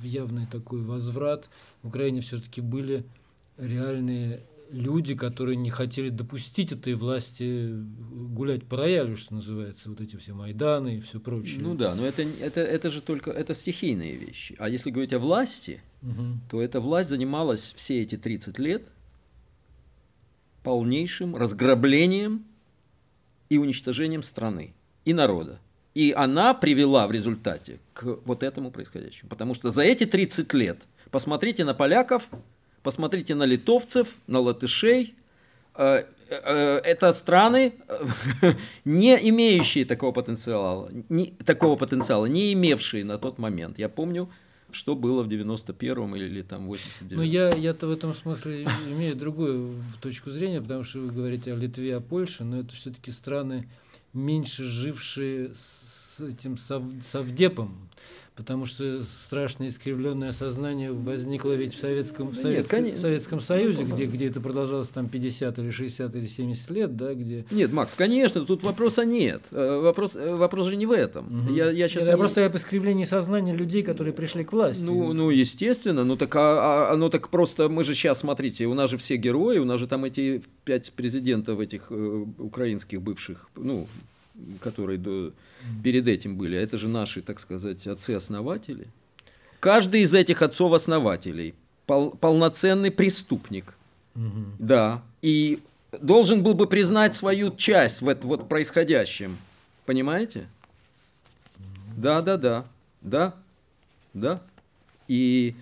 явный 0.04 0.46
такой 0.46 0.82
возврат. 0.82 1.50
В 1.84 1.88
Украине 1.88 2.22
все-таки 2.22 2.60
были 2.60 3.06
реальные 3.58 4.42
люди, 4.72 5.16
которые 5.16 5.56
не 5.56 5.70
хотели 5.70 6.10
допустить 6.10 6.72
этой 6.72 6.96
власти 6.96 7.74
гулять 7.74 8.64
по 8.66 8.78
роялю, 8.78 9.18
что 9.18 9.36
называется, 9.36 9.90
вот 9.90 10.02
эти 10.02 10.16
все 10.16 10.34
Майданы 10.34 10.98
и 10.98 11.02
все 11.02 11.20
прочее. 11.20 11.60
Ну 11.62 11.76
да, 11.76 11.96
но 11.96 12.06
это, 12.06 12.22
это, 12.22 12.62
это 12.62 12.90
же 12.90 13.02
только 13.02 13.32
это 13.32 13.54
стихийные 13.54 14.16
вещи. 14.16 14.56
А 14.60 14.70
если 14.70 14.92
говорить 14.92 15.14
о 15.14 15.20
власти, 15.20 15.82
угу. 16.02 16.40
то 16.50 16.62
эта 16.62 16.80
власть 16.80 17.10
занималась 17.10 17.74
все 17.76 18.02
эти 18.02 18.18
30 18.18 18.60
лет 18.60 18.84
полнейшим 20.64 21.36
разграблением 21.36 22.46
и 23.52 23.58
уничтожением 23.58 24.24
страны 24.24 24.74
и 25.04 25.14
народа. 25.14 25.60
И 25.94 26.14
она 26.16 26.54
привела 26.54 27.06
в 27.06 27.12
результате 27.12 27.80
к 27.94 28.20
вот 28.24 28.44
этому 28.44 28.72
происходящему. 28.72 29.30
Потому 29.30 29.54
что 29.54 29.72
за 29.72 29.82
эти 29.82 30.06
30 30.06 30.54
лет, 30.54 30.78
посмотрите 31.12 31.66
на 31.66 31.74
поляков, 31.74 32.30
посмотрите 32.82 33.36
на 33.36 33.44
литовцев, 33.44 34.16
на 34.26 34.40
латышей. 34.40 35.16
Э, 35.76 36.06
э, 36.30 36.78
это 36.86 37.12
страны, 37.12 37.74
не 38.86 39.30
имеющие 39.30 39.84
такого 39.84 40.14
потенциала, 40.14 40.90
не, 41.10 41.34
такого 41.46 41.76
потенциала, 41.76 42.28
не 42.28 42.54
имевшие 42.54 43.04
на 43.04 43.18
тот 43.18 43.38
момент. 43.38 43.78
Я 43.78 43.90
помню, 43.90 44.30
что 44.74 44.96
было 44.96 45.24
в 45.24 45.28
91-м 45.28 46.16
или, 46.16 46.26
или 46.26 46.42
там 46.42 46.72
89-м. 46.72 47.18
Ну, 47.18 47.24
я, 47.24 47.50
я-то 47.50 47.88
в 47.88 47.92
этом 47.92 48.14
смысле 48.14 48.64
имею 48.88 49.16
другую 49.16 49.84
точку 50.02 50.32
зрения, 50.32 50.62
потому 50.62 50.84
что 50.84 51.00
вы 51.00 51.12
говорите 51.12 51.54
о 51.54 51.56
Литве, 51.56 51.96
о 51.96 52.02
Польше, 52.02 52.44
но 52.44 52.60
это 52.60 52.76
все-таки 52.76 53.12
страны, 53.12 53.68
меньше 54.14 54.64
жившие 54.64 55.54
с 55.56 56.20
этим 56.20 56.58
сов, 56.58 56.84
совдепом, 57.10 57.90
потому 58.36 58.66
что 58.66 59.04
страшно 59.26 59.68
искривленное 59.68 60.32
сознание 60.32 60.92
возникло 60.92 61.54
ведь 61.54 61.76
в 61.76 61.80
Советском, 61.80 62.30
в 62.30 62.36
Советском, 62.36 62.84
Нет, 62.84 62.98
в 62.98 63.02
Советском 63.02 63.42
Союзе, 63.42 63.84
где, 63.84 64.06
где 64.06 64.28
это 64.28 64.40
продолжалось 64.40 64.88
там 64.88 65.10
50 65.10 65.60
или 65.60 65.72
60 65.72 66.16
или 66.16 66.26
70 66.26 66.70
лет, 66.72 66.96
да, 66.96 67.14
где... 67.14 67.46
Нет, 67.52 67.74
Макс, 67.74 67.94
конечно, 67.94 68.46
тут 68.46 68.64
вопроса 68.64 69.04
нет. 69.06 69.42
Э, 69.52 69.80
вопрос, 69.82 70.16
э, 70.16 70.36
вопрос 70.36 70.68
же 70.68 70.78
не 70.78 70.86
в 70.86 70.92
этом. 70.92 71.46
Угу. 71.46 71.54
Я, 71.54 71.72
я, 71.72 71.88
сейчас 71.88 72.06
Нет, 72.06 72.14
не... 72.14 72.20
просто 72.20 72.46
об 72.46 72.56
искривлении 72.56 73.06
сознания 73.06 73.54
людей, 73.54 73.84
которые 73.84 74.14
пришли 74.14 74.44
к 74.44 74.54
власти. 74.54 74.82
Ну, 74.82 75.12
ну 75.14 75.30
естественно, 75.30 76.04
ну 76.04 76.16
так, 76.16 76.34
а, 76.36 76.92
а, 76.92 76.96
ну 76.96 77.10
так 77.10 77.30
просто 77.30 77.68
мы 77.68 77.84
же 77.84 77.94
сейчас, 77.94 78.20
смотрите, 78.20 78.66
у 78.66 78.74
нас 78.74 78.90
же 78.90 78.98
все 78.98 79.18
герои, 79.18 79.58
у 79.58 79.66
нас 79.66 79.80
же 79.80 79.88
там 79.88 80.06
эти 80.06 80.42
пять 80.64 80.92
президентов 80.94 81.60
этих 81.60 81.88
э, 81.90 82.26
украинских 82.38 83.02
бывших, 83.02 83.50
ну, 83.56 83.88
которые 84.60 84.98
до, 84.98 85.32
перед 85.84 86.08
этим 86.08 86.38
были, 86.38 86.58
это 86.58 86.78
же 86.78 86.88
наши, 86.88 87.22
так 87.22 87.40
сказать, 87.40 87.86
отцы-основатели. 87.88 88.88
Каждый 89.60 90.02
из 90.02 90.14
этих 90.14 90.42
отцов-основателей 90.42 91.54
пол, 91.86 92.12
полноценный 92.12 92.92
преступник. 92.92 93.76
Угу. 94.16 94.44
Да. 94.60 95.04
И 95.22 95.60
должен 96.00 96.44
был 96.44 96.54
бы 96.54 96.68
признать 96.68 97.16
свою 97.16 97.56
часть 97.56 98.02
в 98.02 98.08
этом 98.08 98.30
вот 98.30 98.50
происходящем. 98.50 99.38
Понимаете? 99.86 100.48
Да, 101.98 102.22
да, 102.22 102.38
да. 102.38 102.66
Да. 103.02 103.36
Да. 104.14 104.42
И 105.08 105.56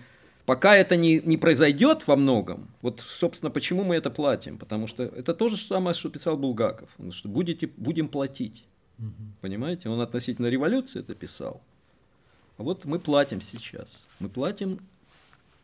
пока 0.46 0.76
это 0.76 0.96
не, 0.96 1.20
не 1.20 1.36
произойдет 1.36 2.06
во 2.06 2.16
многом, 2.16 2.68
вот, 2.82 3.00
собственно, 3.00 3.50
почему 3.50 3.84
мы 3.84 3.96
это 3.96 4.10
платим? 4.10 4.58
Потому 4.58 4.86
что 4.86 5.02
это 5.02 5.34
то 5.34 5.48
же 5.48 5.56
самое, 5.56 5.94
что 5.94 6.10
писал 6.10 6.36
Булгаков. 6.36 6.88
Что 7.10 7.28
будете, 7.28 7.68
будем 7.76 8.08
платить. 8.08 8.64
Угу. 9.00 9.32
Понимаете? 9.40 9.88
Он 9.88 10.00
относительно 10.00 10.46
революции 10.46 11.00
это 11.00 11.14
писал. 11.14 11.60
А 12.58 12.62
вот 12.62 12.84
мы 12.84 12.98
платим 12.98 13.40
сейчас. 13.40 14.04
Мы 14.18 14.28
платим, 14.28 14.78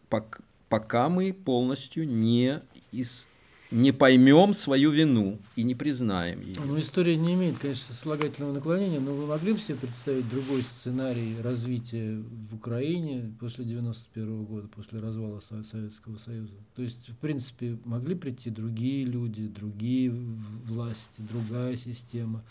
пока, 0.08 1.10
мы 1.10 1.34
полностью 1.34 2.08
не, 2.08 2.62
из, 2.90 3.28
не 3.70 3.92
поймем 3.92 4.54
свою 4.54 4.90
вину 4.90 5.38
и 5.56 5.62
не 5.62 5.74
признаем 5.74 6.40
ее. 6.40 6.58
Ну, 6.64 6.80
история 6.80 7.16
не 7.16 7.34
имеет, 7.34 7.58
конечно, 7.58 7.92
сослагательного 7.92 8.54
наклонения, 8.54 8.98
но 8.98 9.12
вы 9.12 9.26
могли 9.26 9.52
бы 9.52 9.60
себе 9.60 9.76
представить 9.76 10.26
другой 10.30 10.62
сценарий 10.62 11.36
развития 11.42 12.18
в 12.50 12.54
Украине 12.54 13.30
после 13.40 13.66
91 13.66 14.44
года, 14.44 14.68
после 14.68 14.98
развала 14.98 15.40
Советского 15.40 16.16
Союза? 16.16 16.54
То 16.74 16.80
есть, 16.80 17.10
в 17.10 17.16
принципе, 17.18 17.76
могли 17.84 18.14
прийти 18.14 18.48
другие 18.48 19.04
люди, 19.04 19.48
другие 19.48 20.10
власти, 20.64 21.20
другая 21.30 21.76
система 21.76 22.42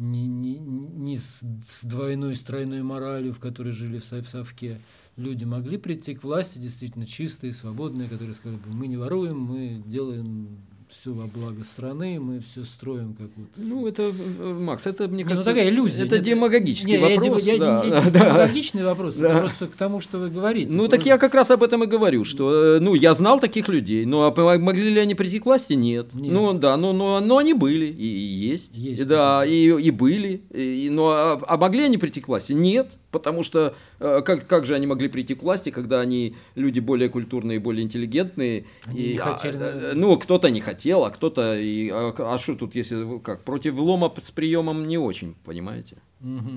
не, 0.00 0.26
не, 0.26 0.58
не 0.58 1.18
с, 1.18 1.40
с 1.40 1.84
двойной, 1.84 2.34
с 2.34 2.40
тройной 2.40 2.82
моралью, 2.82 3.34
в 3.34 3.38
которой 3.38 3.72
жили 3.72 3.98
в, 3.98 4.10
в 4.10 4.28
Совке, 4.28 4.80
люди 5.16 5.44
могли 5.44 5.76
прийти 5.76 6.14
к 6.14 6.24
власти 6.24 6.58
действительно 6.58 7.06
чистые, 7.06 7.52
свободные, 7.52 8.08
которые 8.08 8.34
сказали 8.34 8.58
бы, 8.58 8.72
мы 8.72 8.86
не 8.86 8.96
воруем, 8.96 9.38
мы 9.38 9.82
делаем 9.86 10.58
все 10.90 11.12
во 11.12 11.26
благо 11.26 11.62
страны, 11.64 12.18
мы 12.20 12.40
все 12.40 12.64
строим 12.64 13.14
как 13.14 13.28
вот. 13.36 13.48
Ну, 13.56 13.86
это, 13.86 14.12
э, 14.12 14.58
Макс, 14.60 14.86
это, 14.86 15.08
мне 15.08 15.18
не, 15.18 15.22
ну, 15.24 15.28
кажется, 15.30 15.50
ну, 15.50 15.56
такая 15.56 15.70
иллюзия. 15.70 16.04
Это 16.04 16.16
нет, 16.16 16.24
демагогический 16.24 16.98
нет, 16.98 17.18
вопрос. 17.18 17.42
Я, 17.44 17.58
да, 17.58 17.84
я, 17.84 17.94
я, 17.94 18.10
да. 18.10 18.20
Демагогичный 18.20 18.84
вопрос, 18.84 19.14
да. 19.14 19.28
это 19.28 19.40
просто 19.40 19.66
к 19.66 19.76
тому, 19.76 20.00
что 20.00 20.18
вы 20.18 20.30
говорите. 20.30 20.70
Ну, 20.72 20.88
так 20.88 21.06
я 21.06 21.18
как 21.18 21.34
раз 21.34 21.50
об 21.50 21.62
этом 21.62 21.84
и 21.84 21.86
говорю, 21.86 22.24
что, 22.24 22.76
э, 22.76 22.80
ну, 22.80 22.94
я 22.94 23.14
знал 23.14 23.40
таких 23.40 23.68
людей, 23.68 24.04
но 24.04 24.24
а 24.24 24.58
могли 24.58 24.90
ли 24.90 25.00
они 25.00 25.14
прийти 25.14 25.38
к 25.38 25.46
власти? 25.46 25.74
Нет. 25.74 26.12
нет. 26.14 26.32
Ну, 26.32 26.52
да, 26.54 26.76
но, 26.76 26.92
но, 26.92 27.20
но 27.20 27.38
они 27.38 27.54
были, 27.54 27.86
и, 27.86 28.06
и 28.06 28.50
есть. 28.50 28.76
есть. 28.76 29.06
Да, 29.06 29.44
и, 29.46 29.66
и 29.80 29.90
были, 29.90 30.42
и, 30.52 30.88
но, 30.90 31.08
а, 31.10 31.40
а 31.46 31.56
могли 31.56 31.84
они 31.84 31.98
прийти 31.98 32.20
к 32.20 32.28
власти? 32.28 32.52
Нет. 32.52 32.88
Потому 33.10 33.42
что 33.42 33.74
э, 33.98 34.22
как, 34.24 34.46
как 34.46 34.66
же 34.66 34.74
они 34.74 34.86
могли 34.86 35.08
прийти 35.08 35.34
к 35.34 35.42
власти, 35.42 35.70
когда 35.70 36.00
они 36.00 36.36
люди 36.54 36.80
более 36.80 37.08
культурные, 37.08 37.58
более 37.58 37.82
интеллигентные? 37.82 38.66
Они 38.84 39.00
и, 39.00 39.12
не 39.14 39.18
а, 39.18 39.34
хотели. 39.34 39.56
А, 39.60 39.92
ну, 39.94 40.16
кто-то 40.16 40.50
не 40.50 40.60
хотел, 40.60 41.04
а 41.04 41.10
кто-то... 41.10 41.58
И, 41.58 41.90
а, 41.90 42.14
а 42.18 42.38
что 42.38 42.54
тут, 42.54 42.74
если 42.74 43.18
как? 43.18 43.42
Против 43.42 43.74
лома 43.76 44.12
с 44.22 44.30
приемом 44.30 44.86
не 44.86 44.98
очень, 44.98 45.34
понимаете? 45.44 45.96
Угу. 46.20 46.50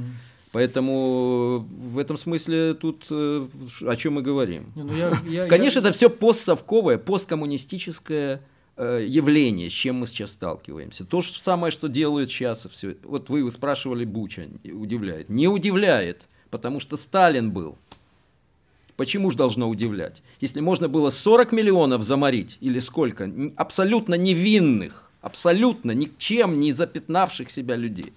Поэтому 0.54 1.68
в 1.68 1.98
этом 1.98 2.16
смысле 2.16 2.76
тут 2.76 3.08
э, 3.10 3.48
о 3.88 3.96
чем 3.96 4.14
мы 4.14 4.22
говорим. 4.22 4.72
Ну, 4.76 4.96
я, 4.96 5.12
я, 5.26 5.48
Конечно, 5.48 5.80
я... 5.80 5.86
это 5.88 5.98
все 5.98 6.12
постсовковое, 6.12 7.00
посткоммунистическое 7.00 8.40
э, 8.78 9.06
явление, 9.08 9.72
с 9.72 9.74
чем 9.74 9.96
мы 9.96 10.06
сейчас 10.06 10.34
сталкиваемся. 10.34 11.06
То 11.06 11.22
же 11.22 11.34
самое, 11.34 11.72
что 11.72 11.88
делают 11.88 12.30
сейчас. 12.30 12.68
Все. 12.72 12.98
Вот 13.02 13.30
вы 13.30 13.50
спрашивали 13.50 14.06
Буча, 14.06 14.48
удивляет. 14.64 15.30
Не 15.30 15.48
удивляет 15.48 16.22
потому 16.54 16.80
что 16.80 16.98
Сталин 16.98 17.50
был. 17.50 17.80
Почему 18.96 19.32
же 19.32 19.38
должно 19.38 19.68
удивлять? 19.68 20.22
Если 20.40 20.60
можно 20.60 20.88
было 20.88 21.10
40 21.10 21.52
миллионов 21.52 22.04
заморить, 22.04 22.60
или 22.62 22.80
сколько, 22.80 23.28
абсолютно 23.56 24.14
невинных, 24.14 25.10
абсолютно 25.22 25.94
никчем 25.94 26.60
не 26.60 26.72
запятнавших 26.72 27.50
себя 27.50 27.76
людей, 27.76 28.14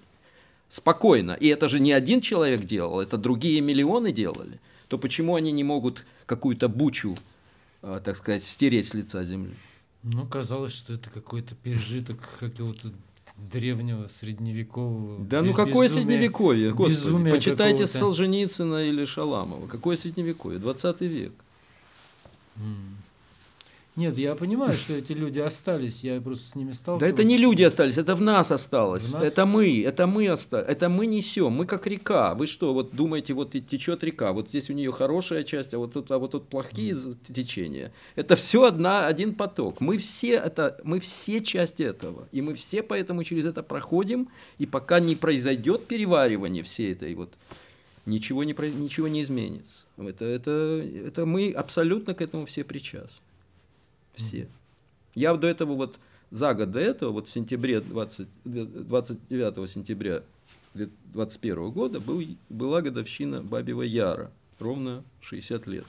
спокойно, 0.69 1.31
и 1.31 1.47
это 1.47 1.67
же 1.67 1.79
не 1.79 1.91
один 1.93 2.21
человек 2.21 2.61
делал, 2.61 3.01
это 3.01 3.17
другие 3.17 3.59
миллионы 3.59 4.11
делали, 4.11 4.59
то 4.87 4.99
почему 4.99 5.33
они 5.33 5.51
не 5.51 5.63
могут 5.63 6.05
какую-то 6.27 6.67
бучу, 6.69 7.17
э, 7.81 7.99
так 8.05 8.15
сказать, 8.17 8.43
стереть 8.43 8.89
с 8.89 8.93
лица 8.93 9.23
земли? 9.23 9.55
Ну, 10.03 10.27
казалось, 10.27 10.73
что 10.73 10.93
это 10.93 11.09
какой-то 11.09 11.55
пережиток 11.55 12.19
какого-то 12.39 12.89
древнего, 13.37 14.07
средневекового. 14.19 15.23
Да 15.23 15.41
ну 15.41 15.53
какое 15.53 15.89
средневековье, 15.89 16.73
господи, 16.73 17.31
почитайте 17.31 17.87
Солженицына 17.87 18.87
или 18.87 19.05
Шаламова. 19.05 19.67
Какое 19.67 19.95
средневековье? 19.95 20.59
20 20.59 21.01
век. 21.01 21.33
Нет, 23.97 24.15
я 24.19 24.35
понимаю, 24.35 24.73
что 24.73 24.93
эти 24.93 25.13
люди 25.13 25.39
остались, 25.39 26.03
я 26.03 26.21
просто 26.21 26.51
с 26.51 26.55
ними 26.55 26.71
сталкивался. 26.71 26.99
Да 26.99 27.07
это 27.07 27.23
не 27.23 27.35
люди 27.35 27.63
остались, 27.63 27.97
это 27.97 28.13
в 28.13 28.21
нас 28.21 28.51
осталось. 28.51 29.05
В 29.05 29.13
нас? 29.13 29.23
Это 29.23 29.47
мы, 29.47 29.81
это 29.81 30.05
мы 30.05 30.27
остались, 30.27 30.69
это 30.69 30.87
мы 30.87 31.07
несем, 31.07 31.53
мы 31.53 31.65
как 31.65 31.87
река. 31.87 32.35
Вы 32.35 32.45
что, 32.45 32.75
вот 32.75 32.95
думаете, 32.95 33.33
вот 33.33 33.53
течет 33.53 34.03
река, 34.03 34.33
вот 34.33 34.49
здесь 34.49 34.69
у 34.69 34.73
нее 34.73 34.91
хорошая 34.91 35.41
часть, 35.41 35.73
а 35.73 35.79
вот 35.79 35.93
тут, 35.93 36.11
а 36.11 36.19
вот 36.19 36.29
тут 36.29 36.47
плохие 36.47 36.93
mm. 36.93 37.33
течения. 37.33 37.91
Это 38.13 38.35
все 38.35 38.65
одна, 38.65 39.07
один 39.07 39.33
поток. 39.33 39.81
Мы 39.81 39.97
все, 39.97 40.33
это, 40.33 40.79
мы 40.83 40.99
все 40.99 41.41
часть 41.41 41.81
этого, 41.81 42.27
и 42.31 42.43
мы 42.43 42.53
все 42.53 42.83
поэтому 42.83 43.23
через 43.23 43.47
это 43.47 43.63
проходим, 43.63 44.29
и 44.59 44.67
пока 44.67 44.99
не 44.99 45.15
произойдет 45.15 45.87
переваривание 45.87 46.61
всей 46.61 46.93
этой 46.93 47.15
вот 47.15 47.33
ничего 48.05 48.43
не, 48.43 48.53
ничего 48.53 49.07
не 49.07 49.23
изменится. 49.23 49.85
Это, 49.97 50.23
это, 50.23 50.85
это 51.07 51.25
мы 51.25 51.51
абсолютно 51.51 52.13
к 52.13 52.21
этому 52.21 52.45
все 52.45 52.63
причастны. 52.63 53.26
Все. 54.17 54.47
Я 55.15 55.33
до 55.35 55.47
этого 55.47 55.75
вот 55.75 55.99
за 56.29 56.53
год 56.53 56.71
до 56.71 56.79
этого, 56.79 57.11
вот 57.11 57.27
в 57.27 57.31
сентябре 57.31 57.79
20, 57.79 58.27
29 58.43 59.69
сентября 59.69 60.23
2021 60.73 61.71
года 61.71 61.99
был, 61.99 62.21
была 62.49 62.81
годовщина 62.81 63.41
Бабьего 63.41 63.81
Яра, 63.81 64.31
ровно 64.59 65.03
60 65.21 65.67
лет. 65.67 65.85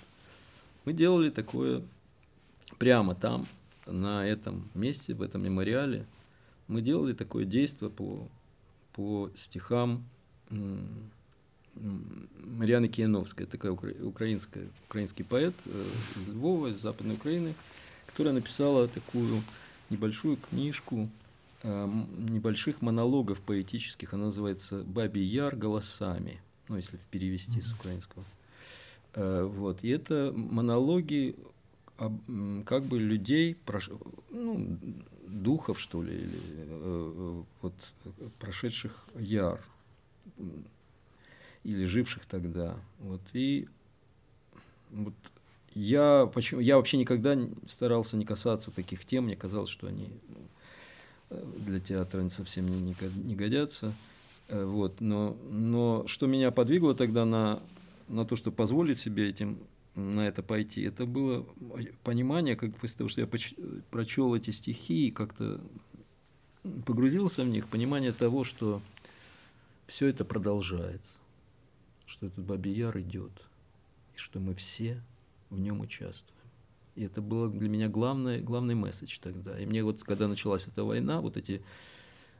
Мы 0.85 0.93
делали 0.93 1.31
такое 1.31 1.83
прямо 2.79 3.14
там, 3.14 3.47
на 3.87 4.26
этом 4.26 4.68
месте, 4.74 5.14
в 5.14 5.22
этом 5.22 5.43
мемориале, 5.43 6.07
мы 6.68 6.83
делали 6.83 7.14
такое 7.14 7.45
действие 7.45 7.91
по, 7.91 8.29
по 8.93 9.31
стихам 9.35 10.05
Марьяны 11.74 12.89
Кияновской, 12.89 13.47
такая 13.47 13.72
украинская, 13.72 14.68
украинский 14.89 15.24
поэт 15.24 15.55
э, 15.66 15.85
из 16.16 16.29
Львова, 16.29 16.68
из 16.68 16.81
Западной 16.81 17.14
Украины, 17.14 17.55
которая 18.09 18.35
написала 18.35 18.89
такую 18.89 19.43
небольшую 19.91 20.37
книжку 20.37 21.09
э, 21.63 21.91
небольших 22.19 22.83
монологов 22.83 23.41
поэтических. 23.41 24.15
Она 24.15 24.27
называется 24.27 24.83
«Бабий 24.83 25.25
Яр 25.25 25.55
голосами», 25.55 26.41
ну, 26.69 26.77
если 26.77 26.99
перевести 27.11 27.61
с 27.61 27.73
украинского. 27.73 28.25
Э, 29.15 29.43
вот. 29.45 29.85
И 29.85 29.89
это 29.89 30.33
монологи 30.35 31.37
как 32.65 32.85
бы 32.85 33.01
людей, 33.01 33.57
ну, 34.31 34.79
духов, 35.27 35.81
что 35.81 36.03
ли, 36.03 36.15
или 36.15 36.39
э, 36.45 37.43
вот, 37.61 37.75
прошедших 38.39 39.05
яр, 39.17 39.61
или 41.65 41.85
живших 41.85 42.25
тогда. 42.27 42.77
Вот. 43.01 43.21
И 43.33 43.69
вот 44.91 45.15
я, 45.79 46.29
почему, 46.35 46.61
я 46.61 46.76
вообще 46.76 46.97
никогда 46.97 47.39
старался 47.66 48.16
не 48.16 48.24
касаться 48.24 48.72
таких 48.72 49.05
тем, 49.05 49.24
мне 49.24 49.37
казалось, 49.37 49.70
что 49.70 49.87
они 49.87 50.11
э, 51.31 51.45
для 51.59 51.79
театра 51.79 52.29
совсем 52.31 52.66
не, 52.68 52.97
не, 53.24 53.35
годятся. 53.37 53.93
Э, 54.49 54.64
вот, 54.64 55.01
но, 55.01 55.37
но 55.51 56.05
что 56.09 56.26
меня 56.26 56.51
подвигло 56.51 56.97
тогда 56.97 57.24
на, 57.24 57.62
на 58.09 58.24
то, 58.24 58.35
что 58.35 58.51
позволить 58.51 58.99
себе 58.99 59.29
этим 59.29 59.59
на 59.95 60.26
это 60.26 60.43
пойти, 60.43 60.83
это 60.83 61.07
было 61.07 61.47
понимание, 62.03 62.57
как 62.57 62.74
после 62.76 62.99
того, 62.99 63.09
что 63.09 63.20
я 63.20 63.29
прочел 63.91 64.35
эти 64.35 64.51
стихи 64.51 65.09
и 65.09 65.12
как-то 65.12 65.61
погрузился 66.87 67.45
в 67.45 67.49
них, 67.49 67.68
понимание 67.68 68.12
того, 68.12 68.43
что 68.43 68.81
все 69.87 70.09
это 70.09 70.24
продолжается, 70.24 71.18
что 72.05 72.26
этот 72.26 72.45
Бабий 72.45 72.72
Яр 72.72 72.99
идет, 72.99 73.33
и 74.14 74.18
что 74.18 74.41
мы 74.41 74.55
все 74.55 75.01
в 75.51 75.59
нем 75.59 75.81
участвуем. 75.81 76.39
И 76.99 77.05
это 77.05 77.23
было 77.23 77.49
для 77.49 77.69
меня 77.69 77.89
главный, 77.89 78.41
главный 78.41 78.75
месседж 78.75 79.19
тогда. 79.23 79.57
И 79.59 79.67
мне 79.67 79.85
вот, 79.85 80.03
когда 80.03 80.27
началась 80.27 80.67
эта 80.67 80.83
война, 80.83 81.21
вот 81.21 81.37
эти 81.37 81.63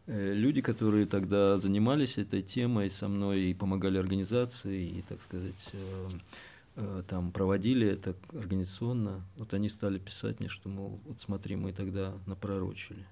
э, 0.07 0.35
люди, 0.35 0.61
которые 0.63 1.07
тогда 1.07 1.59
занимались 1.59 2.19
этой 2.19 2.43
темой 2.43 2.91
со 2.91 3.07
мной 3.07 3.43
и 3.43 3.55
помогали 3.55 3.99
организации, 3.99 4.99
и, 4.99 5.03
так 5.03 5.23
сказать, 5.23 5.71
э, 5.75 6.09
э, 6.75 7.03
там 7.07 7.31
проводили 7.31 7.87
это 7.87 8.17
организационно, 8.33 9.25
вот 9.37 9.55
они 9.55 9.69
стали 9.69 9.99
писать 9.99 10.41
мне, 10.41 10.49
что, 10.49 10.69
мол, 10.69 11.01
вот 11.07 11.21
смотри, 11.21 11.55
мы 11.55 11.73
тогда 11.73 12.15
напророчили. 12.27 13.07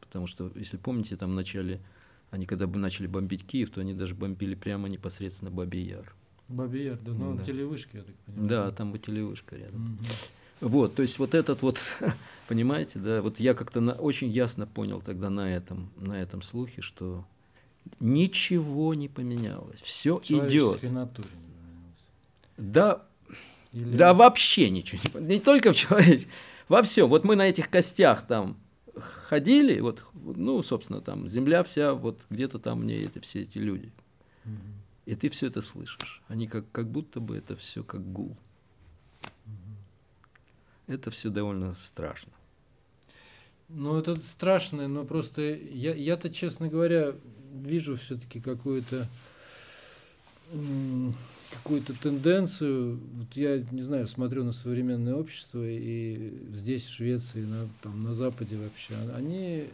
Потому 0.00 0.26
что, 0.26 0.52
если 0.56 0.76
помните, 0.76 1.16
там 1.16 1.30
в 1.30 1.34
начале, 1.34 1.80
они 2.30 2.44
когда 2.44 2.66
начали 2.66 3.06
бомбить 3.06 3.46
Киев, 3.46 3.70
то 3.70 3.80
они 3.80 3.94
даже 3.94 4.14
бомбили 4.14 4.54
прямо 4.54 4.90
непосредственно 4.90 5.50
Бабий 5.50 5.88
Яр. 5.88 6.14
Бабий 6.52 6.84
Яр, 6.84 6.98
да, 6.98 7.12
ну, 7.12 7.34
да. 7.34 7.44
телевышка, 7.44 7.98
я 7.98 8.02
так 8.04 8.14
понимаю. 8.26 8.48
Да, 8.48 8.70
там 8.70 8.92
бы 8.92 8.98
телевышка 8.98 9.56
рядом. 9.56 9.98
Угу. 10.00 10.68
Вот, 10.68 10.94
то 10.94 11.02
есть 11.02 11.18
вот 11.18 11.34
этот 11.34 11.62
вот, 11.62 11.78
понимаете, 12.48 12.98
да, 12.98 13.20
вот 13.20 13.40
я 13.40 13.54
как-то 13.54 13.80
на, 13.80 13.92
очень 13.92 14.28
ясно 14.28 14.66
понял 14.66 15.00
тогда 15.00 15.28
на 15.28 15.54
этом, 15.54 15.90
на 15.96 16.20
этом 16.20 16.42
слухе, 16.42 16.82
что 16.82 17.24
ничего 17.98 18.94
не 18.94 19.08
поменялось, 19.08 19.80
все 19.80 20.20
идет. 20.28 20.82
Натуре 20.90 21.28
да, 22.56 23.02
Или... 23.72 23.96
да 23.96 24.14
вообще 24.14 24.70
ничего 24.70 25.00
не 25.20 25.34
не 25.34 25.40
только 25.40 25.72
в 25.72 25.76
человечестве, 25.76 26.30
во 26.68 26.82
всем. 26.82 27.08
Вот 27.08 27.24
мы 27.24 27.34
на 27.34 27.48
этих 27.48 27.68
костях 27.68 28.26
там 28.26 28.56
ходили, 28.96 29.80
вот, 29.80 30.02
ну, 30.14 30.62
собственно, 30.62 31.00
там 31.00 31.26
земля 31.26 31.62
вся, 31.64 31.94
вот 31.94 32.20
где-то 32.30 32.58
там 32.58 32.82
мне 32.82 33.02
это 33.02 33.20
все 33.20 33.42
эти 33.42 33.58
люди. 33.58 33.90
Угу. 34.44 34.52
И 35.06 35.14
ты 35.14 35.28
все 35.30 35.48
это 35.48 35.62
слышишь. 35.62 36.22
Они 36.28 36.46
как, 36.46 36.70
как 36.70 36.88
будто 36.88 37.20
бы 37.20 37.36
это 37.36 37.56
все 37.56 37.82
как 37.82 38.12
гул. 38.12 38.36
Угу. 39.46 40.94
Это 40.94 41.10
все 41.10 41.30
довольно 41.30 41.74
страшно. 41.74 42.32
Ну, 43.68 43.98
это 43.98 44.16
страшно, 44.16 44.86
но 44.86 45.04
просто 45.04 45.42
я, 45.42 45.94
я-то, 45.94 46.28
честно 46.28 46.68
говоря, 46.68 47.14
вижу 47.52 47.96
все-таки 47.96 48.38
какую-то 48.40 49.08
какую-то 51.50 51.94
тенденцию. 51.94 53.00
Вот 53.14 53.34
я 53.34 53.64
не 53.70 53.82
знаю, 53.82 54.06
смотрю 54.06 54.44
на 54.44 54.52
современное 54.52 55.14
общество 55.14 55.64
и 55.66 56.32
здесь, 56.52 56.84
в 56.84 56.90
Швеции, 56.90 57.44
на, 57.44 57.68
там, 57.82 58.02
на 58.02 58.12
Западе 58.12 58.56
вообще, 58.56 58.94
они 59.14 59.68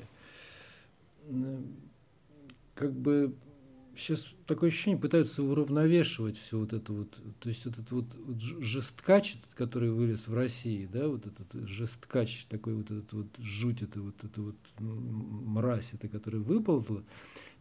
как 2.74 2.92
бы 2.92 3.32
сейчас 3.98 4.26
такое 4.46 4.70
ощущение, 4.70 5.00
пытаются 5.00 5.42
уравновешивать 5.42 6.38
все 6.38 6.58
вот 6.58 6.72
это 6.72 6.92
вот, 6.92 7.18
то 7.40 7.48
есть 7.48 7.66
этот 7.66 7.90
вот, 7.90 8.06
вот 8.16 8.40
жесткач, 8.40 9.36
который 9.54 9.90
вылез 9.90 10.26
в 10.28 10.34
России, 10.34 10.88
да, 10.90 11.08
вот 11.08 11.26
этот 11.26 11.68
жесткач, 11.68 12.46
такой 12.46 12.74
вот 12.74 12.90
этот 12.90 13.12
вот 13.12 13.26
жуть, 13.38 13.82
это 13.82 14.00
вот, 14.00 14.14
это 14.22 14.42
вот 14.42 14.56
мразь, 14.78 15.94
это, 15.94 16.08
которая 16.08 16.40
выползла, 16.40 17.02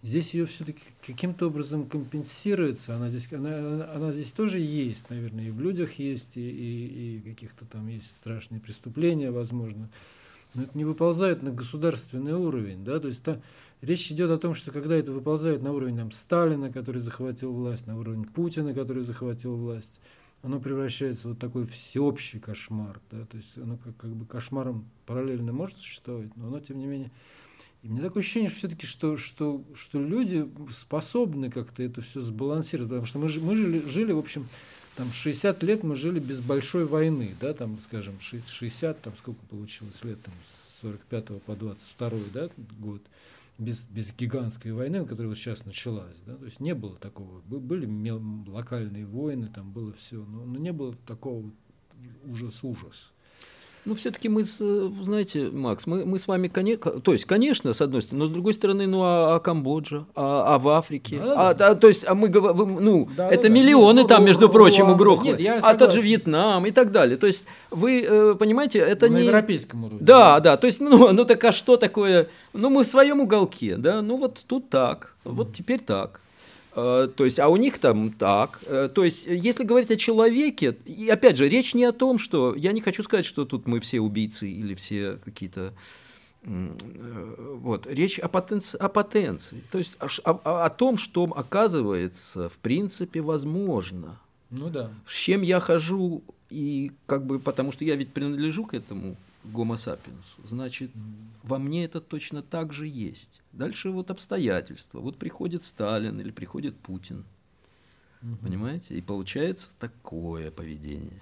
здесь 0.01 0.33
ее 0.33 0.45
все-таки 0.45 0.81
каким-то 1.05 1.47
образом 1.47 1.87
компенсируется, 1.87 2.95
она 2.95 3.09
здесь, 3.09 3.31
она, 3.33 3.91
она 3.91 4.11
здесь 4.11 4.31
тоже 4.31 4.59
есть, 4.59 5.09
наверное, 5.09 5.47
и 5.47 5.51
в 5.51 5.59
людях 5.59 5.93
есть, 5.99 6.37
и, 6.37 6.49
и, 6.49 7.17
и 7.17 7.21
каких-то 7.21 7.65
там 7.65 7.87
есть 7.87 8.11
страшные 8.15 8.61
преступления, 8.61 9.31
возможно, 9.31 9.89
но 10.53 10.63
это 10.63 10.77
не 10.77 10.85
выползает 10.85 11.43
на 11.43 11.51
государственный 11.51 12.33
уровень, 12.33 12.83
да, 12.83 12.99
то 12.99 13.07
есть 13.07 13.23
та, 13.23 13.41
речь 13.81 14.11
идет 14.11 14.31
о 14.31 14.37
том, 14.37 14.53
что 14.53 14.71
когда 14.71 14.95
это 14.95 15.11
выползает 15.11 15.61
на 15.61 15.71
уровень 15.71 15.97
там, 15.97 16.11
Сталина, 16.11 16.71
который 16.71 17.01
захватил 17.01 17.53
власть, 17.53 17.87
на 17.87 17.97
уровень 17.97 18.25
Путина, 18.25 18.73
который 18.73 19.03
захватил 19.03 19.55
власть, 19.55 19.99
оно 20.41 20.59
превращается 20.59 21.27
в 21.27 21.31
вот 21.31 21.39
такой 21.39 21.65
всеобщий 21.65 22.39
кошмар, 22.39 22.99
да, 23.11 23.25
то 23.25 23.37
есть 23.37 23.57
оно 23.57 23.77
как, 23.77 23.97
как 23.97 24.11
бы 24.11 24.25
кошмаром 24.25 24.85
параллельно 25.05 25.53
может 25.53 25.77
существовать, 25.77 26.35
но 26.35 26.47
оно, 26.47 26.59
тем 26.59 26.79
не 26.79 26.85
менее, 26.85 27.11
и 27.83 27.89
мне 27.89 28.01
такое 28.01 28.21
ощущение, 28.21 28.49
что 28.49 28.59
все-таки, 28.59 28.85
что, 28.85 29.17
что, 29.17 29.63
что 29.75 30.01
люди 30.01 30.47
способны 30.69 31.51
как-то 31.51 31.83
это 31.83 32.01
все 32.01 32.21
сбалансировать, 32.21 32.89
потому 32.89 33.05
что 33.05 33.19
мы, 33.19 33.29
мы 33.39 33.55
жили, 33.55 33.87
жили, 33.87 34.11
в 34.11 34.19
общем, 34.19 34.47
там 34.97 35.13
60 35.13 35.63
лет 35.63 35.83
мы 35.83 35.95
жили 35.95 36.19
без 36.19 36.39
большой 36.39 36.85
войны, 36.85 37.35
да, 37.39 37.53
там, 37.53 37.79
скажем, 37.79 38.19
60, 38.19 38.99
там 38.99 39.15
сколько 39.15 39.39
получилось 39.45 40.03
лет, 40.03 40.19
там, 40.23 40.33
с 40.73 40.81
45 40.81 41.41
по 41.43 41.55
22 41.55 42.11
да, 42.33 42.49
год, 42.79 43.01
без, 43.59 43.83
без 43.83 44.11
гигантской 44.11 44.71
войны, 44.73 45.05
которая 45.05 45.29
вот 45.29 45.37
сейчас 45.37 45.65
началась, 45.65 46.15
да, 46.25 46.35
то 46.35 46.45
есть 46.45 46.59
не 46.59 46.73
было 46.73 46.95
такого, 46.95 47.41
были 47.41 47.85
локальные 48.49 49.05
войны, 49.05 49.51
там 49.53 49.71
было 49.71 49.93
все, 49.93 50.17
но, 50.17 50.45
но 50.45 50.57
не 50.57 50.71
было 50.71 50.95
такого 51.05 51.49
ужас-ужас. 52.25 53.11
Ну, 53.87 53.95
все-таки 53.95 54.27
мы, 54.27 54.43
знаете, 54.43 55.49
Макс, 55.49 55.87
мы, 55.87 56.05
мы 56.05 56.19
с 56.19 56.27
вами, 56.27 56.49
то 56.49 57.13
есть, 57.13 57.23
конечно, 57.23 57.71
с 57.71 57.81
одной 57.81 58.01
стороны, 58.01 58.25
но 58.25 58.29
с 58.29 58.33
другой 58.33 58.53
стороны, 58.53 58.85
ну, 58.85 59.01
а, 59.01 59.35
а 59.35 59.39
Камбоджа, 59.39 60.03
а, 60.13 60.55
а 60.55 60.59
в 60.59 60.67
Африке, 60.67 61.19
да, 61.23 61.49
а, 61.49 61.53
да. 61.53 61.69
А, 61.69 61.75
то 61.75 61.87
есть, 61.87 62.03
а 62.05 62.13
мы, 62.13 62.27
ну, 62.27 63.07
да, 63.15 63.29
это 63.29 63.43
да, 63.43 63.49
миллионы 63.49 63.99
нет, 63.99 64.09
там, 64.09 64.23
ну, 64.23 64.27
между 64.27 64.49
прочим, 64.49 64.89
угрохло, 64.89 65.37
а 65.61 65.73
тот 65.75 65.93
же 65.93 66.01
Вьетнам 66.01 66.65
и 66.65 66.71
так 66.71 66.91
далее. 66.91 67.15
То 67.15 67.27
есть, 67.27 67.45
вы 67.71 68.03
э, 68.05 68.35
понимаете, 68.37 68.79
это 68.79 69.07
На 69.07 69.19
не... 69.19 69.27
европейском 69.27 69.85
уровне. 69.85 69.99
Да, 70.01 70.41
да, 70.41 70.57
то 70.57 70.67
есть, 70.67 70.81
ну, 70.81 71.11
ну, 71.13 71.23
так 71.23 71.41
а 71.45 71.53
что 71.53 71.77
такое? 71.77 72.27
Ну, 72.51 72.69
мы 72.69 72.83
в 72.83 72.87
своем 72.87 73.21
уголке, 73.21 73.77
да, 73.77 74.01
ну, 74.01 74.17
вот 74.17 74.43
тут 74.45 74.69
так, 74.69 75.13
вот 75.23 75.53
теперь 75.53 75.79
так. 75.79 76.19
Э, 76.77 77.09
то 77.13 77.25
есть, 77.25 77.39
а 77.39 77.47
у 77.47 77.57
них 77.57 77.79
там 77.79 78.11
так. 78.11 78.59
Э, 78.67 78.87
то 78.93 79.03
есть, 79.03 79.25
если 79.25 79.63
говорить 79.63 79.89
о 79.89 79.95
человеке, 79.95 80.77
и 80.85 81.09
опять 81.09 81.35
же, 81.35 81.49
речь 81.49 81.73
не 81.73 81.85
о 81.85 81.91
том, 81.91 82.19
что 82.19 82.53
я 82.53 82.71
не 82.71 82.81
хочу 82.81 83.01
сказать, 83.01 83.25
что 83.25 83.45
тут 83.45 83.67
мы 83.67 83.79
все 83.79 83.99
убийцы 83.99 84.47
или 84.47 84.75
все 84.75 85.17
какие-то 85.25 85.73
э, 86.43 87.55
вот, 87.55 87.87
речь 87.87 88.19
о, 88.19 88.27
потенци... 88.27 88.77
о 88.77 88.89
потенции, 88.89 89.63
то 89.71 89.79
есть 89.79 89.97
о, 89.99 90.07
о, 90.23 90.65
о 90.65 90.69
том, 90.69 90.97
что 90.97 91.23
оказывается 91.23 92.47
в 92.49 92.59
принципе 92.59 93.21
возможно. 93.21 94.19
Ну 94.51 94.69
да. 94.69 94.91
С 95.07 95.15
чем 95.15 95.41
я 95.41 95.59
хожу 95.59 96.21
и 96.51 96.91
как 97.07 97.25
бы 97.25 97.39
потому 97.39 97.71
что 97.71 97.85
я 97.85 97.95
ведь 97.95 98.13
принадлежу 98.13 98.65
к 98.65 98.75
этому 98.75 99.15
гомо 99.51 99.77
сапиенсу, 99.77 100.41
значит, 100.45 100.91
во 101.43 101.57
мне 101.59 101.85
это 101.85 102.01
точно 102.01 102.41
так 102.41 102.73
же 102.73 102.87
есть. 102.87 103.41
Дальше 103.53 103.89
вот 103.89 104.11
обстоятельства. 104.11 104.99
Вот 104.99 105.17
приходит 105.17 105.63
Сталин 105.63 106.19
или 106.19 106.31
приходит 106.31 106.77
Путин. 106.77 107.25
Угу. 108.21 108.37
Понимаете? 108.37 108.95
И 108.95 109.01
получается 109.01 109.67
такое 109.79 110.51
поведение. 110.51 111.21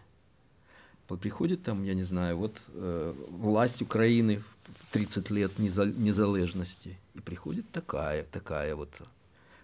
Приходит 1.21 1.61
там, 1.61 1.83
я 1.83 1.93
не 1.93 2.01
знаю, 2.01 2.37
вот 2.37 2.59
э, 2.69 3.13
власть 3.29 3.81
Украины 3.81 4.41
в 4.65 4.91
30 4.91 5.29
лет 5.29 5.59
незалежности. 5.59 6.97
И 7.13 7.19
приходит 7.19 7.69
такая, 7.71 8.23
такая 8.23 8.75
вот 8.75 8.89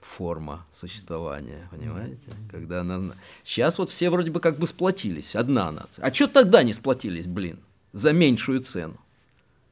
форма 0.01 0.66
существования, 0.72 1.68
понимаете? 1.72 2.32
Когда 2.51 2.82
она... 2.82 3.14
Сейчас 3.43 3.78
вот 3.80 3.89
все 3.89 4.09
вроде 4.09 4.32
бы 4.32 4.39
как 4.39 4.59
бы 4.59 4.68
сплотились, 4.68 5.36
одна 5.36 5.72
нация. 5.72 6.05
А 6.05 6.14
что 6.14 6.28
тогда 6.28 6.64
не 6.64 6.74
сплотились, 6.74 7.28
блин? 7.28 7.59
За 7.94 8.14
меньшую 8.14 8.62
цену. 8.62 8.98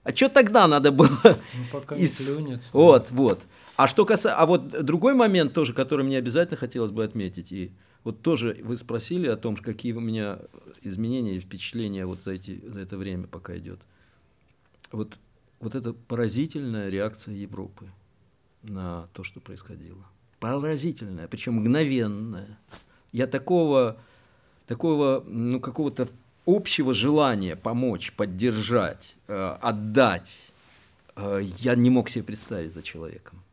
А 0.03 0.15
что 0.15 0.30
тогда 0.30 0.67
надо 0.67 0.91
было? 0.91 1.09
Ну, 1.24 1.39
пока 1.72 1.95
не 1.95 2.03
Из... 2.03 2.36
плюнет. 2.36 2.61
Вот, 2.72 3.11
вот. 3.11 3.41
А 3.76 3.88
что 3.88 4.05
касается, 4.05 4.39
а 4.39 4.45
вот 4.45 4.84
другой 4.84 5.13
момент 5.13 5.53
тоже, 5.53 5.74
который 5.74 6.05
мне 6.05 6.17
обязательно 6.17 6.57
хотелось 6.57 6.91
бы 6.91 7.03
отметить, 7.03 7.51
и 7.51 7.72
вот 8.03 8.22
тоже 8.22 8.59
вы 8.63 8.78
спросили 8.78 9.28
о 9.28 9.38
том, 9.38 9.55
какие 9.55 9.93
у 9.93 9.99
меня 9.99 10.39
изменения 10.82 11.36
и 11.36 11.39
впечатления 11.39 12.05
вот 12.05 12.24
за, 12.24 12.32
эти, 12.32 12.59
за 12.65 12.80
это 12.82 12.97
время, 12.97 13.28
пока 13.28 13.57
идет. 13.57 13.82
Вот, 14.91 15.17
вот 15.59 15.76
это 15.76 15.93
поразительная 15.93 16.89
реакция 16.89 17.36
Европы 17.36 17.91
на 18.63 19.07
то, 19.13 19.24
что 19.24 19.39
происходило. 19.39 20.05
Поразительная, 20.39 21.28
причем 21.28 21.55
мгновенная. 21.55 22.57
Я 23.11 23.28
такого, 23.28 23.97
такого, 24.65 25.24
ну, 25.28 25.59
какого-то 25.59 26.09
общего 26.58 26.93
желания 26.93 27.56
помочь, 27.56 28.12
поддержать, 28.14 29.16
э, 29.28 29.58
отдать, 29.62 30.52
э, 31.16 31.41
я 31.60 31.76
не 31.76 31.89
мог 31.89 32.10
себе 32.10 32.24
представить 32.24 32.74
за 32.74 32.82
человеком. 32.82 33.43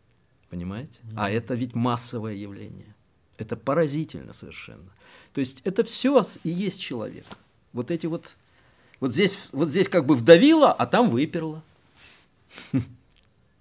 Понимаете? 0.50 1.00
А 1.16 1.30
это 1.30 1.54
ведь 1.54 1.74
массовое 1.74 2.34
явление. 2.34 2.94
Это 3.36 3.56
поразительно 3.56 4.32
совершенно. 4.32 4.90
То 5.32 5.40
есть 5.40 5.60
это 5.64 5.84
все 5.84 6.24
и 6.44 6.50
есть 6.50 6.80
человек. 6.80 7.26
Вот 7.72 7.90
эти 7.90 8.06
вот... 8.06 8.36
Вот 8.98 9.12
здесь, 9.12 9.48
вот 9.52 9.68
здесь 9.68 9.88
как 9.88 10.06
бы 10.06 10.14
вдавило, 10.14 10.72
а 10.72 10.86
там 10.86 11.10
выперло. 11.10 11.62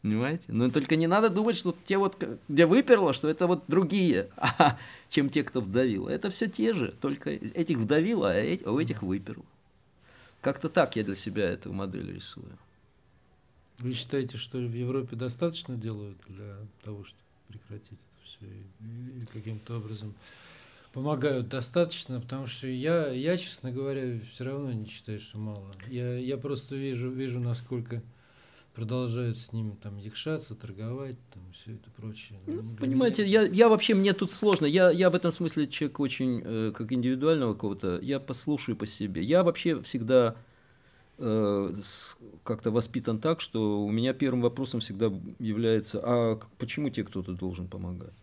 Понимаете? 0.05 0.51
Но 0.51 0.69
только 0.69 0.97
не 0.97 1.07
надо 1.07 1.31
думать, 1.31 1.55
что 1.55 1.75
те 1.83 1.97
вот, 1.97 2.23
где 2.47 2.67
выперло, 2.67 3.11
что 3.11 3.27
это 3.27 3.47
вот 3.47 3.63
другие, 3.67 4.29
чем 5.09 5.31
те, 5.31 5.43
кто 5.43 5.61
вдавил. 5.61 6.07
Это 6.07 6.29
все 6.29 6.45
те 6.45 6.73
же, 6.73 6.93
только 7.01 7.31
этих 7.31 7.77
вдавило, 7.77 8.31
а 8.31 8.71
у 8.71 8.79
этих 8.79 9.01
выперло. 9.01 9.43
Как-то 10.41 10.69
так 10.69 10.95
я 10.95 11.03
для 11.03 11.15
себя 11.15 11.45
эту 11.49 11.73
модель 11.73 12.13
рисую. 12.13 12.55
Вы 13.79 13.93
считаете, 13.93 14.37
что 14.37 14.59
в 14.59 14.73
Европе 14.75 15.15
достаточно 15.15 15.75
делают 15.75 16.19
для 16.27 16.55
того, 16.83 17.03
чтобы 17.03 17.23
прекратить 17.47 17.93
это 17.93 18.25
все 18.25 18.45
и, 18.45 19.23
и 19.23 19.25
каким-то 19.33 19.77
образом 19.77 20.13
помогают 20.93 21.49
достаточно, 21.49 22.21
потому 22.21 22.45
что 22.45 22.67
я, 22.67 23.07
я, 23.07 23.37
честно 23.37 23.71
говоря, 23.71 24.19
все 24.31 24.43
равно 24.43 24.71
не 24.71 24.87
считаю, 24.87 25.19
что 25.19 25.39
мало. 25.39 25.71
Я, 25.87 26.15
я 26.19 26.37
просто 26.37 26.75
вижу, 26.75 27.09
вижу, 27.09 27.39
насколько 27.39 28.03
продолжают 28.75 29.37
с 29.37 29.53
ними 29.53 29.75
там 29.81 29.97
якшаться, 29.97 30.53
торговать, 30.53 31.17
там 31.33 31.43
все 31.53 31.75
это 31.75 31.89
прочее. 31.95 32.39
Ну, 32.45 32.75
понимаете, 32.75 33.25
я, 33.25 33.43
я 33.43 33.69
вообще, 33.69 33.95
мне 33.95 34.13
тут 34.13 34.31
сложно. 34.33 34.65
Я, 34.65 34.91
я 34.91 35.09
в 35.09 35.15
этом 35.15 35.31
смысле 35.31 35.67
человек 35.67 35.99
очень, 35.99 36.41
э, 36.43 36.71
как 36.75 36.91
индивидуального 36.91 37.53
какого-то, 37.53 37.99
я 38.01 38.19
послушаю 38.19 38.75
по 38.75 38.85
себе. 38.85 39.23
Я 39.23 39.43
вообще 39.43 39.81
всегда 39.81 40.35
э, 41.17 41.73
как-то 42.43 42.71
воспитан 42.71 43.19
так, 43.19 43.39
что 43.39 43.81
у 43.83 43.91
меня 43.91 44.13
первым 44.13 44.41
вопросом 44.41 44.81
всегда 44.81 45.11
является, 45.39 46.01
а 46.03 46.39
почему 46.57 46.89
тебе 46.89 47.05
кто-то 47.05 47.31
должен 47.31 47.67
помогать? 47.67 48.13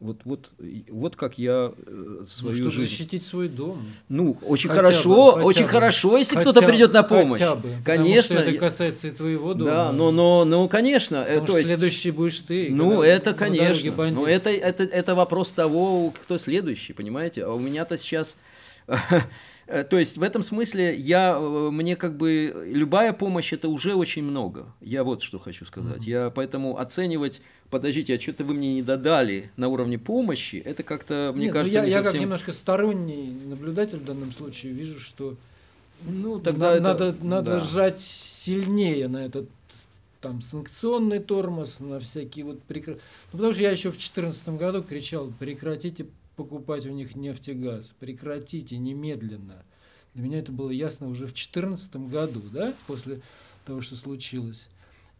Вот, 0.00 0.22
вот, 0.24 0.50
вот 0.88 1.16
как 1.16 1.36
я 1.36 1.72
э, 1.76 2.24
свою 2.26 2.64
ну, 2.64 2.70
чтобы 2.70 2.70
жизнь. 2.70 2.90
защитить 2.90 3.22
свой 3.22 3.48
дом. 3.48 3.84
Ну, 4.08 4.34
очень 4.42 4.70
хотя 4.70 4.82
хорошо, 4.82 5.36
бы, 5.36 5.42
очень 5.42 5.64
бы. 5.64 5.68
хорошо, 5.68 6.16
если 6.16 6.36
кто-то 6.36 6.62
придет 6.62 6.94
на 6.94 7.02
помощь. 7.02 7.38
Хотя 7.38 7.54
бы, 7.54 7.68
конечно. 7.84 8.38
это 8.38 8.58
касается 8.58 9.08
и 9.08 9.10
твоего 9.10 9.52
дома. 9.52 9.70
Да, 9.70 9.92
но, 9.92 10.10
но, 10.10 10.46
но 10.46 10.68
конечно. 10.68 11.16
Э, 11.16 11.34
Потому 11.34 11.46
то 11.46 11.58
есть, 11.58 11.68
следующий 11.68 12.10
будешь 12.12 12.38
ты. 12.40 12.70
Ну, 12.70 13.02
это, 13.02 13.34
конечно. 13.34 13.92
Но 14.10 14.26
это, 14.26 14.48
это, 14.48 14.84
это 14.84 15.14
вопрос 15.14 15.52
того, 15.52 16.10
кто 16.10 16.38
следующий, 16.38 16.94
понимаете? 16.94 17.44
А 17.44 17.50
у 17.50 17.58
меня-то 17.58 17.98
сейчас 17.98 18.38
Э, 19.70 19.84
то 19.84 19.98
есть 19.98 20.18
в 20.18 20.22
этом 20.24 20.42
смысле 20.42 20.96
я, 20.96 21.38
мне 21.38 21.94
как 21.94 22.16
бы 22.16 22.52
любая 22.66 23.12
помощь 23.12 23.52
это 23.52 23.68
уже 23.68 23.94
очень 23.94 24.24
много. 24.24 24.74
Я 24.80 25.04
вот 25.04 25.22
что 25.22 25.38
хочу 25.38 25.64
сказать. 25.64 26.02
Mm-hmm. 26.02 26.10
Я 26.10 26.30
поэтому 26.30 26.78
оценивать, 26.78 27.40
подождите, 27.70 28.16
а 28.16 28.20
что-то 28.20 28.44
вы 28.44 28.54
мне 28.54 28.74
не 28.74 28.82
додали 28.82 29.50
на 29.56 29.68
уровне 29.68 29.98
помощи, 29.98 30.56
это 30.56 30.82
как-то, 30.82 31.32
мне 31.34 31.46
Нет, 31.46 31.54
ну 31.54 31.58
кажется, 31.58 31.78
я, 31.78 31.84
не 31.84 31.90
я 31.90 31.96
совсем... 31.98 32.12
как 32.12 32.20
немножко 32.22 32.52
сторонний 32.52 33.30
наблюдатель 33.46 33.98
в 33.98 34.04
данном 34.04 34.32
случае 34.32 34.72
вижу, 34.72 34.98
что 35.00 35.36
ну, 36.02 36.40
тогда 36.40 36.70
на, 36.70 36.74
это, 36.74 36.82
надо, 36.82 37.16
надо 37.22 37.50
да. 37.52 37.60
сжать 37.60 38.00
сильнее 38.00 39.08
на 39.08 39.24
этот 39.24 39.48
там 40.20 40.42
санкционный 40.42 41.18
тормоз, 41.18 41.80
на 41.80 41.98
всякие 41.98 42.44
вот 42.44 42.62
прекр... 42.62 42.92
ну, 42.92 42.98
потому 43.32 43.52
что 43.52 43.62
я 43.62 43.70
еще 43.70 43.88
в 43.88 43.96
2014 43.96 44.48
году 44.50 44.82
кричал, 44.82 45.32
прекратите 45.38 46.06
покупать 46.36 46.86
у 46.86 46.90
них 46.90 47.16
нефть 47.16 47.48
и 47.48 47.52
газ. 47.52 47.92
Прекратите 48.00 48.78
немедленно. 48.78 49.62
Для 50.14 50.24
меня 50.24 50.38
это 50.38 50.52
было 50.52 50.70
ясно 50.70 51.08
уже 51.08 51.24
в 51.24 51.34
2014 51.34 51.96
году, 51.96 52.42
да, 52.52 52.74
после 52.86 53.20
того, 53.64 53.80
что 53.80 53.96
случилось. 53.96 54.68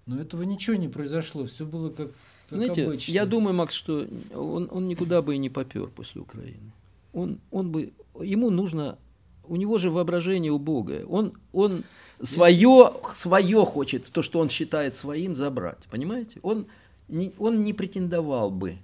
Но 0.07 0.21
этого 0.21 0.43
ничего 0.43 0.77
не 0.77 0.89
произошло, 0.89 1.47
все 1.47 1.65
было 1.65 1.91
как, 1.91 2.11
как 2.51 2.59
Знаете, 2.59 2.87
обычно. 2.87 3.13
я 3.13 3.27
думаю, 3.27 3.55
Макс, 3.55 3.75
что 3.75 4.07
он, 4.35 4.69
он 4.71 4.89
никуда 4.89 5.23
бы 5.23 5.35
и 5.35 5.39
не 5.39 5.49
попер 5.49 5.87
после 5.87 6.21
Украины. 6.21 6.73
Он, 7.13 7.39
он 7.51 7.71
бы, 7.71 7.93
ему 8.21 8.51
нужно, 8.51 8.99
у 9.47 9.57
него 9.57 9.79
же 9.79 9.91
воображение 9.91 10.53
убогое. 10.53 11.07
Он, 11.07 11.33
он 11.53 11.85
свое, 12.23 12.93
свое 13.15 13.65
хочет, 13.65 14.11
то, 14.13 14.23
что 14.23 14.41
он 14.41 14.49
считает 14.49 14.95
своим, 14.95 15.35
забрать. 15.35 15.85
Понимаете? 15.91 16.41
Он 16.43 16.67
не, 17.09 17.33
он 17.39 17.65
не 17.65 17.73
претендовал 17.73 18.51
бы 18.51 18.79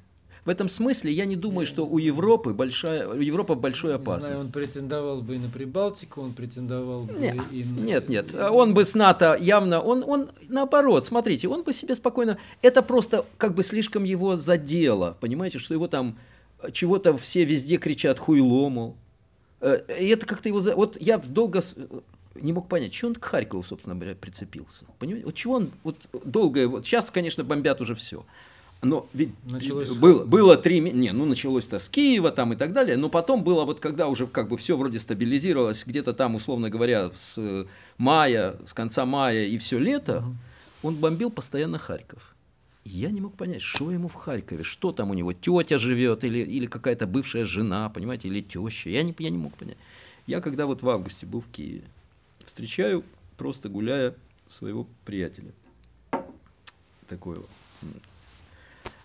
в 0.46 0.48
этом 0.48 0.68
смысле 0.68 1.12
я 1.12 1.26
не 1.26 1.36
думаю, 1.36 1.66
что 1.66 1.86
у 1.86 1.98
Европы 1.98 2.54
большая, 2.54 3.12
Европа 3.12 3.54
большой 3.54 3.96
опасности. 3.96 4.32
Не 4.32 4.38
знаю, 4.38 4.46
он 4.46 4.52
претендовал 4.52 5.20
бы 5.20 5.36
и 5.36 5.38
на 5.38 5.48
Прибалтику, 5.48 6.22
он 6.22 6.32
претендовал 6.32 7.02
бы 7.02 7.12
нет, 7.12 7.36
и 7.52 7.64
на... 7.64 7.80
Нет, 7.80 8.08
нет, 8.08 8.34
он 8.34 8.72
бы 8.72 8.84
с 8.84 8.94
НАТО 8.94 9.36
явно, 9.38 9.80
он, 9.80 10.02
он 10.06 10.30
наоборот, 10.48 11.06
смотрите, 11.06 11.48
он 11.48 11.62
бы 11.62 11.72
себе 11.72 11.94
спокойно, 11.94 12.38
это 12.62 12.80
просто 12.80 13.26
как 13.36 13.54
бы 13.54 13.62
слишком 13.62 14.04
его 14.04 14.36
задело, 14.36 15.16
понимаете, 15.20 15.58
что 15.58 15.74
его 15.74 15.88
там 15.88 16.16
чего-то 16.72 17.16
все 17.18 17.44
везде 17.44 17.76
кричат 17.76 18.18
хуйло, 18.18 18.68
мол. 18.68 18.96
Э, 19.60 19.80
и 20.00 20.08
это 20.08 20.26
как-то 20.26 20.48
его... 20.48 20.60
Вот 20.60 20.96
я 21.00 21.18
долго 21.18 21.62
не 22.34 22.52
мог 22.52 22.68
понять, 22.68 22.94
что 22.94 23.08
он 23.08 23.14
к 23.14 23.24
Харькову, 23.24 23.62
собственно 23.62 23.94
говоря, 23.94 24.14
прицепился. 24.14 24.86
Понимаете? 24.98 25.26
Вот 25.26 25.34
чего 25.34 25.54
он 25.54 25.70
вот 25.82 25.96
долго... 26.24 26.68
Вот 26.68 26.84
сейчас, 26.84 27.10
конечно, 27.10 27.44
бомбят 27.44 27.80
уже 27.80 27.94
все. 27.94 28.24
Но 28.82 29.08
ведь 29.14 29.30
началось 29.44 29.90
было, 29.90 30.24
было 30.24 30.56
три, 30.56 30.80
не, 30.80 31.12
ну 31.12 31.24
началось-то 31.24 31.78
с 31.78 31.88
Киева 31.88 32.30
там 32.30 32.52
и 32.52 32.56
так 32.56 32.72
далее, 32.72 32.96
но 32.96 33.08
потом 33.08 33.42
было 33.42 33.64
вот 33.64 33.80
когда 33.80 34.06
уже 34.06 34.26
как 34.26 34.48
бы 34.48 34.56
все 34.56 34.76
вроде 34.76 34.98
стабилизировалось, 34.98 35.84
где-то 35.84 36.12
там, 36.12 36.34
условно 36.34 36.68
говоря, 36.68 37.10
с 37.14 37.66
мая, 37.98 38.56
с 38.64 38.74
конца 38.74 39.06
мая 39.06 39.46
и 39.46 39.56
все 39.58 39.78
лето, 39.78 40.18
угу. 40.18 40.36
он 40.88 40.96
бомбил 40.96 41.30
постоянно 41.30 41.78
Харьков. 41.78 42.36
я 42.84 43.10
не 43.10 43.20
мог 43.20 43.34
понять, 43.34 43.62
что 43.62 43.90
ему 43.90 44.08
в 44.08 44.14
Харькове, 44.14 44.62
что 44.62 44.92
там 44.92 45.10
у 45.10 45.14
него, 45.14 45.32
тетя 45.32 45.78
живет 45.78 46.22
или, 46.22 46.38
или 46.38 46.66
какая-то 46.66 47.06
бывшая 47.06 47.46
жена, 47.46 47.88
понимаете, 47.88 48.28
или 48.28 48.40
теща, 48.40 48.90
я 48.90 49.02
не, 49.02 49.14
я 49.18 49.30
не 49.30 49.38
мог 49.38 49.54
понять. 49.54 49.78
Я 50.26 50.40
когда 50.40 50.66
вот 50.66 50.82
в 50.82 50.88
августе 50.88 51.24
был 51.24 51.40
в 51.40 51.46
Киеве, 51.46 51.84
встречаю, 52.44 53.04
просто 53.38 53.68
гуляя, 53.68 54.14
своего 54.48 54.86
приятеля, 55.04 55.52
такой 57.08 57.38
Э, 57.82 57.86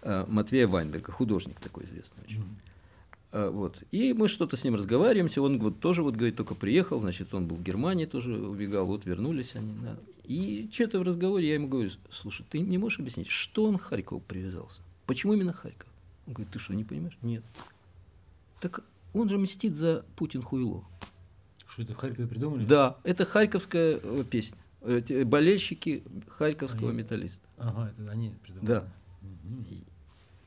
Матвея 0.04 0.68
Вайнберга, 0.68 1.12
художник 1.12 1.60
такой 1.60 1.86
известный 1.86 2.24
очень. 2.24 2.42
Mm-hmm. 2.42 3.52
Вот. 3.52 3.82
И 3.92 4.14
мы 4.14 4.28
что-то 4.28 4.58
с 4.58 4.64
ним 4.64 4.76
разговариваемся, 4.76 5.42
он 5.42 5.58
вот 5.60 5.80
тоже 5.80 6.04
вот 6.04 6.16
говорит, 6.16 6.36
только 6.36 6.54
приехал, 6.54 7.00
значит, 7.00 7.34
он 7.34 7.48
был 7.48 7.56
в 7.56 7.64
Германии 7.64 8.06
тоже 8.06 8.38
убегал, 8.38 8.86
вот 8.86 9.06
вернулись 9.06 9.56
они. 9.56 9.74
Да. 9.82 9.98
И 10.26 10.70
что-то 10.72 11.00
в 11.00 11.04
разговоре 11.04 11.48
я 11.48 11.54
ему 11.54 11.70
говорю, 11.70 11.90
слушай, 12.10 12.46
ты 12.50 12.60
не 12.60 12.78
можешь 12.78 13.00
объяснить, 13.00 13.28
что 13.28 13.66
он 13.66 13.78
к 13.78 13.84
Харькову 13.84 14.20
привязался? 14.20 14.82
Почему 15.06 15.34
именно 15.34 15.54
Харьков? 15.54 15.88
Он 16.28 16.34
говорит, 16.34 16.52
ты 16.52 16.60
что, 16.60 16.74
не 16.74 16.84
понимаешь? 16.84 17.18
Нет. 17.22 17.44
Так 18.60 18.84
он 19.14 19.30
же 19.30 19.38
мстит 19.38 19.76
за 19.76 20.06
Путин 20.16 20.42
хуйло. 20.42 20.84
Что 21.68 21.84
это, 21.84 21.94
Харькове 21.94 22.28
придумали? 22.28 22.66
Да, 22.66 22.98
это 23.04 23.24
харьковская 23.24 24.00
э, 24.04 24.26
песня. 24.30 24.58
Болельщики 25.26 26.04
харьковского 26.28 26.90
они... 26.90 26.98
металлиста. 26.98 27.48
Ага, 27.58 27.94
это 27.98 28.12
они 28.12 28.34
придумали. 28.44 28.68
Да. 28.68 28.94
Угу. 29.22 29.66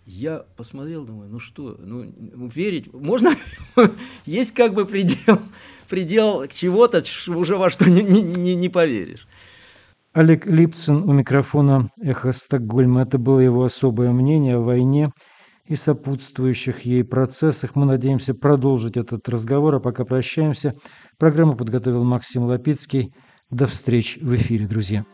Я 0.06 0.44
посмотрел, 0.56 1.04
думаю, 1.04 1.30
ну 1.30 1.38
что, 1.38 1.76
ну 1.78 2.12
верить, 2.48 2.92
можно, 2.92 3.34
есть 4.26 4.52
как 4.52 4.74
бы 4.74 4.84
предел, 4.84 5.38
предел 5.88 6.46
чего-то, 6.48 7.02
уже 7.28 7.56
во 7.56 7.70
что 7.70 7.88
не, 7.88 8.02
не, 8.02 8.54
не 8.54 8.68
поверишь. 8.68 9.26
Олег 10.12 10.46
Липцин 10.46 11.08
у 11.08 11.12
микрофона 11.12 11.90
«Эхо 12.00 12.32
Стокгольма». 12.32 13.02
Это 13.02 13.18
было 13.18 13.40
его 13.40 13.64
особое 13.64 14.12
мнение 14.12 14.56
о 14.56 14.60
войне 14.60 15.10
и 15.66 15.74
сопутствующих 15.74 16.82
ей 16.82 17.02
процессах. 17.02 17.74
Мы 17.74 17.86
надеемся 17.86 18.34
продолжить 18.34 18.96
этот 18.96 19.28
разговор, 19.28 19.74
а 19.76 19.80
пока 19.80 20.04
прощаемся. 20.04 20.74
Программу 21.18 21.56
подготовил 21.56 22.04
Максим 22.04 22.44
Лапицкий. 22.44 23.12
До 23.50 23.66
встречи 23.66 24.20
в 24.20 24.34
эфире, 24.36 24.66
друзья. 24.66 25.04